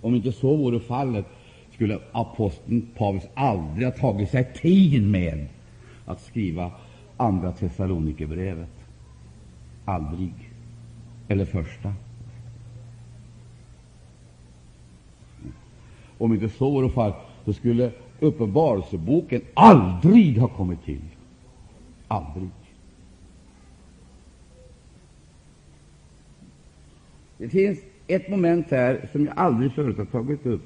Om 0.00 0.14
inte 0.14 0.32
så 0.32 0.56
vore 0.56 0.80
fallet 0.80 1.26
skulle 1.72 2.00
aposteln 2.12 2.88
Paulus 2.96 3.24
aldrig 3.34 3.86
ha 3.86 3.92
tagit 3.92 4.30
sig 4.30 4.52
tid 4.54 5.02
med 5.02 5.46
att 6.06 6.20
skriva 6.20 6.72
Andra 7.16 7.52
Thessalonikerbrevet. 7.52 8.68
Aldrig. 9.84 10.45
Eller 11.28 11.44
första. 11.44 11.92
Om 16.18 16.34
inte 16.34 16.48
så 16.48 16.70
vore 16.70 16.90
fallet, 16.90 17.16
så 17.44 17.52
skulle 17.52 17.90
Uppenbarelseboken 18.20 19.40
aldrig 19.54 20.38
ha 20.38 20.48
kommit 20.48 20.84
till. 20.84 21.00
Aldrig. 22.08 22.48
Det 27.38 27.48
finns 27.48 27.78
ett 28.06 28.28
moment 28.28 28.70
här 28.70 29.08
som 29.12 29.26
jag 29.26 29.38
aldrig 29.38 29.72
förut 29.72 29.98
har 29.98 30.04
tagit 30.04 30.46
upp. 30.46 30.62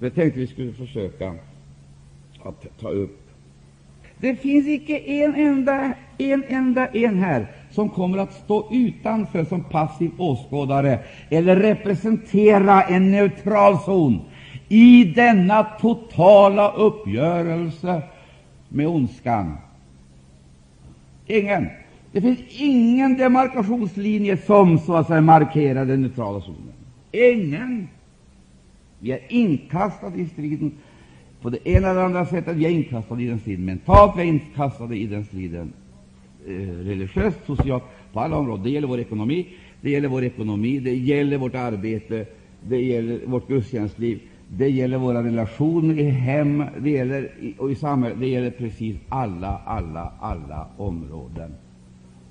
Jag 0.00 0.14
tänkte 0.14 0.40
vi 0.40 0.46
skulle 0.46 0.72
försöka 0.72 1.34
att 2.42 2.78
ta 2.80 2.88
upp. 2.88 3.20
Det 4.18 4.36
finns 4.36 4.66
icke 4.66 4.98
en 4.98 5.34
enda, 5.34 5.94
en 6.18 6.44
enda 6.48 6.86
en 6.86 7.18
här 7.18 7.52
som 7.74 7.88
kommer 7.88 8.18
att 8.18 8.32
stå 8.32 8.68
utanför 8.70 9.44
som 9.44 9.60
passiv 9.60 10.10
åskådare 10.18 10.98
eller 11.30 11.56
representera 11.56 12.82
en 12.82 13.10
neutral 13.10 13.78
zon 13.78 14.20
i 14.68 15.04
denna 15.04 15.62
totala 15.62 16.72
uppgörelse 16.72 18.02
med 18.68 18.86
ondskan. 18.86 19.56
Ingen. 21.26 21.66
Det 22.12 22.20
finns 22.20 22.40
ingen 22.48 23.16
demarkationslinje 23.16 24.36
som 24.36 24.78
så 24.78 24.94
att 24.94 25.06
säga 25.06 25.20
markerar 25.20 25.84
den 25.84 26.02
neutrala 26.02 26.40
zonen. 26.40 26.72
Ingen. 27.12 27.88
Vi 28.98 29.12
är 29.12 29.20
inkastade 29.28 30.18
i 30.18 30.26
striden 30.26 30.72
på 31.42 31.50
det 31.50 31.68
ena 31.68 31.90
eller 31.90 32.04
andra 32.04 32.26
sättet. 32.26 32.56
Vi 32.56 32.66
är 32.66 32.70
inkastade 32.70 33.22
i 33.22 33.26
den 33.26 33.40
striden 33.40 33.64
mentalt, 33.64 34.12
vi 34.16 34.22
är 34.22 34.26
inkastade 34.26 34.96
i 34.96 35.06
den 35.06 35.24
striden 35.24 35.72
Eh, 36.46 36.86
religiöst, 36.86 37.38
socialt, 37.46 37.82
på 38.12 38.20
alla 38.20 38.36
områden. 38.36 38.64
Det 38.64 38.70
gäller 38.70 38.88
vår 38.88 39.00
ekonomi, 39.00 39.46
det 39.80 39.90
gäller 39.90 40.08
vår 40.08 40.24
ekonomi, 40.24 40.78
det 40.78 40.94
gäller 40.94 41.38
vårt 41.38 41.54
arbete, 41.54 42.26
det 42.68 42.82
gäller 42.82 43.20
vårt 43.26 43.48
gudstjänstliv, 43.48 44.20
det 44.48 44.68
gäller 44.68 44.98
våra 44.98 45.22
relationer 45.22 45.98
i 45.98 46.02
hem 46.02 46.64
det 46.78 46.90
gäller, 46.90 47.30
och 47.58 47.70
i 47.70 47.74
samhället. 47.74 48.20
Det 48.20 48.26
gäller 48.26 48.50
precis 48.50 48.96
alla, 49.08 49.60
alla, 49.64 50.12
alla 50.20 50.68
områden. 50.76 51.54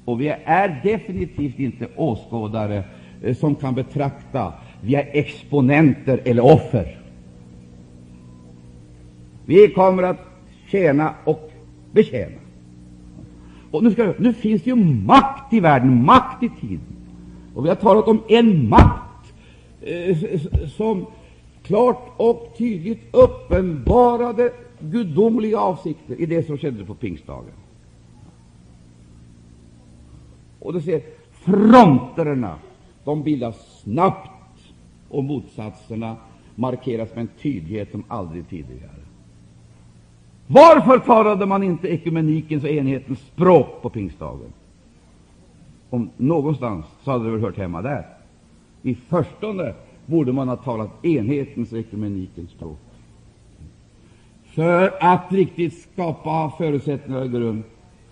Och 0.06 0.22
vi 0.22 0.28
är 0.46 0.82
definitivt 0.84 1.60
inte 1.60 1.88
åskådare 1.96 2.84
eh, 3.24 3.36
som 3.36 3.56
kan 3.56 3.76
betrakta. 3.76 4.54
Vi 4.82 4.96
är 4.96 5.10
exponenter 5.12 6.22
eller 6.26 6.46
offer. 6.46 7.00
Vi 9.46 9.68
kommer 9.68 10.04
att 10.04 10.20
tjäna 10.68 11.14
och 11.24 11.52
betjäna. 11.92 12.43
Och 13.74 13.84
nu, 13.84 13.92
ska, 13.92 14.14
nu 14.18 14.34
finns 14.34 14.64
det 14.64 14.70
ju 14.70 14.76
makt 14.76 15.54
i 15.54 15.60
världen, 15.60 16.06
makt 16.06 16.44
i 16.44 16.50
tiden. 16.50 16.96
Och 17.56 17.66
vi 17.66 17.70
har 17.70 17.76
talat 17.76 18.08
om 18.08 18.22
en 18.28 18.70
makt 18.70 19.34
eh, 19.82 20.18
som 20.68 21.06
klart 21.64 22.14
och 22.18 22.54
tydligt 22.58 23.02
uppenbarade 23.12 24.54
gudomliga 24.80 25.60
avsikter 25.60 26.22
i 26.22 26.26
det 26.26 26.48
som 26.48 26.58
skedde 26.58 26.86
på 26.86 26.96
pingstdagen. 26.96 27.54
Och 30.60 30.74
du 30.74 30.82
ser, 30.82 31.02
fronterna 31.32 32.56
de 33.04 33.24
bildas 33.24 33.82
snabbt 33.84 34.60
och 35.10 35.24
motsatserna 35.24 36.16
markeras 36.56 37.10
med 37.16 37.22
en 37.22 37.30
tydlighet 37.42 37.92
som 37.92 38.04
aldrig 38.08 38.50
tidigare. 38.50 39.03
Varför 40.48 41.00
talade 41.00 41.46
man 41.46 41.64
inte 41.64 41.88
ekumenikens 41.88 42.64
och 42.64 42.70
enhetens 42.70 43.20
språk 43.20 43.82
på 43.82 43.90
pingstdagen? 43.90 44.54
Om 45.90 46.10
någonstans 46.18 46.86
så 47.04 47.12
hade 47.12 47.26
det 47.26 47.32
väl 47.32 47.42
hört 47.42 47.58
hemma 47.58 47.82
där. 47.82 48.06
I 48.82 48.96
förstone 48.96 49.74
borde 50.06 50.32
man 50.32 50.50
ha 50.50 50.56
talat 50.56 51.06
enhetens 51.06 51.72
och 51.72 51.80
ekumenikens 51.80 52.50
språk 52.50 52.80
för 54.54 54.94
att 55.00 55.32
riktigt 55.32 55.88
skapa 55.94 56.54
förutsättningar 56.58 57.22
och 57.22 57.32
grund 57.32 57.64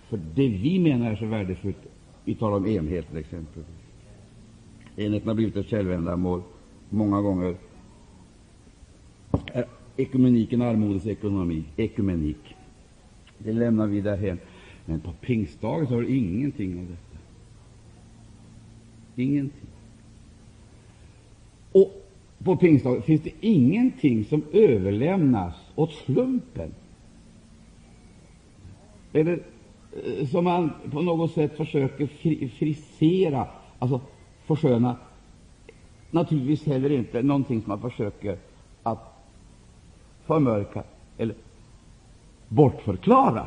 för 0.08 0.20
det 0.34 0.48
vi 0.48 0.78
menar 0.78 1.10
är 1.10 1.16
så 1.16 1.26
värdefullt. 1.26 1.76
Vi 2.24 2.34
talar 2.34 2.56
om 2.56 2.66
enhet 2.66 3.08
till 3.08 3.18
exempel. 3.18 3.62
Enheten 4.96 5.28
har 5.28 5.34
blivit 5.34 5.56
ett 5.56 5.66
självändamål 5.66 6.42
många 6.88 7.20
gånger. 7.20 7.54
Ekumeniken 9.96 10.62
armodets 10.62 11.06
ekonomi, 11.06 11.64
ekumenik. 11.76 12.54
Det 13.38 13.52
lämnar 13.52 13.86
vi 13.86 14.00
därhen. 14.00 14.38
Men 14.84 15.00
på 15.00 15.12
pingstdagen 15.12 15.86
så 15.86 15.94
har 15.94 16.00
du 16.00 16.16
ingenting 16.16 16.78
av 16.78 16.84
detta. 16.84 17.18
Ingenting. 19.16 19.68
Och 21.72 22.08
på 22.44 22.56
pingstdagen 22.56 23.02
finns 23.02 23.22
det 23.22 23.32
ingenting 23.40 24.24
som 24.24 24.44
överlämnas 24.52 25.54
åt 25.74 25.92
slumpen, 25.92 26.74
eller 29.12 29.42
eh, 30.06 30.26
som 30.26 30.44
man 30.44 30.70
på 30.90 31.02
något 31.02 31.32
sätt 31.32 31.56
försöker 31.56 32.06
frisera, 32.48 33.48
alltså 33.78 34.00
försköna. 34.46 34.96
Naturligtvis 36.10 36.66
heller 36.66 36.90
inte 36.90 37.22
någonting 37.22 37.62
som 37.62 37.68
man 37.68 37.90
försöker 37.90 38.38
förmörka 40.26 40.82
eller 41.18 41.34
bortförklara. 42.48 43.46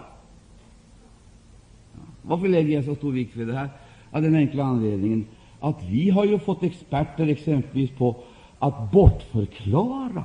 Varför 2.21 2.47
lägger 2.47 2.75
jag 2.75 2.85
så 2.85 2.95
stor 2.95 3.11
vikt 3.11 3.35
vid 3.35 3.47
det 3.47 3.53
här? 3.53 3.69
Av 4.11 4.21
den 4.21 4.35
enkla 4.35 4.63
anledningen 4.63 5.25
att 5.59 5.83
vi 5.83 6.09
har 6.09 6.25
ju 6.25 6.39
fått 6.39 6.63
experter 6.63 7.27
exempelvis 7.27 7.91
på 7.91 8.15
att 8.59 8.91
bortförklara 8.91 10.23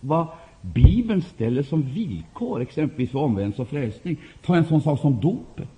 vad 0.00 0.26
Bibeln 0.60 1.22
ställer 1.22 1.62
som 1.62 1.82
villkor, 1.82 2.60
exempelvis 2.60 3.10
för 3.10 3.18
omvändelse 3.18 3.62
och 3.62 3.68
frälsning. 3.68 4.16
Ta 4.42 4.56
en 4.56 4.64
sån 4.64 4.80
sak 4.80 5.00
som 5.00 5.20
dopet. 5.20 5.68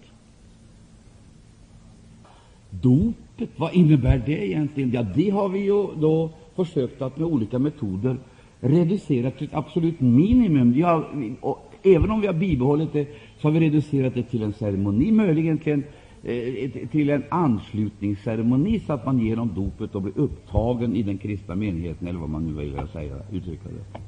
Dopet, 2.71 3.51
vad 3.57 3.75
innebär 3.75 4.23
det 4.27 4.47
egentligen? 4.47 4.91
Ja, 4.93 5.03
det 5.03 5.31
har 5.31 5.49
vi 5.49 5.59
ju 5.59 5.87
då 5.97 6.31
försökt 6.55 7.03
att 7.03 7.17
med 7.17 7.27
olika 7.27 7.59
metoder 7.59 8.17
Reducerat 8.65 9.39
till 9.39 9.47
ett 9.47 9.55
absolut 9.55 10.01
minimum. 10.01 10.73
Vi 10.73 10.83
har, 10.83 11.07
och 11.41 11.73
även 11.83 12.11
om 12.11 12.21
vi 12.21 12.27
har 12.27 12.35
bibehållit 12.35 12.93
det, 12.93 13.07
så 13.39 13.49
har 13.49 13.53
vi 13.53 13.61
reducerat 13.61 14.15
det 14.15 14.23
till 14.23 14.43
en 14.43 14.53
ceremoni, 14.53 15.13
möjligen 15.13 15.59
till 15.59 15.73
en 15.73 15.85
Eh, 16.25 16.71
till 16.91 17.11
en 17.11 17.25
anslutningsceremoni 17.29 18.81
så 18.81 18.93
att 18.93 19.07
man 19.07 19.19
genom 19.19 19.55
dopet 19.55 19.95
och 19.95 20.03
blir 20.03 20.19
upptagen 20.19 20.97
i 20.97 21.03
den 21.03 21.19
kristna 21.19 21.55
menigheten, 21.55 22.09
eller 22.09 22.19
vad 22.19 22.31
man 22.31 22.47
nu 22.47 22.53
vill 22.53 22.89
säga, 22.93 23.17
uttrycka 23.33 23.69
det. 23.69 24.01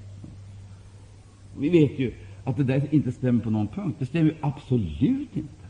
Vi 1.58 1.68
vet 1.68 1.98
ju 1.98 2.12
att 2.44 2.56
det 2.56 2.64
där 2.64 2.94
inte 2.94 3.12
stämmer 3.12 3.40
på 3.40 3.50
någon 3.50 3.68
punkt. 3.68 3.96
Det 3.98 4.06
stämmer 4.06 4.34
absolut 4.40 5.36
inte. 5.36 5.64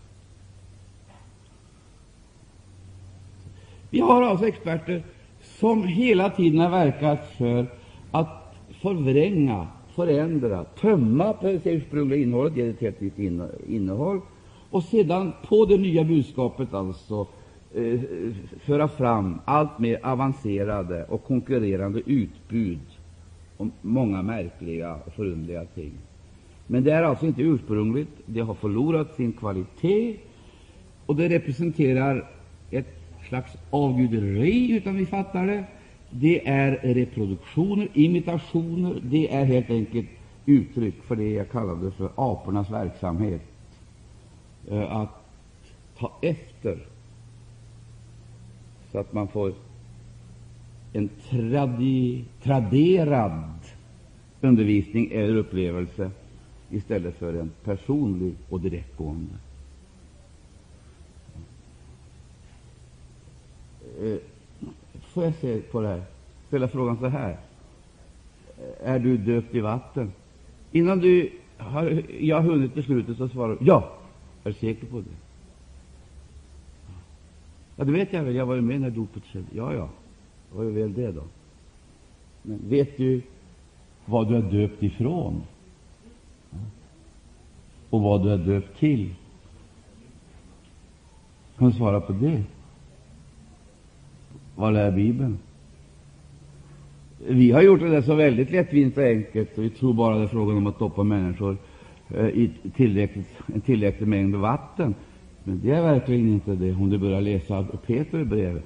Vi 3.90 4.00
har 4.00 4.22
alltså 4.22 4.46
experter 4.46 5.02
som 5.42 5.84
hela 5.84 6.30
tiden 6.30 6.60
har 6.60 6.70
verkat 6.70 7.34
för 7.38 7.66
att 8.10 8.43
förvränga, 8.84 9.66
förändra, 9.94 10.64
tömma 10.64 11.32
på 11.32 11.46
det 11.46 11.66
ursprungliga 11.70 12.22
innehållet, 12.22 12.56
ge 12.56 12.64
det 12.64 12.70
ett 12.70 12.80
helt 12.80 13.00
nytt 13.00 13.18
innehåll 13.66 14.20
och 14.70 14.82
sedan 14.82 15.32
på 15.48 15.64
det 15.64 15.76
nya 15.76 16.04
budskapet 16.04 16.74
alltså 16.74 17.26
eh, 17.74 18.00
föra 18.60 18.88
fram 18.88 19.40
allt 19.44 19.78
mer 19.78 19.98
avancerade 20.02 21.04
och 21.04 21.24
konkurrerande 21.24 22.02
utbud 22.06 22.80
om 23.56 23.72
många 23.82 24.22
märkliga 24.22 24.94
och 25.06 25.12
förundliga 25.12 25.64
ting. 25.64 25.92
Men 26.66 26.84
det 26.84 26.92
är 26.92 27.02
alltså 27.02 27.26
inte 27.26 27.42
ursprungligt. 27.42 28.10
Det 28.26 28.40
har 28.40 28.54
förlorat 28.54 29.14
sin 29.14 29.32
kvalitet, 29.32 30.16
och 31.06 31.16
det 31.16 31.28
representerar 31.28 32.30
ett 32.70 32.88
slags 33.28 33.52
avguderi, 33.70 34.76
utan 34.76 34.96
vi 34.96 35.06
fattar 35.06 35.46
det. 35.46 35.64
Det 36.16 36.48
är 36.48 36.94
reproduktioner, 36.94 37.88
imitationer. 37.94 39.00
Det 39.02 39.34
är 39.34 39.44
helt 39.44 39.70
enkelt 39.70 40.08
uttryck 40.46 41.02
för 41.02 41.16
det 41.16 41.30
jag 41.30 41.50
kallade 41.50 41.90
för 41.90 42.10
apornas 42.16 42.70
verksamhet. 42.70 43.42
Eh, 44.68 44.96
att 44.96 45.10
ta 45.98 46.12
efter 46.22 46.78
så 48.92 48.98
att 48.98 49.12
man 49.12 49.28
får 49.28 49.54
en 50.92 51.10
tradi, 51.30 52.24
traderad 52.42 53.58
undervisning 54.40 55.10
eller 55.12 55.36
upplevelse 55.36 56.10
istället 56.70 57.16
för 57.16 57.34
en 57.34 57.50
personlig 57.64 58.34
och 58.48 58.60
direktgående. 58.60 59.34
Eh, 64.00 64.33
Får 65.14 65.24
jag 65.24 65.34
se 65.34 65.60
på 65.60 65.80
det 65.80 65.88
här? 65.88 66.02
Ställa 66.46 66.68
frågan 66.68 66.98
så 66.98 67.06
här. 67.06 67.36
Är 68.82 68.98
du 68.98 69.16
döpt 69.16 69.54
i 69.54 69.60
vatten? 69.60 70.12
Innan 70.72 70.98
du 70.98 71.30
har, 71.58 72.02
jag 72.20 72.36
har 72.36 72.42
hunnit 72.42 72.74
beslutet 72.74 73.16
så 73.16 73.28
svarar 73.28 73.56
du 73.60 73.66
ja. 73.66 73.92
Är 74.44 74.50
du 74.50 74.54
säker 74.54 74.86
på 74.86 75.00
det? 75.00 75.16
Ja, 77.76 77.84
det 77.84 77.92
vet 77.92 78.12
jag 78.12 78.22
väl. 78.22 78.34
Jag 78.34 78.46
var 78.46 78.54
ju 78.54 78.60
med 78.60 78.80
när 78.80 78.90
dopet 78.90 79.24
skedde. 79.24 79.46
Ja, 79.52 79.74
ja. 79.74 79.88
Det 80.50 80.56
var 80.56 80.64
ju 80.64 80.70
väl 80.70 80.94
det 80.94 81.12
då. 81.12 81.22
Men 82.42 82.68
vet 82.68 82.96
du 82.96 83.22
vad 84.04 84.28
du 84.28 84.36
är 84.36 84.42
döpt 84.42 84.82
ifrån? 84.82 85.42
Och 87.90 88.00
vad 88.00 88.22
du 88.22 88.30
är 88.30 88.38
döpt 88.38 88.78
till? 88.78 89.14
Kan 91.58 91.70
du 91.70 91.76
svara 91.76 92.00
på 92.00 92.12
det? 92.12 92.42
Vad 94.54 94.72
lär 94.72 94.90
Bibeln? 94.90 95.38
Vi 97.28 97.50
har 97.50 97.62
gjort 97.62 97.80
det 97.80 98.02
så 98.02 98.14
väldigt 98.14 98.50
lättvindigt 98.50 98.98
och 98.98 99.04
enkelt, 99.04 99.58
och 99.58 99.64
vi 99.64 99.70
tror 99.70 99.92
bara 99.92 100.18
det 100.18 100.24
är 100.24 100.28
frågan 100.28 100.56
om 100.56 100.66
att 100.66 100.78
doppa 100.78 101.02
människor 101.02 101.56
eh, 102.10 102.26
i 102.26 102.50
tillräckligt, 102.76 103.28
en 103.54 103.60
tillräcklig 103.60 104.08
mängd 104.08 104.34
vatten. 104.34 104.94
Men 105.44 105.60
det 105.62 105.70
är 105.70 105.82
verkligen 105.82 106.28
inte 106.28 106.54
det, 106.54 106.72
om 106.72 106.90
du 106.90 106.98
börjar 106.98 107.20
läsa 107.20 107.66
Peter 107.86 108.24
brev, 108.24 108.62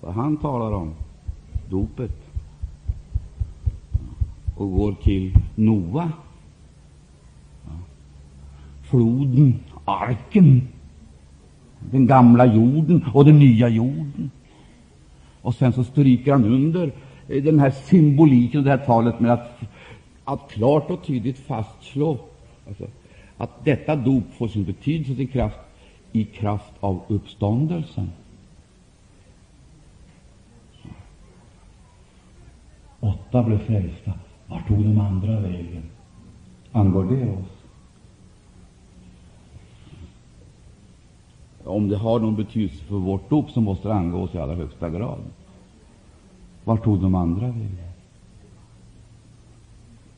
vad 0.00 0.14
han 0.14 0.36
talar 0.36 0.72
om, 0.72 0.94
dopet, 1.70 2.22
och 4.56 4.72
går 4.72 4.92
till 4.92 5.34
Noa, 5.54 6.12
floden, 8.82 9.54
arken, 9.84 10.68
den 11.90 12.06
gamla 12.06 12.46
jorden 12.46 13.04
och 13.14 13.24
den 13.24 13.38
nya 13.38 13.68
jorden. 13.68 14.30
Och 15.42 15.54
sen 15.54 15.72
så 15.72 15.84
stryker 15.84 16.32
han 16.32 16.44
under 16.44 16.92
eh, 17.28 17.42
den 17.42 17.58
här 17.58 17.70
symboliken 17.70 18.58
och 18.58 18.64
det 18.64 18.70
här 18.70 18.86
talet 18.86 19.20
med 19.20 19.32
att, 19.32 19.60
att 20.24 20.50
klart 20.50 20.90
och 20.90 21.04
tydligt 21.06 21.38
fastslå 21.38 22.18
alltså, 22.68 22.86
att 23.36 23.64
detta 23.64 23.96
dop 23.96 24.24
får 24.38 24.48
sin 24.48 24.64
betydelse, 24.64 25.14
sin 25.14 25.28
kraft, 25.28 25.58
i 26.12 26.24
kraft 26.24 26.72
av 26.80 27.00
uppståndelsen. 27.08 28.10
Åtta 33.00 33.42
blev 33.42 33.58
frälsta. 33.58 34.12
Vart 34.46 34.68
tog 34.68 34.84
de 34.84 35.00
andra 35.00 35.40
vägen? 35.40 35.82
Angår 36.72 37.04
det 37.04 37.30
oss? 37.30 37.51
Om 41.64 41.88
det 41.88 41.96
har 41.96 42.20
någon 42.20 42.36
betydelse 42.36 42.84
för 42.84 42.96
vårt 42.96 43.30
dop, 43.30 43.50
så 43.50 43.60
måste 43.60 43.88
det 43.88 43.94
angå 43.94 44.18
oss 44.18 44.34
i 44.34 44.38
allra 44.38 44.54
högsta 44.54 44.90
grad. 44.90 45.18
Vart 46.64 46.84
tog 46.84 47.00
de 47.00 47.14
andra 47.14 47.46
vägen? 47.46 47.78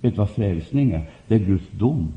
Vet 0.01 0.13
du 0.13 0.19
vad 0.19 0.31
frälsning 0.31 0.93
är? 0.93 1.11
Det 1.27 1.35
är 1.35 1.39
Guds 1.39 1.71
dom. 1.71 2.13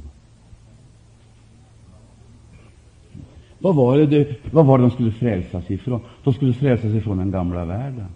Vad 3.60 3.76
var, 3.76 3.98
det, 3.98 4.52
vad 4.52 4.66
var 4.66 4.78
det 4.78 4.84
de 4.84 4.92
skulle 4.92 5.12
frälsas 5.12 5.72
ifrån? 5.72 6.00
De 6.24 6.34
skulle 6.34 6.54
frälsas 6.54 6.94
ifrån 6.94 7.18
den 7.18 7.32
gamla 7.32 7.66
världen. 7.66 8.08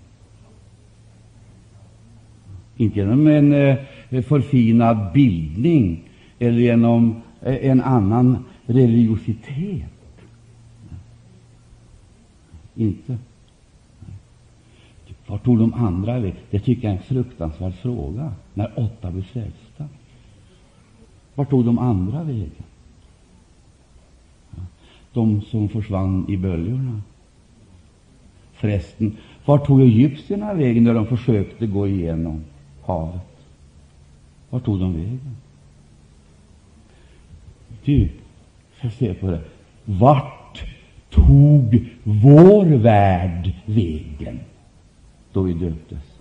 Inte 2.78 2.99
genom 2.99 3.28
en 3.28 3.53
eh, 3.53 3.78
förfinad 4.22 5.14
bildning 5.14 6.03
eller 6.39 6.59
genom 6.59 7.22
eh, 7.41 7.66
en 7.66 7.82
annan 7.82 8.45
religiositet. 8.66 9.90
Inte. 12.76 13.17
Vart 15.28 15.43
tog 15.43 15.59
de 15.59 15.74
andra 15.74 16.19
vägen? 16.19 16.38
Det 16.49 16.59
tycker 16.59 16.88
jag 16.88 16.93
är 16.93 16.97
en 16.97 17.03
fruktansvärd 17.03 17.74
fråga, 17.74 18.34
när 18.53 18.80
åtta 18.80 19.11
blev 19.11 19.24
frälsta. 19.24 19.88
Vart 21.36 21.49
tog 21.49 21.65
de 21.65 21.80
andra 21.80 22.24
vägen? 22.24 22.63
De 25.13 25.41
som 25.41 25.69
försvann 25.69 26.26
i 26.30 26.38
böljorna. 26.38 27.01
Förresten, 28.53 29.17
vart 29.45 29.67
tog 29.67 29.82
egyptierna 29.82 30.53
vägen 30.53 30.84
när 30.84 30.93
de 30.93 31.07
försökte 31.07 31.67
gå 31.67 31.88
igenom 31.88 32.43
havet? 32.86 33.22
Vart 34.49 34.65
tog 34.65 34.80
de 34.80 34.93
vägen? 34.93 35.38
Du, 37.86 38.09
ska 38.78 38.89
se 38.89 39.13
på 39.13 39.32
det. 39.32 39.41
Vart 39.86 40.40
tog 41.12 41.86
vår 42.03 42.66
värld 42.66 43.51
vägen? 43.66 44.39
då 45.34 45.41
vi 45.41 45.53
döptes. 45.53 46.20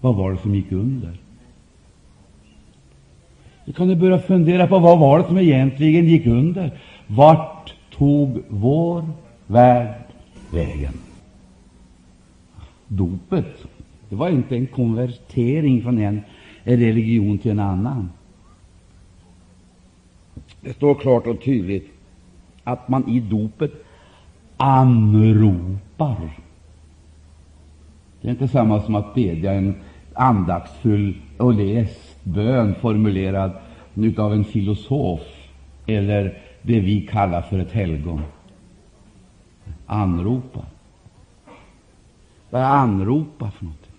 Vad 0.00 0.14
var 0.14 0.32
det 0.32 0.38
som 0.38 0.54
gick 0.54 0.72
under? 0.72 1.16
Nu 3.64 3.72
kan 3.72 3.88
du 3.88 3.96
börja 3.96 4.18
fundera 4.18 4.66
på 4.66 4.78
vad 4.78 4.98
var 4.98 5.18
det 5.18 5.24
som 5.24 5.38
egentligen 5.38 6.06
gick 6.06 6.26
under. 6.26 6.80
Vart 7.06 7.74
tog 7.90 8.42
vår 8.48 9.04
värld 9.46 10.04
vägen? 10.50 10.94
Dopet 12.88 13.66
det 14.12 14.16
var 14.16 14.28
inte 14.28 14.56
en 14.56 14.66
konvertering 14.66 15.82
från 15.82 15.98
en 15.98 16.22
religion 16.64 17.38
till 17.38 17.50
en 17.50 17.58
annan. 17.58 18.10
Det 20.60 20.72
står 20.72 20.94
klart 20.94 21.26
och 21.26 21.42
tydligt 21.42 21.90
att 22.64 22.88
man 22.88 23.08
i 23.08 23.20
dopet 23.20 23.81
anropar 24.56 26.16
det 28.22 28.28
är 28.28 28.32
inte 28.32 28.48
samma 28.48 28.80
som 28.80 28.94
att 28.94 29.14
bedja 29.14 29.52
en 29.52 29.74
andaktsfull 30.14 31.14
och 31.38 31.54
läst 31.54 32.24
bön 32.24 32.74
formulerad 32.80 33.52
av 34.16 34.32
en 34.32 34.44
filosof 34.44 35.20
eller 35.86 36.38
det 36.62 36.80
vi 36.80 37.06
kallar 37.06 37.42
för 37.42 37.58
ett 37.58 37.72
helgon. 37.72 38.22
Anropa. 39.86 40.60
Vad 42.50 42.60
är 42.62 42.66
anropa 42.66 43.50
för 43.50 43.64
någonting? 43.64 43.92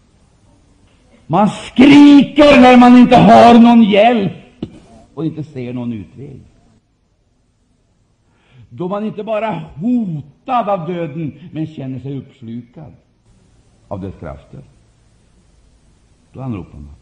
Man 1.28 1.49
skriker 1.49 2.62
när 2.62 2.78
man 2.78 2.97
inte 2.97 3.18
har 3.18 3.60
någon 3.60 3.84
hjälp 3.84 4.32
och 5.14 5.26
inte 5.26 5.43
ser 5.43 5.74
någon 5.74 5.93
utväg. 5.93 6.39
Då 8.76 8.88
man 8.88 9.05
inte 9.05 9.24
bara 9.24 9.47
är 9.47 9.59
hotad 9.76 10.69
av 10.69 10.88
döden, 10.88 11.39
men 11.51 11.67
känner 11.67 11.99
sig 11.99 12.17
uppslukad 12.17 12.93
av 13.88 14.01
dess 14.01 14.15
krafter. 14.19 14.61
Då 16.32 16.41
anropar 16.41 16.80
man. 16.80 16.95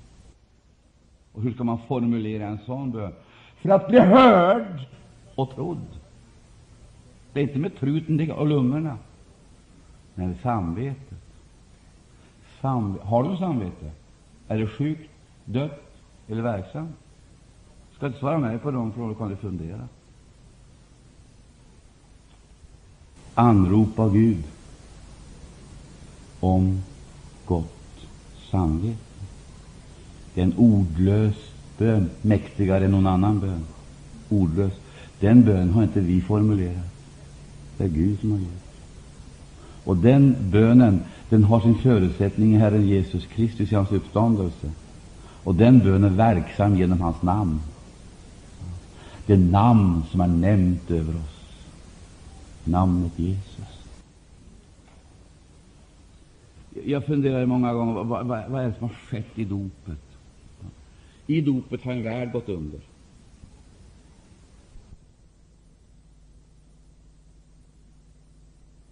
Och 1.33 1.41
hur 1.41 1.53
ska 1.53 1.63
man 1.63 1.79
formulera 1.87 2.47
en 2.47 2.57
sån 2.57 2.91
bön? 2.91 3.13
För 3.55 3.69
att 3.69 3.87
bli 3.87 3.99
hörd 3.99 4.85
och 5.35 5.55
trodd. 5.55 5.87
Det 7.33 7.39
är 7.39 7.43
inte 7.43 7.59
med 7.59 7.75
truten 7.75 8.31
och 8.31 8.47
lungorna, 8.47 8.97
men 10.15 10.27
med 10.27 10.37
samvetet. 10.39 11.19
Sam 12.61 12.99
har 13.03 13.23
du 13.23 13.37
samvete? 13.37 13.91
Är 14.47 14.57
det 14.57 14.67
sjukt, 14.67 15.09
dött 15.45 15.91
eller 16.27 16.41
verksamt? 16.41 16.95
Ska 17.95 18.09
du 18.09 18.13
svara 18.13 18.37
mig 18.37 18.59
på 18.59 18.71
de 18.71 18.93
frågorna 18.93 19.15
kan 19.15 19.29
du 19.29 19.35
fundera. 19.35 19.87
Anropa 23.41 24.09
Gud 24.09 24.43
om 26.39 26.81
gott 27.45 28.07
samvete. 28.51 28.97
Det 30.33 30.41
är 30.41 30.45
en 30.45 30.53
ordlös 30.57 31.35
bön, 31.77 32.09
mäktigare 32.21 32.85
än 32.85 32.91
någon 32.91 33.07
annan 33.07 33.39
bön. 33.39 33.65
Ordlös. 34.29 34.73
Den 35.19 35.43
bön 35.43 35.69
har 35.69 35.83
inte 35.83 35.99
vi 35.99 36.21
formulerat. 36.21 36.85
Det 37.77 37.83
är 37.83 37.87
Gud 37.87 38.19
som 38.19 38.31
har 38.31 38.39
gjort. 38.39 38.47
Och 39.83 39.97
den 39.97 40.35
bönen 40.39 40.99
den 41.29 41.43
har 41.43 41.61
sin 41.61 41.75
förutsättning 41.75 42.55
i 42.55 42.57
Herren 42.57 42.87
Jesus 42.87 43.25
Kristus, 43.25 43.71
i 43.71 43.75
hans 43.75 43.91
uppståndelse. 43.91 44.71
Och 45.43 45.55
den 45.55 45.79
bönen 45.79 46.03
är 46.03 46.15
verksam 46.15 46.77
genom 46.77 47.01
hans 47.01 47.21
namn. 47.21 47.61
Det 49.25 49.37
namn 49.37 50.03
som 50.11 50.21
är 50.21 50.27
nämnt 50.27 50.91
över 50.91 51.15
oss. 51.15 51.40
Namnet 52.63 53.19
Jesus. 53.19 53.87
Jag 56.85 57.05
funderar 57.05 57.45
många 57.45 57.73
gånger 57.73 57.93
vad, 57.93 58.07
vad, 58.07 58.49
vad 58.49 58.63
är 58.63 58.67
det 58.67 58.73
som 58.73 58.87
har 58.87 58.95
skett 58.95 59.39
i 59.39 59.45
dopet. 59.45 60.01
I 61.27 61.41
dopet 61.41 61.83
har 61.83 61.91
en 61.91 62.03
värld 62.03 62.31
gått 62.31 62.49
under. 62.49 62.79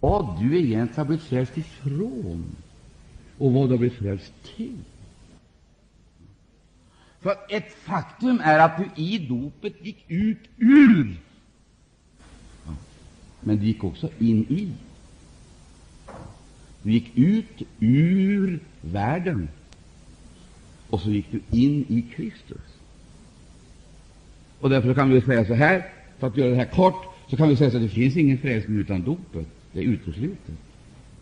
vad 0.00 0.40
du 0.40 0.58
egentligen 0.58 0.96
har 0.96 1.04
blivit 1.04 1.24
frälst 1.24 1.58
ifrån 1.58 2.56
och 3.38 3.52
vad 3.52 3.68
du 3.68 3.72
har 3.72 3.78
blivit 3.78 3.98
frälst 3.98 4.32
till. 4.56 4.78
För 7.20 7.36
ett 7.48 7.72
faktum 7.72 8.40
är 8.44 8.58
att 8.58 8.76
du 8.76 9.02
i 9.02 9.18
dopet 9.18 9.84
gick 9.84 10.04
ut 10.08 10.38
ur, 10.56 11.16
men 13.40 13.58
du 13.58 13.66
gick 13.66 13.84
också 13.84 14.08
in 14.18 14.46
i. 14.48 14.68
Du 16.82 16.92
gick 16.92 17.18
ut 17.18 17.62
ur 17.80 18.60
världen, 18.80 19.48
och 20.90 21.00
så 21.00 21.10
gick 21.10 21.26
du 21.30 21.40
in 21.50 21.84
i 21.88 22.04
Kristus. 22.16 22.60
Och 24.60 24.70
därför 24.70 24.94
kan 24.94 25.10
vi 25.10 25.20
säga 25.20 25.44
så 25.44 25.54
här, 25.54 25.86
för 26.18 26.26
att 26.26 26.36
göra 26.36 26.50
det 26.50 26.56
här 26.56 26.64
kort, 26.64 27.04
så 27.30 27.36
kan 27.36 27.48
vi 27.48 27.56
säga 27.56 27.68
att 27.68 27.82
det 27.82 27.88
finns 27.88 28.16
ingen 28.16 28.38
frälsning 28.38 28.76
utan 28.76 29.02
dopet. 29.02 29.46
Det 29.72 29.80
är 29.80 29.84
uteslutet. 29.84 30.54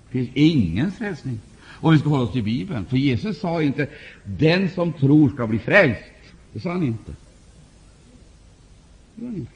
Det 0.04 0.12
finns 0.12 0.30
ingen 0.34 0.92
frälsning. 0.92 1.40
Och 1.60 1.92
vi 1.92 1.98
ska 1.98 2.08
hålla 2.08 2.22
oss 2.22 2.32
till 2.32 2.42
Bibeln. 2.42 2.84
För 2.84 2.96
Jesus 2.96 3.40
sa 3.40 3.62
inte 3.62 3.88
den 4.24 4.70
som 4.70 4.92
tror 4.92 5.30
ska 5.30 5.46
bli 5.46 5.58
frälst. 5.58 6.02
Det 6.52 6.60
sa 6.60 6.72
han 6.72 6.82
inte. 6.82 7.12
Det 9.14 9.20
sa 9.20 9.26
han 9.26 9.36
inte. 9.36 9.52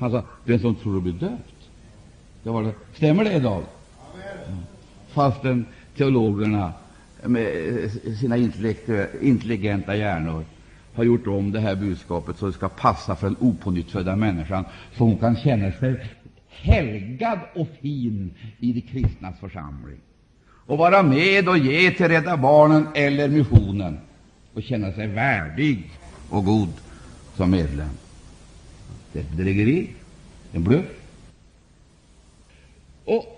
Han 0.00 0.10
sa 0.10 0.22
den 0.44 0.60
som 0.60 0.74
tror 0.74 0.96
att 0.96 1.02
blir 1.02 1.12
döpt. 1.12 1.54
Det 2.42 2.50
var 2.50 2.62
det. 2.62 2.72
Stämmer 2.94 3.24
det 3.24 3.32
idag? 3.32 3.62
Fastän 5.08 5.66
teologerna 5.96 6.72
med 7.22 7.46
eh, 7.84 7.90
sina 8.20 8.36
intelligenta 9.20 9.96
hjärnor 9.96 10.44
har 10.94 11.04
gjort 11.04 11.26
om 11.26 11.52
det 11.52 11.60
här 11.60 11.76
budskapet 11.76 12.38
så 12.38 12.46
det 12.46 12.52
ska 12.52 12.68
passa 12.68 13.16
för 13.16 13.26
den 13.26 13.36
opånyttfödda 13.40 14.16
människan, 14.16 14.64
så 14.96 15.04
hon 15.04 15.18
kan 15.18 15.36
känna 15.36 15.72
sig 15.72 16.10
helgad 16.48 17.38
och 17.54 17.68
fin 17.80 18.30
i 18.58 18.72
de 18.72 18.80
kristnas 18.80 19.40
församling 19.40 19.98
och 20.66 20.78
vara 20.78 21.02
med 21.02 21.48
och 21.48 21.58
ge 21.58 21.90
till 21.90 22.08
Rädda 22.08 22.36
barnen 22.36 22.86
eller 22.94 23.28
missionen 23.28 23.98
och 24.54 24.62
känna 24.62 24.92
sig 24.92 25.06
värdig 25.06 25.90
och 26.30 26.44
god 26.44 26.72
som 27.36 27.50
medlem. 27.50 27.90
Det 29.12 29.18
är 29.18 29.22
ett 29.22 29.30
bedrägeri, 29.30 29.90
en 30.52 30.64
bluff. 30.64 30.86
Och 33.04 33.36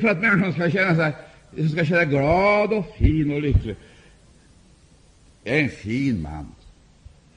för 0.00 0.08
att 0.08 0.20
människan 0.20 0.52
ska 0.52 0.70
känna 0.70 0.96
sig 0.96 1.14
ska 1.70 1.84
känna 1.84 2.04
glad 2.04 2.72
och 2.72 2.86
fin 2.98 3.34
och 3.34 3.42
lycklig. 3.42 3.76
Jag 5.44 5.58
är 5.58 5.62
en 5.62 5.70
fin 5.70 6.22
man, 6.22 6.46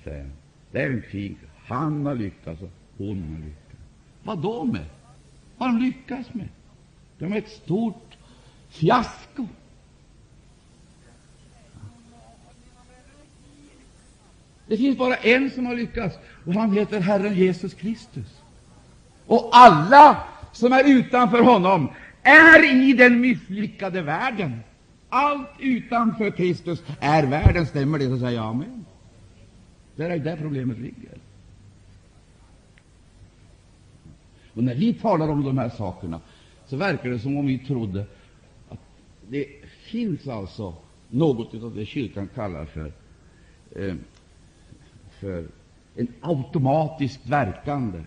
säger 0.03 0.21
han. 0.21 0.31
Det 0.71 0.81
är 0.81 0.89
en 0.89 1.01
fin 1.01 1.37
Han 1.65 2.05
har 2.05 2.15
lyckats 2.15 2.61
och 2.61 2.69
hon 2.97 3.23
har 3.23 3.45
lyckats. 3.45 3.81
Vad 4.23 4.41
då 4.41 4.63
med? 4.63 4.85
Vad 5.57 5.69
har 5.71 5.79
de 5.79 5.85
lyckats 5.85 6.33
med? 6.33 6.47
De 7.17 7.33
är 7.33 7.37
ett 7.37 7.49
stort 7.49 8.17
fiasko. 8.69 9.47
Det 14.67 14.77
finns 14.77 14.97
bara 14.97 15.15
en 15.15 15.51
som 15.51 15.65
har 15.65 15.75
lyckats, 15.75 16.17
och 16.45 16.53
han 16.53 16.71
heter 16.71 16.99
Herren 16.99 17.33
Jesus 17.33 17.73
Kristus. 17.73 18.41
Och 19.25 19.49
alla 19.51 20.23
som 20.51 20.73
är 20.73 20.83
utanför 20.83 21.41
honom 21.41 21.89
är 22.23 22.89
i 22.89 22.93
den 22.93 23.21
misslyckade 23.21 24.01
världen. 24.01 24.59
Allt 25.09 25.49
utanför 25.59 26.31
Kristus 26.31 26.83
är 26.99 27.23
världen. 27.23 27.65
Stämmer 27.65 27.99
det, 27.99 28.09
så 28.09 28.19
säger 28.19 28.37
jag 28.37 28.45
amen. 28.45 28.85
Det 29.95 30.03
är 30.03 30.19
där 30.19 30.37
problemet 30.37 30.79
ligger. 30.79 31.17
Och 34.53 34.63
när 34.63 34.75
vi 34.75 34.93
talar 34.93 35.29
om 35.29 35.43
de 35.43 35.57
här 35.57 35.69
sakerna 35.69 36.19
så 36.65 36.75
verkar 36.75 37.09
det 37.09 37.19
som 37.19 37.37
om 37.37 37.45
vi 37.45 37.59
trodde 37.59 38.05
att 38.69 38.79
det 39.29 39.47
finns 39.83 40.27
alltså 40.27 40.73
något 41.09 41.63
av 41.63 41.75
det 41.75 41.85
kyrkan 41.85 42.29
kallar 42.35 42.65
för, 42.65 42.91
eh, 43.75 43.95
för 45.19 45.45
en 45.95 46.07
automatiskt 46.21 47.27
verkande 47.27 48.03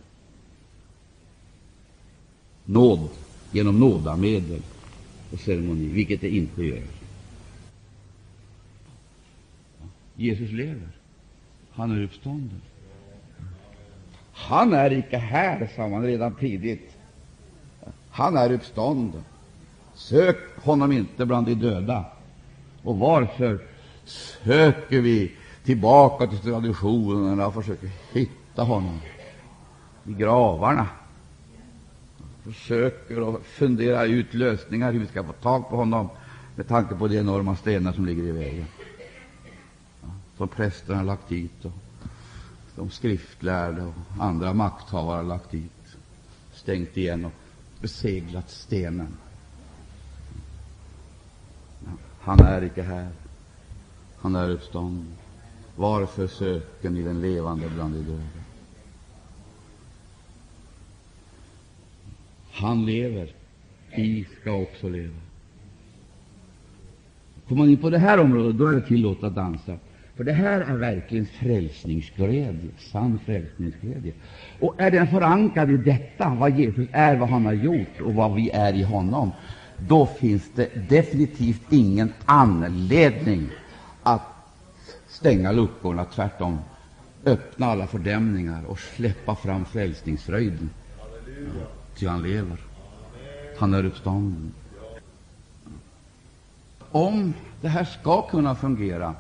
nåd 2.65 3.09
genom 3.53 3.81
nådamedel 3.81 4.63
och 5.33 5.41
ceremoni, 5.41 5.87
vilket 5.87 6.21
det 6.21 6.37
inte 6.37 6.63
gör. 6.63 6.83
Jesus 10.17 10.51
lever. 10.51 10.89
Han 11.71 11.91
är 11.91 12.03
uppstånden. 12.05 12.61
Han 14.33 14.73
är 14.73 14.93
icke 14.93 15.17
här, 15.17 15.69
sa 15.77 15.89
man 15.89 16.03
redan 16.03 16.35
tidigt. 16.35 16.97
Han 18.11 18.37
är 18.37 18.53
uppstånden. 18.53 19.23
Sök 19.95 20.37
honom 20.63 20.93
inte 20.93 21.27
bland 21.27 21.47
de 21.47 21.55
döda. 21.55 22.05
Och 22.83 22.99
varför 22.99 23.61
söker 24.45 25.01
vi 25.01 25.33
tillbaka 25.65 26.27
till 26.27 26.39
traditionerna 26.39 27.47
och 27.47 27.55
försöker 27.55 27.91
hitta 28.13 28.63
honom 28.63 29.01
i 30.05 30.13
gravarna? 30.13 30.87
Försöker 32.45 33.21
och 33.21 33.43
fundera 33.43 34.05
ut 34.05 34.35
lösningar 34.35 34.93
hur 34.93 35.01
vi 35.01 35.07
ska 35.07 35.25
få 35.25 35.33
tag 35.33 35.69
på 35.69 35.77
honom 35.77 36.09
med 36.55 36.69
tanke 36.69 36.95
på 36.95 37.09
de 37.09 37.19
enorma 37.19 37.57
stenar 37.57 37.93
som 37.93 38.07
ligger 38.07 38.23
i 38.23 38.33
vägen, 38.33 38.67
som 40.37 40.49
prästerna 40.49 40.99
har 40.99 41.05
lagt 41.05 41.29
dit 41.29 41.65
och 41.65 41.73
de 42.77 42.91
skriftlärde 42.91 43.83
och 43.83 43.95
andra 44.25 44.53
makthavare 44.53 45.17
har 45.17 45.25
lagt 45.25 45.51
dit, 45.51 45.97
stängt 46.55 46.97
igen 46.97 47.25
och 47.25 47.33
beseglat 47.81 48.51
stenen. 48.51 49.17
Han 52.21 52.41
är 52.41 52.63
icke 52.63 52.83
här. 52.83 53.09
Han 54.21 54.35
är 54.35 54.51
uppstånden. 54.51 55.17
Varför 55.77 56.27
söker 56.27 56.91
ni 56.91 57.03
den 57.03 57.21
levande 57.21 57.69
bland 57.75 57.95
de 57.95 58.03
döda? 58.03 58.23
Han 62.53 62.87
lever. 62.87 63.29
Vi 63.97 64.27
ska 64.41 64.53
också 64.53 64.89
leva. 64.89 65.15
Kommer 67.49 67.63
man 67.63 67.71
in 67.71 67.77
på 67.77 67.91
det 67.91 67.99
här 67.99 68.21
området, 68.21 68.59
då 68.59 68.67
är 68.67 68.73
det 68.73 68.87
tillåtet 68.87 69.25
att 69.25 69.35
dansa. 69.35 69.77
För 70.17 70.25
det 70.25 70.33
här 70.33 70.61
är 70.61 70.77
verkligen 70.77 71.27
frälsningsglädje, 71.27 72.71
sann 72.79 73.19
frälsningsglädje. 73.27 74.13
Och 74.61 74.75
är 74.79 74.91
den 74.91 75.07
förankrad 75.07 75.71
i 75.71 75.77
detta, 75.77 76.37
vad 76.41 76.59
Jesus 76.59 76.89
är, 76.93 77.17
vad 77.17 77.29
han 77.29 77.47
har 77.47 77.53
gjort 77.53 78.01
och 78.01 78.15
vad 78.15 78.35
vi 78.35 78.51
är 78.51 78.75
i 78.75 78.83
honom, 78.83 79.31
då 79.89 80.07
finns 80.07 80.51
det 80.55 80.89
definitivt 80.89 81.73
ingen 81.73 82.13
anledning 82.25 83.49
att 84.03 84.30
stänga 85.21 85.53
luckorna. 85.53 86.05
Tvärtom, 86.05 86.59
öppna 87.25 87.67
alla 87.67 87.87
fördämningar 87.87 88.65
och 88.65 88.79
släppa 88.79 89.35
fram 89.35 89.65
frälsningsfröjden. 89.65 90.71
Ty 91.95 92.07
han 92.07 92.23
lever. 92.23 92.59
Han 93.59 93.75
är 93.75 93.85
uppstånden. 93.85 94.55
Om 96.91 97.35
det 97.61 97.69
här 97.69 97.85
ska 97.85 98.29
kunna 98.29 98.55
fungera, 98.55 99.15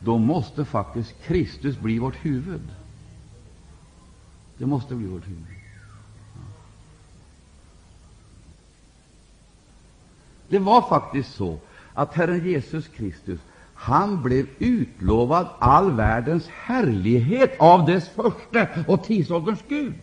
då 0.00 0.18
måste 0.18 0.64
faktiskt 0.64 1.14
Kristus 1.22 1.78
bli 1.78 1.98
vårt 1.98 2.24
huvud. 2.24 2.68
Det 4.58 4.66
måste 4.66 4.94
bli 4.94 5.06
vårt 5.06 5.26
huvud. 5.26 5.46
Det 10.48 10.58
var 10.58 10.82
faktiskt 10.82 11.34
så 11.34 11.58
att 11.94 12.14
Herren 12.14 12.46
Jesus 12.46 12.88
Kristus 12.88 13.40
han 13.76 14.22
blev 14.22 14.46
utlovad 14.58 15.48
all 15.58 15.92
världens 15.92 16.48
härlighet 16.48 17.60
av 17.60 17.86
dess 17.86 18.08
första 18.08 18.68
och 18.86 19.04
tidsålderns 19.04 19.60
Gud. 19.68 19.94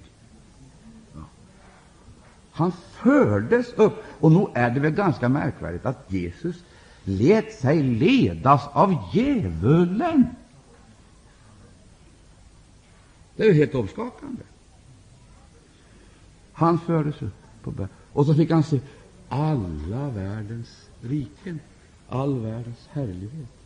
Han 2.51 2.71
fördes 2.71 3.73
upp. 3.73 4.03
Och 4.19 4.31
nog 4.31 4.49
är 4.53 4.69
det 4.69 4.79
väl 4.79 4.91
ganska 4.91 5.29
märkvärdigt 5.29 5.85
att 5.85 6.11
Jesus 6.11 6.55
lät 7.03 7.53
sig 7.53 7.83
ledas 7.83 8.61
av 8.73 8.95
djävulen. 9.13 10.25
Det 13.35 13.43
är 13.43 13.47
ju 13.47 13.53
helt 13.53 13.75
omskakande. 13.75 14.41
Han 16.53 16.79
fördes 16.79 17.21
upp 17.21 17.33
på 17.63 17.71
berg, 17.71 17.87
och 18.13 18.25
så 18.25 18.33
fick 18.35 18.51
han 18.51 18.63
se 18.63 18.79
alla 19.29 20.09
världens 20.09 20.89
riken, 21.01 21.59
all 22.09 22.39
världens 22.39 22.87
härlighet. 22.91 23.62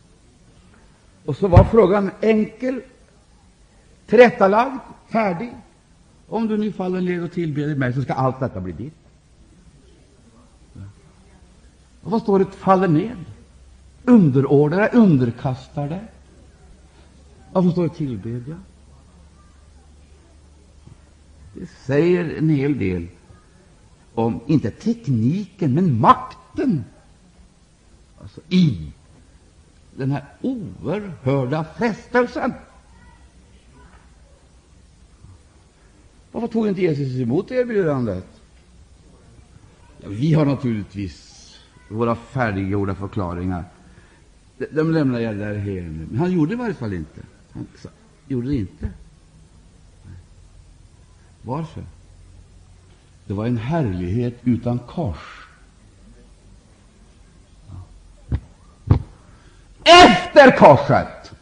Och 1.24 1.36
så 1.36 1.48
var 1.48 1.64
frågan 1.64 2.10
enkel, 2.20 2.80
tillrättalagd, 4.06 4.80
färdig. 5.08 5.52
Om 6.28 6.48
du 6.48 6.56
nu 6.56 6.72
faller 6.72 7.00
ner 7.00 7.24
och 7.24 7.32
tillber 7.32 7.74
mig, 7.74 7.92
så 7.92 8.02
ska 8.02 8.12
allt 8.12 8.40
detta 8.40 8.60
bli 8.60 8.72
ditt. 8.72 8.94
Och 12.02 12.10
vad 12.10 12.22
står 12.22 12.38
det? 12.38 12.44
Faller 12.44 12.88
ned. 12.88 13.24
Underordna 14.04 14.76
dig, 14.76 14.90
underkastar 14.92 15.88
dig. 15.88 16.02
Varför 17.52 17.70
står 17.70 17.82
det 17.82 17.94
tillbedja? 17.94 18.56
Det 21.54 21.66
säger 21.66 22.38
en 22.38 22.48
hel 22.48 22.78
del 22.78 23.06
om, 24.14 24.40
inte 24.46 24.70
tekniken, 24.70 25.74
men 25.74 26.00
makten 26.00 26.84
alltså 28.20 28.40
i 28.48 28.92
den 29.98 30.10
här 30.10 30.24
oerhörda 30.40 31.64
frestelsen. 31.64 32.52
Varför 36.32 36.48
tog 36.48 36.68
inte 36.68 36.80
Jesus 36.80 37.20
emot 37.20 37.50
erbjudandet? 37.50 38.26
Ja, 40.00 40.08
vi 40.08 40.34
har 40.34 40.44
naturligtvis 40.44 41.54
våra 41.88 42.14
färdiggjorda 42.14 42.94
förklaringar. 42.94 43.64
De, 44.58 44.66
de 44.66 44.92
lämnar 44.92 45.20
jag 45.20 45.36
därhen. 45.36 46.08
Men 46.10 46.20
han 46.20 46.32
gjorde 46.32 46.50
det 46.50 46.54
i 46.54 46.58
varje 46.58 46.74
fall 46.74 46.92
inte. 46.92 47.20
Han 47.52 47.66
gjorde 48.26 48.48
det 48.48 48.56
inte. 48.56 48.90
Varför? 51.42 51.84
Det 53.26 53.34
var 53.34 53.46
en 53.46 53.58
härlighet 53.58 54.34
utan 54.44 54.78
kors. 54.78 55.47
Efter 60.38 60.58
korset, 60.58 61.32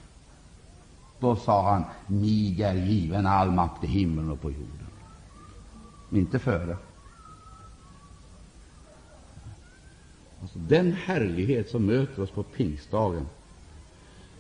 då 1.21 1.37
sa 1.37 1.71
han, 1.71 1.85
mig 2.07 2.63
är 2.63 2.75
given 2.75 3.27
all 3.27 3.51
makt 3.51 3.85
i 3.85 3.87
himlen 3.87 4.31
och 4.31 4.41
på 4.41 4.51
jorden. 4.51 4.87
Inte 6.13 6.39
före. 6.39 6.77
Alltså, 10.43 10.59
den 10.59 10.93
härlighet 10.93 11.71
som 11.71 11.87
möter 11.87 12.23
oss 12.23 12.31
på 12.31 12.43
pingstdagen, 12.43 13.27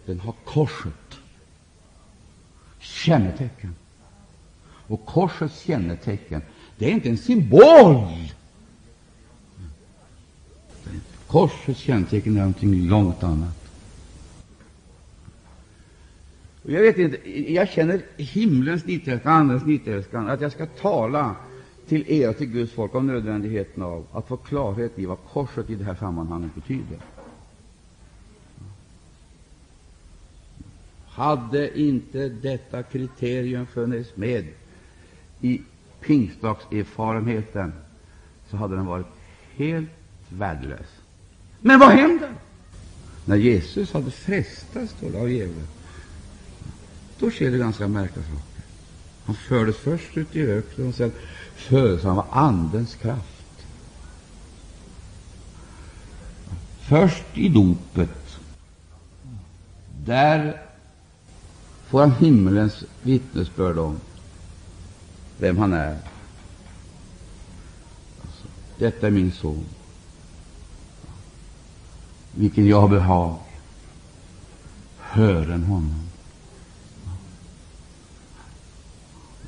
den 0.06 0.20
har 0.20 0.34
korset 0.44 1.18
kännetecken. 2.78 3.74
Och 4.86 5.06
korsets 5.06 5.60
kännetecken, 5.60 6.42
det 6.78 6.86
är 6.86 6.90
inte 6.90 7.08
en 7.08 7.18
symbol. 7.18 8.08
Korsets 11.26 11.80
kännetecken 11.80 12.36
är 12.36 12.40
någonting 12.40 12.88
långt 12.88 13.22
annat. 13.22 13.65
Jag 16.68 16.80
vet 16.80 16.98
inte, 16.98 17.30
jag 17.52 17.68
känner 17.68 18.02
himlens 18.16 18.86
nitälskan, 18.86 19.32
andens 19.32 19.66
nitälskan, 19.66 20.28
att 20.28 20.40
jag 20.40 20.52
ska 20.52 20.66
tala 20.66 21.36
till 21.88 22.10
er 22.10 22.28
och 22.28 22.36
till 22.36 22.46
Guds 22.46 22.72
folk 22.72 22.94
om 22.94 23.06
nödvändigheten 23.06 23.82
av 23.82 24.06
att 24.12 24.28
få 24.28 24.36
klarhet 24.36 24.98
i 24.98 25.06
vad 25.06 25.18
korset 25.32 25.70
i 25.70 25.74
det 25.74 25.84
här 25.84 25.94
sammanhanget 25.94 26.54
betyder. 26.54 26.98
Hade 31.06 31.80
inte 31.80 32.28
detta 32.28 32.82
kriterium 32.82 33.66
funnits 33.66 34.16
med 34.16 34.44
i 35.40 35.62
pingstdagserfarenheten, 36.00 37.72
så 38.50 38.56
hade 38.56 38.76
den 38.76 38.86
varit 38.86 39.06
helt 39.54 39.90
värdelös. 40.28 41.00
Men 41.60 41.80
vad 41.80 41.88
händer? 41.88 42.30
När 43.24 43.36
Jesus 43.36 43.92
hade 43.92 44.10
frestats 44.10 44.94
av 45.02 45.30
djävulen, 45.30 45.66
då 47.18 47.30
sker 47.30 47.50
det 47.50 47.58
ganska 47.58 47.88
märkliga 47.88 48.24
saker. 48.24 48.64
Han 49.24 49.34
fördes 49.34 49.76
först 49.76 50.16
ut 50.16 50.36
i 50.36 50.42
öknen 50.42 50.88
och 50.88 50.94
sen 50.94 51.12
fördes 51.54 52.04
han 52.04 52.18
av 52.18 52.26
Andens 52.30 52.94
kraft. 52.94 53.66
Först 56.80 57.24
i 57.34 57.48
dopet. 57.48 58.38
Där 60.04 60.62
får 61.86 62.00
han 62.00 62.12
himmelens 62.12 62.84
vittnesbörd 63.02 63.78
om 63.78 64.00
vem 65.38 65.58
han 65.58 65.72
är. 65.72 65.98
Alltså, 68.22 68.46
detta 68.78 69.06
är 69.06 69.10
min 69.10 69.32
son, 69.32 69.64
vilken 72.34 72.66
jag 72.66 72.90
behag. 72.90 73.36
Hören 74.98 75.64
honom. 75.64 76.05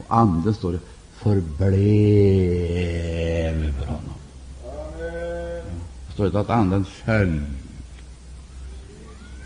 Ande, 0.08 0.38
anden, 0.38 0.54
står 0.54 0.72
det, 0.72 0.80
förblev 1.12 1.78
över 3.64 3.86
honom. 3.86 4.14
Det 6.06 6.12
står 6.12 6.26
inte 6.26 6.40
att 6.40 6.50
anden 6.50 6.84
föll 6.84 7.42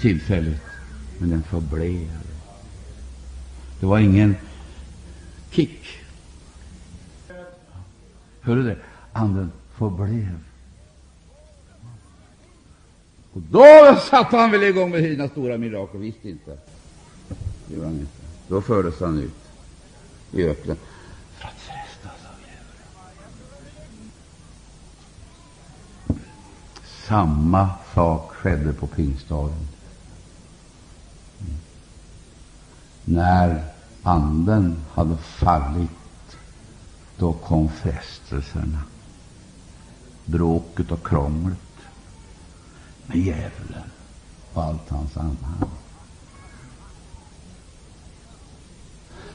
tillfälligt, 0.01 0.63
men 1.19 1.31
den 1.31 1.43
förblev. 1.43 2.09
Det 3.81 3.87
var 3.87 3.99
ingen 3.99 4.37
kick. 5.51 5.87
Hör 8.41 8.57
du 8.57 8.63
det? 8.63 8.77
Anden 9.13 9.53
förblev. 9.75 10.39
Och 13.33 13.41
då 13.51 13.99
satte 14.11 14.37
han 14.37 14.51
väl 14.51 14.63
igång 14.63 14.91
med 14.91 15.05
sina 15.05 15.29
stora 15.29 15.59
mirakel. 15.59 16.01
Visst 16.01 16.25
inte. 16.25 16.59
Det 17.67 17.75
gjorde 17.75 17.87
han 17.87 17.95
inte. 17.95 18.13
Då 18.49 18.61
fördes 18.61 19.01
han 19.01 19.19
ut 19.19 19.42
i 20.33 20.43
öknen 20.43 20.77
för 21.39 21.49
att 21.49 21.55
frestas 21.55 22.27
av 22.27 22.41
djävulen. 22.41 24.13
Samma 27.09 27.71
sak 27.95 28.33
skedde 28.33 28.73
på 28.73 28.87
pingstdagen. 28.87 29.69
När 33.05 33.65
anden 34.03 34.85
hade 34.93 35.17
fallit, 35.17 35.91
då 37.19 37.33
kom 37.33 37.69
frestelserna, 37.69 38.83
bråket 40.25 40.91
och 40.91 41.07
krånglet 41.07 41.59
med 43.07 43.17
djävulen 43.19 43.91
och 44.53 44.63
allt 44.63 44.89
hans 44.89 45.17
anhang. 45.17 45.71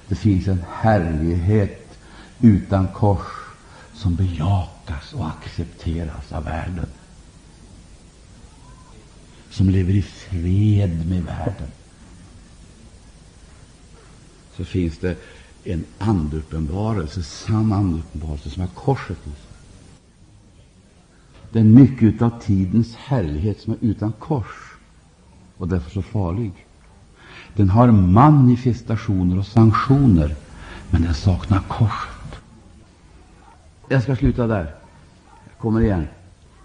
Det 0.08 0.16
finns 0.16 0.48
en 0.48 0.64
härlighet 0.72 2.00
utan 2.42 2.88
kors 2.88 3.28
som 3.94 4.16
bejakas 4.16 5.14
och 5.14 5.28
accepteras 5.28 6.32
av 6.32 6.44
världen, 6.44 6.88
som 9.50 9.70
lever 9.70 9.94
i 9.94 10.02
fred 10.02 11.10
med 11.10 11.24
världen. 11.24 11.68
Så 14.56 14.66
finns 14.66 14.98
det 14.98 15.18
en 15.64 15.86
anduppenbarelse, 15.98 17.24
sann 17.24 17.74
anduppenbarelse, 17.74 18.50
som 18.50 18.64
är 18.64 18.68
korset 18.68 19.18
i 19.18 19.30
sig. 19.30 19.58
Det 21.52 21.60
är 21.60 21.64
mycket 21.64 22.22
av 22.22 22.42
tidens 22.42 22.96
härlighet 22.96 23.62
som 23.62 23.74
är 23.74 23.78
utan 23.82 24.12
kors 24.12 24.74
och 25.58 25.68
därför 25.68 25.92
så 25.92 26.02
farlig. 26.02 26.52
Den 27.58 27.70
har 27.70 27.92
manifestationer 27.92 29.40
och 29.40 29.46
sanktioner, 29.46 30.36
men 30.90 31.02
den 31.02 31.14
saknar 31.14 31.60
korset. 31.68 32.42
Jag 33.90 34.04
ska 34.04 34.16
sluta 34.16 34.48
där. 34.48 34.76
Jag 35.46 35.58
kommer 35.58 35.82
igen. 35.82 36.08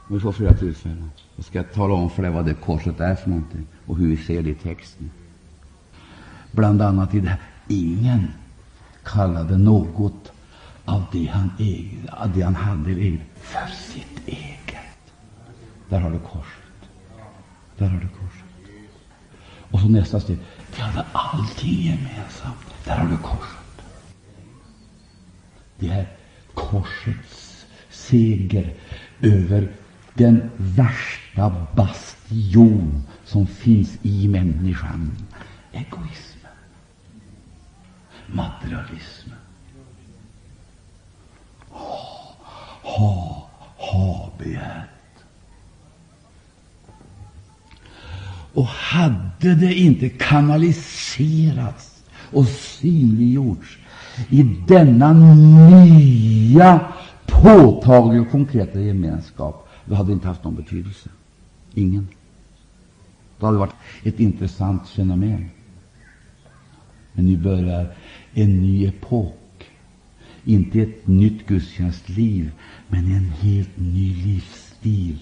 Vi 0.08 0.20
får 0.20 0.32
flera 0.32 0.54
tillfällen. 0.54 1.10
Jag 1.36 1.44
ska 1.44 1.62
tala 1.62 1.94
om 1.94 2.10
för 2.10 2.22
dig 2.22 2.30
vad 2.30 2.44
det 2.44 2.54
korset 2.54 3.00
är 3.00 3.14
för 3.14 3.30
någonting 3.30 3.66
och 3.86 3.96
hur 3.96 4.08
vi 4.08 4.16
ser 4.16 4.42
det 4.42 4.50
i 4.50 4.54
texten. 4.54 5.10
Bland 6.50 6.82
annat 6.82 7.14
i 7.14 7.20
det 7.20 7.28
här. 7.28 7.40
Ingen 7.68 8.28
kallade 9.04 9.58
något 9.58 10.32
av 10.84 11.04
det 11.12 11.26
han, 11.26 11.50
ägde, 11.58 12.12
av 12.12 12.32
det 12.32 12.42
han 12.42 12.54
hade 12.54 12.90
eget 12.90 13.20
för 13.34 13.92
sitt 13.92 14.28
eget. 14.28 15.12
Där 15.88 16.00
har 16.00 16.10
du 16.10 16.18
korset. 16.18 16.90
Där 17.78 17.88
har 17.88 18.00
du 18.00 18.08
korset. 18.08 18.44
Och 19.70 19.80
så 19.80 19.88
nästa 19.88 20.20
steg. 20.20 20.38
Vi 20.76 20.80
hade 20.80 21.06
allting 21.12 21.82
gemensamt. 21.82 22.66
Där 22.84 22.96
har 22.96 23.08
du 23.08 23.16
korset. 23.16 23.58
Det 25.78 25.88
är 25.88 26.06
korsets 26.54 27.66
seger 27.90 28.74
över 29.20 29.72
den 30.14 30.50
värsta 30.56 31.66
bastion 31.76 33.02
som 33.24 33.46
finns 33.46 33.98
i 34.02 34.28
människan. 34.28 35.12
Egoismen, 35.72 36.52
materialismen, 38.26 39.38
ha, 41.70 42.34
ha, 42.82 43.50
ha 43.76 44.32
begär. 44.38 44.91
Och 48.54 48.66
hade 48.66 49.54
det 49.54 49.74
inte 49.74 50.08
kanaliserats 50.08 52.04
och 52.32 52.46
synliggjorts 52.46 53.78
i 54.28 54.42
denna 54.42 55.12
nya, 55.12 56.80
påtagliga 57.26 58.22
och 58.22 58.30
konkreta 58.30 58.80
gemenskap, 58.80 59.68
då 59.84 59.94
hade 59.94 60.08
det 60.08 60.12
inte 60.12 60.28
haft 60.28 60.44
någon 60.44 60.54
betydelse. 60.54 61.08
Ingen. 61.74 62.08
Då 63.38 63.46
hade 63.46 63.56
det 63.56 63.60
varit 63.60 63.74
ett 64.02 64.20
intressant 64.20 64.88
fenomen. 64.88 65.50
Men 67.12 67.24
nu 67.24 67.36
börjar 67.36 67.94
en 68.34 68.62
ny 68.62 68.86
epok, 68.86 69.64
inte 70.44 70.80
ett 70.80 71.06
nytt 71.06 71.46
gudstjänstliv, 71.46 72.50
men 72.88 73.04
en 73.04 73.28
helt 73.28 73.76
ny 73.76 74.14
livsstil 74.14 75.18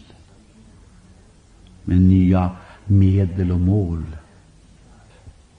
med 1.84 2.02
nya 2.02 2.50
medel 2.90 3.52
och 3.52 3.60
mål. 3.60 4.02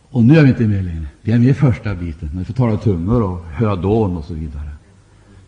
Och 0.10 0.24
nu 0.24 0.38
är 0.38 0.44
vi 0.44 0.50
inte 0.50 0.64
med 0.64 0.86
längre. 0.86 1.06
Vi 1.22 1.32
är 1.32 1.40
med 1.40 1.48
i 1.48 1.54
första 1.54 1.96
biten, 1.96 2.30
när 2.34 2.40
vi 2.40 2.46
får 2.46 2.54
tala 2.54 2.78
tungor 2.78 3.24
och 3.24 3.46
höra 3.46 3.76
dån 3.76 4.18
och 4.18 4.26
så 4.26 4.34
vidare. 4.34 4.70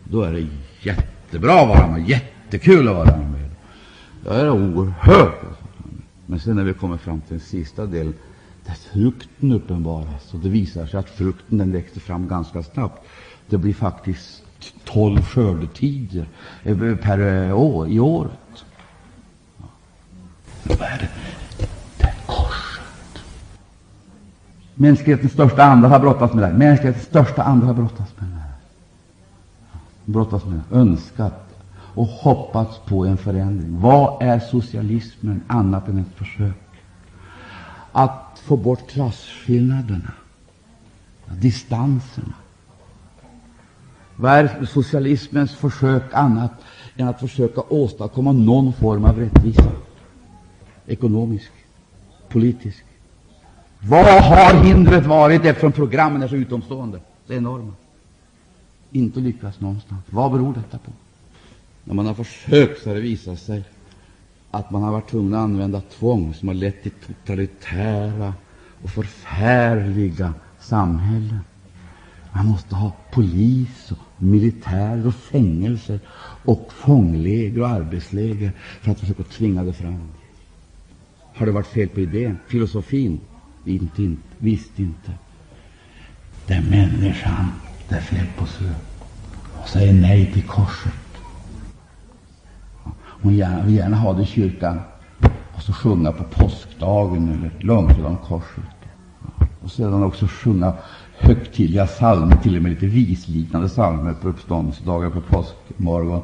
Då 0.04 0.22
är 0.22 0.32
det 0.32 0.46
jättebra 0.82 1.60
att 1.60 1.68
vara 1.68 1.90
med, 1.90 2.08
jättekul 2.08 2.88
att 2.88 2.94
vara 2.94 3.16
med. 3.16 3.50
Det 4.22 4.30
är 4.30 4.50
oerhört. 4.50 5.40
Men 6.26 6.40
sen 6.40 6.56
när 6.56 6.64
vi 6.64 6.74
kommer 6.74 6.96
fram 6.96 7.20
till 7.20 7.30
den 7.30 7.40
sista 7.40 7.86
delen, 7.86 8.14
där 8.66 8.74
frukten 8.74 9.52
uppenbaras, 9.52 10.34
och 10.34 10.40
det 10.40 10.48
visar 10.48 10.86
sig 10.86 11.00
att 11.00 11.10
frukten 11.10 11.58
den 11.58 11.72
växer 11.72 12.00
fram 12.00 12.28
ganska 12.28 12.62
snabbt. 12.62 13.02
Det 13.48 13.58
blir 13.58 13.74
faktiskt 13.74 14.42
tolv 14.84 15.22
skördetider 15.22 16.26
eh, 16.62 16.96
per 16.96 17.48
eh, 17.48 17.58
år 17.58 17.88
i 17.88 18.00
året. 18.00 18.64
Vad 20.62 20.80
är? 20.80 20.98
Det 20.98 21.08
Mänsklighetens 24.74 25.32
största 25.32 25.62
ande 25.64 25.88
har 25.88 26.00
brottats 26.00 26.34
med 26.34 26.44
det 26.50 26.58
Mänsklighetens 26.58 27.06
största 27.06 27.42
ande 27.42 27.66
har 27.66 27.74
brottats 27.74 28.12
med 28.18 28.28
det 28.28 28.44
Brottats 30.12 30.44
med 30.44 30.60
det, 30.70 30.76
önskat 30.76 31.44
och 31.94 32.06
hoppats 32.06 32.78
på 32.86 33.06
en 33.06 33.16
förändring. 33.16 33.80
Vad 33.80 34.22
är 34.22 34.38
socialismen 34.38 35.42
annat 35.46 35.88
än 35.88 35.98
ett 35.98 36.16
försök 36.16 36.54
att 37.92 38.42
få 38.44 38.56
bort 38.56 38.90
klasskillnaderna, 38.90 40.12
distanserna? 41.40 42.34
Vad 44.16 44.32
är 44.32 44.64
socialismens 44.64 45.54
försök 45.54 46.02
annat 46.12 46.52
än 46.96 47.08
att 47.08 47.20
försöka 47.20 47.60
åstadkomma 47.60 48.32
någon 48.32 48.72
form 48.72 49.04
av 49.04 49.18
rättvisa? 49.18 49.72
Ekonomisk, 50.86 51.52
politisk. 52.28 52.84
Vad 53.88 54.22
har 54.22 54.64
hindret 54.64 55.06
varit 55.06 55.44
eftersom 55.44 55.72
programmen 55.72 56.22
är 56.22 56.28
så 56.28 56.36
utomstående, 56.36 57.00
så 57.26 57.32
enorma? 57.32 57.72
Inte 58.92 59.20
lyckas 59.20 59.60
någonstans. 59.60 60.00
Vad 60.10 60.32
beror 60.32 60.54
detta 60.54 60.78
på? 60.78 60.92
När 61.84 61.94
man 61.94 62.06
har 62.06 62.14
försökt 62.14 62.82
så 62.82 62.90
har 62.90 62.94
det 62.94 63.00
visat 63.00 63.38
sig 63.38 63.64
att 64.50 64.70
man 64.70 64.82
har 64.82 64.92
varit 64.92 65.10
tvungen 65.10 65.34
att 65.34 65.40
använda 65.40 65.80
tvång 65.80 66.34
som 66.34 66.48
har 66.48 66.54
lett 66.54 66.82
till 66.82 66.92
totalitära 67.06 68.34
och 68.82 68.90
förfärliga 68.90 70.34
samhällen. 70.60 71.38
Man 72.32 72.46
måste 72.46 72.74
ha 72.74 72.92
polis, 73.12 73.90
och 73.90 74.22
militär 74.22 75.06
och 75.06 75.14
fängelser 75.14 76.00
och 76.44 76.72
fångläger 76.72 77.60
och 77.60 77.68
arbetsläger 77.68 78.52
för 78.80 78.90
att 78.90 79.00
försöka 79.00 79.22
tvinga 79.22 79.64
det 79.64 79.72
fram. 79.72 80.08
Har 81.34 81.46
det 81.46 81.52
varit 81.52 81.66
fel 81.66 81.88
på 81.88 82.00
idén? 82.00 82.38
Filosofin? 82.46 83.20
Inte, 83.64 84.02
inte, 84.02 84.22
visst 84.38 84.78
inte. 84.78 85.12
Det 86.46 86.54
är 86.54 86.62
människan 86.62 87.52
det 87.88 87.94
är 87.94 88.00
fel 88.00 88.26
på. 88.38 88.44
Hon 89.52 89.68
säger 89.68 89.92
nej 89.92 90.32
till 90.32 90.42
korset. 90.42 90.92
Hon 92.94 93.34
gärna, 93.34 93.62
vill 93.62 93.74
gärna 93.74 93.96
ha 93.96 94.12
det 94.12 94.22
i 94.22 94.26
kyrkan 94.26 94.80
och 95.54 95.62
så 95.62 95.72
sjunga 95.72 96.12
på 96.12 96.24
påskdagen 96.24 97.28
eller 97.28 97.50
långfredagen 97.60 98.06
om 98.06 98.16
korset. 98.16 98.64
Och 99.62 99.70
sedan 99.70 100.02
också 100.02 100.26
sjunga 100.26 100.72
högtidliga 101.18 101.86
psalmer, 101.86 102.36
till 102.36 102.56
och 102.56 102.62
med 102.62 102.72
lite 102.72 102.86
visliknande 102.86 103.68
psalmer 103.68 104.14
på 104.14 104.28
uppståndelsedagar 104.28 105.10
på 105.10 105.20
påskmorgon. 105.20 106.22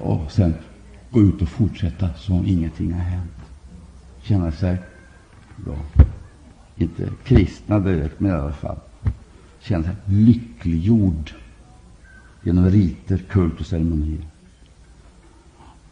Och 0.00 0.32
sen 0.32 0.54
gå 1.10 1.20
ut 1.20 1.42
och 1.42 1.48
fortsätta 1.48 2.08
som 2.14 2.38
om 2.38 2.46
ingenting 2.46 2.92
har 2.92 3.00
hänt. 3.00 3.32
Känna 4.22 4.52
sig, 4.52 4.76
ja, 5.66 6.04
inte 6.76 7.08
kristna 7.24 7.78
direkt, 7.78 8.20
men 8.20 8.30
i 8.30 8.34
alla 8.34 8.52
fall 8.52 8.76
känna 9.60 9.84
sig 9.84 9.94
lyckliggjord 10.06 11.32
genom 12.42 12.70
riter, 12.70 13.18
kult 13.18 13.60
och 13.60 13.66
ceremonier. 13.66 14.26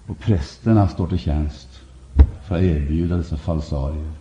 Och 0.06 0.18
prästerna 0.18 0.88
står 0.88 1.06
till 1.06 1.18
tjänst 1.18 1.80
för 2.48 2.56
att 2.56 2.62
erbjuda 2.62 3.16
dessa 3.16 3.36
falsarier 3.36 4.12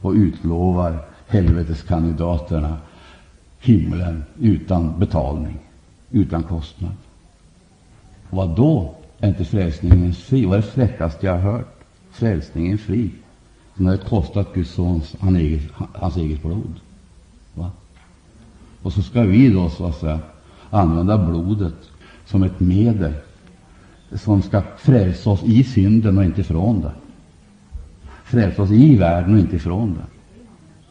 och 0.00 0.12
utlovar 0.12 1.04
helveteskandidaterna 1.26 2.78
himlen 3.60 4.24
utan 4.40 4.98
betalning, 4.98 5.58
utan 6.10 6.42
kostnad. 6.42 6.92
Vad 8.30 8.56
då 8.56 8.94
är 9.18 9.28
inte 9.28 9.44
frälsningen 9.44 10.12
fri? 10.12 10.44
Vad 10.44 10.58
är 10.58 10.62
det 10.62 10.68
fräckaste 10.68 11.26
jag 11.26 11.32
har 11.32 11.52
hört? 11.52 11.74
Frälsningen 12.10 12.78
fri, 12.78 13.10
den 13.78 13.86
har 13.86 13.96
kostat 13.96 14.54
Guds 14.54 14.70
sons, 14.70 15.16
hans 15.20 15.36
eget, 15.38 15.62
hans 15.74 16.16
eget 16.16 16.42
blod. 16.42 16.80
Va? 17.54 17.70
Och 18.82 18.92
så 18.92 19.02
ska 19.02 19.22
vi 19.22 19.48
då 19.48 19.70
så 19.70 19.86
att 19.86 19.96
säga 19.96 20.20
använda 20.70 21.18
blodet 21.18 21.74
som 22.26 22.42
ett 22.42 22.60
medel 22.60 23.12
som 24.12 24.42
ska 24.42 24.62
frälsa 24.78 25.30
oss 25.30 25.42
i 25.42 25.64
synden 25.64 26.18
och 26.18 26.24
inte 26.24 26.40
ifrån 26.40 26.80
den. 26.80 26.92
Frälsa 28.24 28.62
oss 28.62 28.70
i 28.70 28.96
världen 28.96 29.34
och 29.34 29.40
inte 29.40 29.56
ifrån 29.56 29.94
den. 29.94 30.06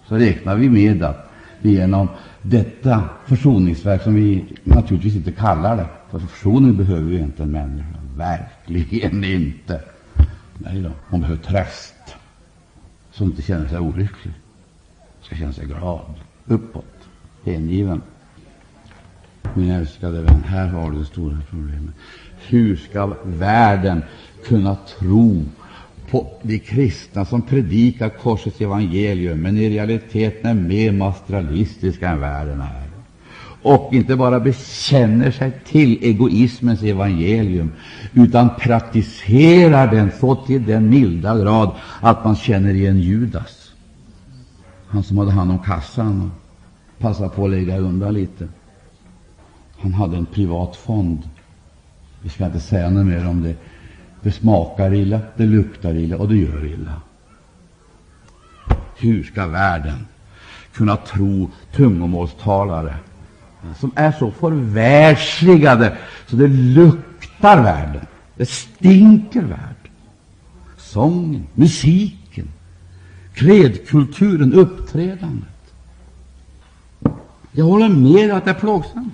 Så 0.08 0.16
räknar 0.16 0.56
vi 0.56 0.70
med 0.70 1.04
att 1.04 1.30
vi 1.62 1.72
genom 1.72 2.08
detta 2.42 3.04
försoningsverk, 3.26 4.02
som 4.02 4.16
vi 4.16 4.46
naturligtvis 4.64 5.16
inte 5.16 5.32
kallar 5.32 5.78
det, 5.78 5.88
för 6.12 6.20
försoning 6.20 6.78
behöver 6.78 7.12
ju 7.12 7.20
inte 7.20 7.44
en 7.44 7.52
människa. 7.52 7.96
Verkligen 8.16 9.24
inte. 9.24 9.82
Nej 10.58 10.82
då, 10.82 10.90
hon 11.10 11.22
behöver 11.22 11.42
tröst. 11.44 11.97
Som 13.18 13.28
inte 13.28 13.42
känner 13.42 13.68
sig 13.68 13.80
olycklig. 13.80 14.34
Ska 15.22 15.36
känna 15.36 15.54
sig 15.54 15.66
glad, 15.66 16.14
uppåt, 16.46 17.10
hängiven. 17.46 18.02
Min 19.54 19.72
älskade 19.72 20.22
vän, 20.22 20.44
här 20.44 20.68
har 20.68 20.92
du 20.92 21.00
det 21.00 21.06
stora 21.06 21.38
problemet. 21.50 21.96
Hur 22.48 22.76
ska 22.76 23.16
världen 23.24 24.04
kunna 24.46 24.76
tro 24.76 25.46
på 26.10 26.40
de 26.42 26.60
kristna 26.60 27.26
som 27.26 27.42
predikar 27.42 28.10
korsets 28.10 28.62
evangelium, 28.62 29.42
men 29.42 29.58
i 29.58 29.70
realiteten 29.70 30.50
är 30.50 30.68
mer 30.68 30.92
materialistiska 30.92 32.10
än 32.10 32.20
världen 32.20 32.62
är? 32.62 32.87
Och 33.68 33.94
inte 33.94 34.16
bara 34.16 34.40
bekänner 34.40 35.32
sig 35.32 35.52
till 35.66 36.04
egoismens 36.04 36.84
evangelium, 36.84 37.72
utan 38.14 38.50
praktiserar 38.60 39.92
den 39.92 40.12
så 40.20 40.36
till 40.36 40.66
den 40.66 40.90
milda 40.90 41.38
grad 41.38 41.72
att 42.02 42.26
man 42.26 42.36
känner 42.36 42.74
igen 42.74 43.00
Judas, 43.00 43.72
han 44.88 45.04
som 45.04 45.18
hade 45.18 45.32
hand 45.32 45.52
om 45.52 45.60
kassan 45.60 46.22
och 46.22 47.02
passade 47.02 47.30
på 47.30 47.46
att 47.46 47.52
lägga 47.52 47.78
undan 47.78 48.14
lite. 48.14 48.48
Han 49.80 49.94
hade 49.94 50.18
en 50.18 50.26
privat 50.26 50.76
fond. 50.76 51.30
Vi 52.22 52.30
ska 52.30 52.46
inte 52.46 52.60
säga 52.60 52.90
något 52.90 53.06
mer 53.06 53.28
om 53.28 53.44
det. 53.44 53.56
Det 54.22 54.32
smakar 54.32 54.94
illa, 54.94 55.20
det 55.38 55.46
luktar 55.46 55.96
illa 55.96 56.18
och 56.18 56.28
det 56.28 56.38
gör 56.38 56.66
illa. 56.66 57.02
Hur 58.98 59.24
ska 59.24 59.48
världen 59.48 60.08
kunna 60.74 60.96
tro 60.96 61.50
tungomålstalare 61.76 62.96
som 63.80 63.92
är 63.96 64.12
så 64.12 64.32
förvärldsligade 64.32 65.98
så 66.28 66.36
det 66.36 66.48
luktar 66.48 67.64
världen, 67.64 68.06
det 68.36 68.50
stinker 68.50 69.42
världen? 69.42 69.74
Sången, 70.78 71.48
musiken, 71.54 72.48
klädkulturen, 73.34 74.54
uppträdandet. 74.54 75.74
Jag 77.52 77.66
håller 77.66 77.90
med 77.90 78.32
att 78.32 78.46
det 78.46 78.52
är 78.52 78.56
plågsamt. 78.56 79.14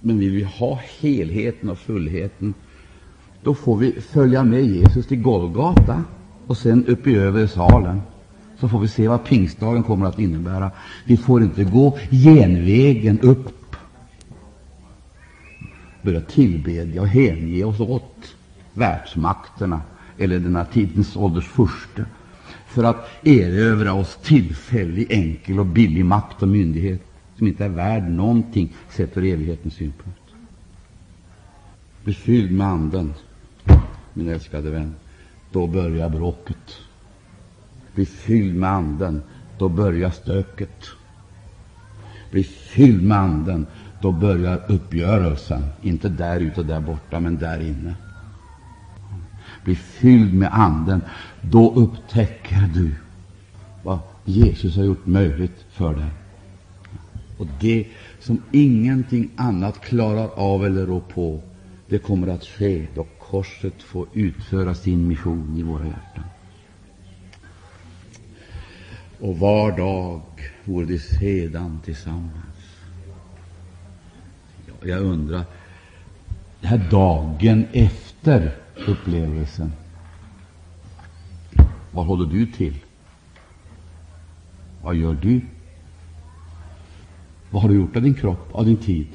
Men 0.00 0.18
vill 0.18 0.30
vi 0.30 0.42
ha 0.42 0.80
helheten 1.00 1.70
och 1.70 1.78
fullheten, 1.78 2.54
då 3.42 3.54
får 3.54 3.76
vi 3.76 3.92
följa 3.92 4.44
med 4.44 4.64
Jesus 4.64 5.06
till 5.06 5.22
Golgata 5.22 6.04
och 6.46 6.56
sen 6.56 6.86
upp 6.86 7.06
i 7.06 7.14
övre 7.14 7.48
salen. 7.48 8.00
Så 8.62 8.68
får 8.68 8.80
vi 8.80 8.88
se 8.88 9.08
vad 9.08 9.24
pingstdagen 9.24 9.82
kommer 9.82 10.06
att 10.06 10.18
innebära. 10.18 10.70
Vi 11.04 11.16
får 11.16 11.42
inte 11.42 11.64
gå 11.64 11.98
genvägen 12.10 13.20
upp, 13.20 13.76
börja 16.02 16.20
tillbedja 16.20 17.00
och 17.00 17.08
hänge 17.08 17.64
oss 17.64 17.80
åt 17.80 18.34
världsmakterna 18.74 19.82
eller 20.18 20.38
denna 20.38 20.64
tidens 20.64 21.16
ålders 21.16 21.46
furste 21.46 22.04
för 22.66 22.84
att 22.84 23.26
erövra 23.26 23.92
oss 23.92 24.18
tillfällig, 24.22 25.06
enkel 25.10 25.58
och 25.58 25.66
billig 25.66 26.04
makt 26.04 26.42
och 26.42 26.48
myndighet 26.48 27.02
som 27.38 27.46
inte 27.46 27.64
är 27.64 27.68
värd 27.68 28.10
någonting 28.10 28.72
sett 28.88 29.16
ur 29.16 29.24
evighetens 29.24 29.74
synpunkt. 29.74 30.20
Bli 32.04 32.14
fylld 32.14 32.52
med 32.52 32.66
Anden, 32.66 33.14
min 34.12 34.28
älskade 34.28 34.70
vän, 34.70 34.94
då 35.52 35.66
börjar 35.66 36.08
bråket. 36.08 36.78
Bli 37.94 38.06
fylld 38.06 38.54
med 38.54 38.70
Anden, 38.70 39.22
då 39.58 39.68
börjar 39.68 40.10
stöket. 40.10 40.86
Bli 42.30 42.44
fylld 42.44 43.02
med 43.02 43.18
Anden, 43.18 43.66
då 44.00 44.12
börjar 44.12 44.62
uppgörelsen. 44.68 45.62
Inte 45.82 46.08
där 46.08 46.40
ute 46.40 46.60
och 46.60 46.66
där 46.66 46.80
borta, 46.80 47.20
men 47.20 47.38
där 47.38 47.60
inne. 47.60 47.94
Bli 49.64 49.74
fylld 49.74 50.34
med 50.34 50.48
Anden. 50.52 51.02
Då 51.40 51.74
upptäcker 51.74 52.70
du 52.74 52.94
vad 53.82 53.98
Jesus 54.24 54.76
har 54.76 54.84
gjort 54.84 55.06
möjligt 55.06 55.64
för 55.70 55.94
dig. 55.94 56.10
Och 57.38 57.46
det 57.60 57.86
som 58.20 58.42
ingenting 58.50 59.30
annat 59.36 59.80
klarar 59.80 60.28
av 60.28 60.66
eller 60.66 60.86
rår 60.86 61.00
på, 61.00 61.40
det 61.88 61.98
kommer 61.98 62.28
att 62.28 62.44
ske 62.44 62.86
då 62.94 63.06
korset 63.18 63.82
får 63.82 64.06
utföra 64.12 64.74
sin 64.74 65.08
mission 65.08 65.56
i 65.58 65.62
våra 65.62 65.84
hjärtan. 65.86 66.24
Och 69.22 69.38
var 69.38 69.76
dag 69.76 70.20
vore 70.64 70.86
de 70.86 70.98
sedan 70.98 71.80
tillsammans. 71.84 72.56
Jag 74.82 75.00
undrar, 75.00 75.44
den 76.60 76.70
här 76.70 76.90
dagen 76.90 77.66
efter 77.72 78.54
upplevelsen, 78.86 79.72
vad 81.90 82.06
håller 82.06 82.26
du 82.26 82.46
till? 82.46 82.74
Vad 84.82 84.94
gör 84.94 85.14
du? 85.14 85.40
Vad 87.50 87.62
har 87.62 87.68
du 87.68 87.74
gjort 87.74 87.96
av 87.96 88.02
din 88.02 88.14
kropp, 88.14 88.48
av 88.52 88.64
din 88.64 88.76
tid, 88.76 89.08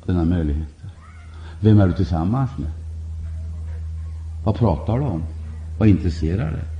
av 0.00 0.06
dina 0.06 0.24
möjligheter? 0.24 0.90
Vem 1.60 1.80
är 1.80 1.86
du 1.86 1.92
tillsammans 1.92 2.50
med? 2.58 2.70
Vad 4.44 4.56
pratar 4.56 4.98
du 4.98 5.04
om? 5.04 5.22
Vad 5.78 5.88
intresserar 5.88 6.52
dig? 6.52 6.77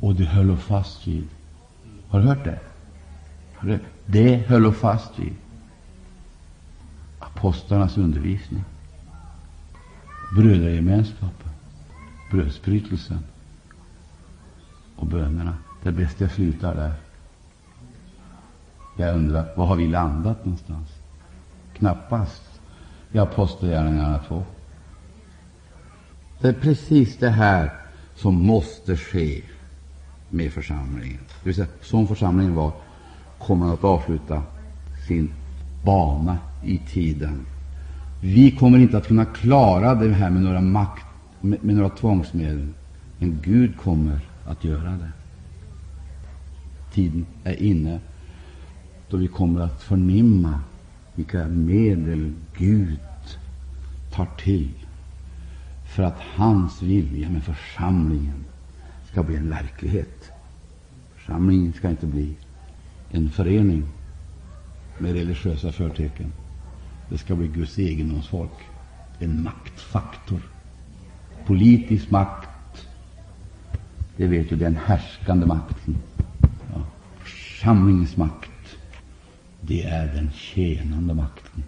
Och 0.00 0.14
det 0.14 0.24
höll 0.24 0.56
fast 0.56 1.06
vid. 1.06 1.28
Har 2.08 2.20
du 2.20 2.26
hört 2.26 2.44
det? 2.44 2.60
Det 4.06 4.36
höll 4.36 4.72
fast 4.72 5.18
vid 5.18 5.34
apostlarnas 7.18 7.98
undervisning, 7.98 8.64
brödragemenskapen, 10.36 11.50
brödsbrytelsen 12.30 13.18
och 14.96 15.06
bönerna. 15.06 15.56
Det 15.82 15.88
är 15.88 15.92
bäst 15.92 16.20
jag 16.20 16.30
slutar 16.30 16.74
där. 16.74 16.92
Jag 18.96 19.14
undrar, 19.14 19.56
var 19.56 19.66
har 19.66 19.76
vi 19.76 19.88
landat 19.88 20.44
någonstans? 20.44 20.88
Knappast 21.74 22.60
i 23.12 23.18
Apostlagärningarna 23.18 24.18
2. 24.28 24.44
Det 26.40 26.48
är 26.48 26.52
precis 26.52 27.18
det 27.18 27.30
här 27.30 27.81
som 28.14 28.46
måste 28.46 28.96
ske 28.96 29.42
med 30.30 30.52
församlingen. 30.52 31.18
Det 31.42 31.48
vill 31.48 31.54
säga, 31.54 31.66
som 31.80 32.06
församlingen 32.06 32.54
var, 32.54 32.72
kommer 33.38 33.74
att 33.74 33.84
avsluta 33.84 34.42
sin 35.08 35.32
bana 35.84 36.38
i 36.64 36.78
tiden. 36.78 37.46
Vi 38.20 38.50
kommer 38.50 38.78
inte 38.78 38.96
att 38.98 39.06
kunna 39.06 39.24
klara 39.24 39.94
det 39.94 40.12
här 40.12 40.30
med 40.30 40.42
några, 40.42 40.60
makt, 40.60 41.06
med, 41.40 41.64
med 41.64 41.74
några 41.74 41.88
tvångsmedel, 41.88 42.68
men 43.18 43.40
Gud 43.42 43.76
kommer 43.76 44.20
att 44.46 44.64
göra 44.64 44.90
det. 44.90 45.12
Tiden 46.92 47.26
är 47.44 47.62
inne 47.62 48.00
då 49.08 49.16
vi 49.16 49.28
kommer 49.28 49.60
att 49.60 49.82
förnimma 49.82 50.60
vilka 51.14 51.48
medel 51.48 52.32
Gud 52.56 52.98
tar 54.10 54.28
till 54.38 54.70
för 55.92 56.02
att 56.02 56.18
hans 56.18 56.82
vilja 56.82 57.30
med 57.30 57.42
församlingen 57.42 58.44
ska 59.10 59.22
bli 59.22 59.36
en 59.36 59.50
verklighet. 59.50 60.32
Församlingen 61.14 61.72
ska 61.72 61.90
inte 61.90 62.06
bli 62.06 62.36
en 63.10 63.30
förening 63.30 63.84
med 64.98 65.12
religiösa 65.12 65.72
förtecken. 65.72 66.32
Det 67.08 67.18
ska 67.18 67.34
bli 67.34 67.48
Guds 67.48 67.78
egendomsfolk, 67.78 68.68
en 69.18 69.42
maktfaktor. 69.42 70.40
Politisk 71.46 72.10
makt, 72.10 72.88
det 74.16 74.26
vet 74.26 74.48
du, 74.48 74.56
den 74.56 74.76
härskande 74.76 75.46
makten. 75.46 75.96
Ja. 76.74 76.80
Församlingens 77.18 78.16
makt, 78.16 78.76
det 79.60 79.82
är 79.82 80.14
den 80.14 80.30
tjänande 80.32 81.14
makten. 81.14 81.64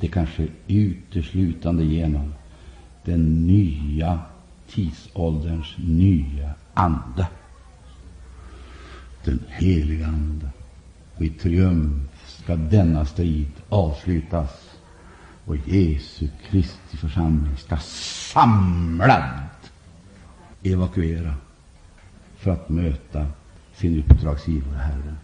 Det 0.00 0.08
kanske 0.08 0.48
uteslutande 0.66 1.84
genom 1.84 2.32
den 3.06 3.46
nya 3.46 4.20
tidsålderns 4.68 5.74
nya 5.78 6.54
ande, 6.74 7.26
den 9.24 9.40
heliga 9.48 10.06
Ande. 10.06 10.50
Och 11.16 11.22
i 11.22 11.28
triumf 11.28 12.10
ska 12.26 12.56
denna 12.56 13.04
strid 13.04 13.52
avslutas 13.68 14.70
och 15.44 15.56
Jesu 15.56 16.28
Kristi 16.50 16.96
församling 16.96 17.56
ska 17.56 17.76
samlad 18.32 19.48
evakuera 20.62 21.34
för 22.36 22.50
att 22.50 22.68
möta 22.68 23.26
sin 23.74 23.98
uppdragsgivare, 23.98 24.78
Herren. 24.78 25.16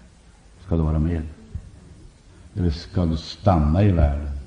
Ska 0.66 0.76
du 0.76 0.82
vara 0.82 0.98
med? 0.98 1.22
Eller 2.56 2.70
ska 2.70 3.04
du 3.04 3.16
stanna 3.16 3.82
i 3.82 3.90
världen? 3.90 4.41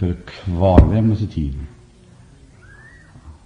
Skulle 0.00 0.16
kvarlämnas 0.44 1.20
i 1.20 1.26
tiden? 1.26 1.66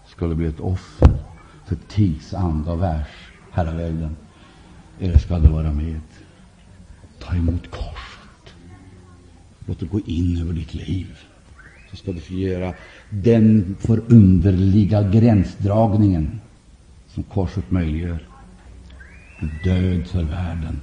skulle 0.06 0.30
du 0.30 0.36
bli 0.36 0.46
ett 0.46 0.60
offer 0.60 1.18
för 1.66 1.76
tidsanda 1.88 2.72
och 2.72 2.82
världsherravälden? 2.82 4.16
Eller 5.00 5.18
ska 5.18 5.38
du 5.38 5.48
vara 5.48 5.72
med? 5.72 6.00
Ta 7.18 7.34
emot 7.34 7.70
korset. 7.70 8.54
Låt 9.66 9.80
det 9.80 9.86
gå 9.86 10.00
in 10.00 10.40
över 10.40 10.52
ditt 10.52 10.74
liv. 10.74 11.18
Så 11.90 11.96
ska 11.96 12.12
du 12.12 12.20
få 12.20 12.32
göra 12.32 12.74
den 13.10 13.76
förunderliga 13.80 15.10
gränsdragningen 15.10 16.40
som 17.08 17.22
korset 17.22 17.70
möjliggör. 17.70 18.18
Död 19.64 20.06
för 20.06 20.22
världen, 20.22 20.80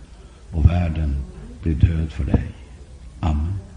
och 0.52 0.70
världen 0.70 1.16
blir 1.64 1.76
död 1.76 2.12
för 2.12 2.24
dig. 2.24 2.44
Amen. 3.20 3.71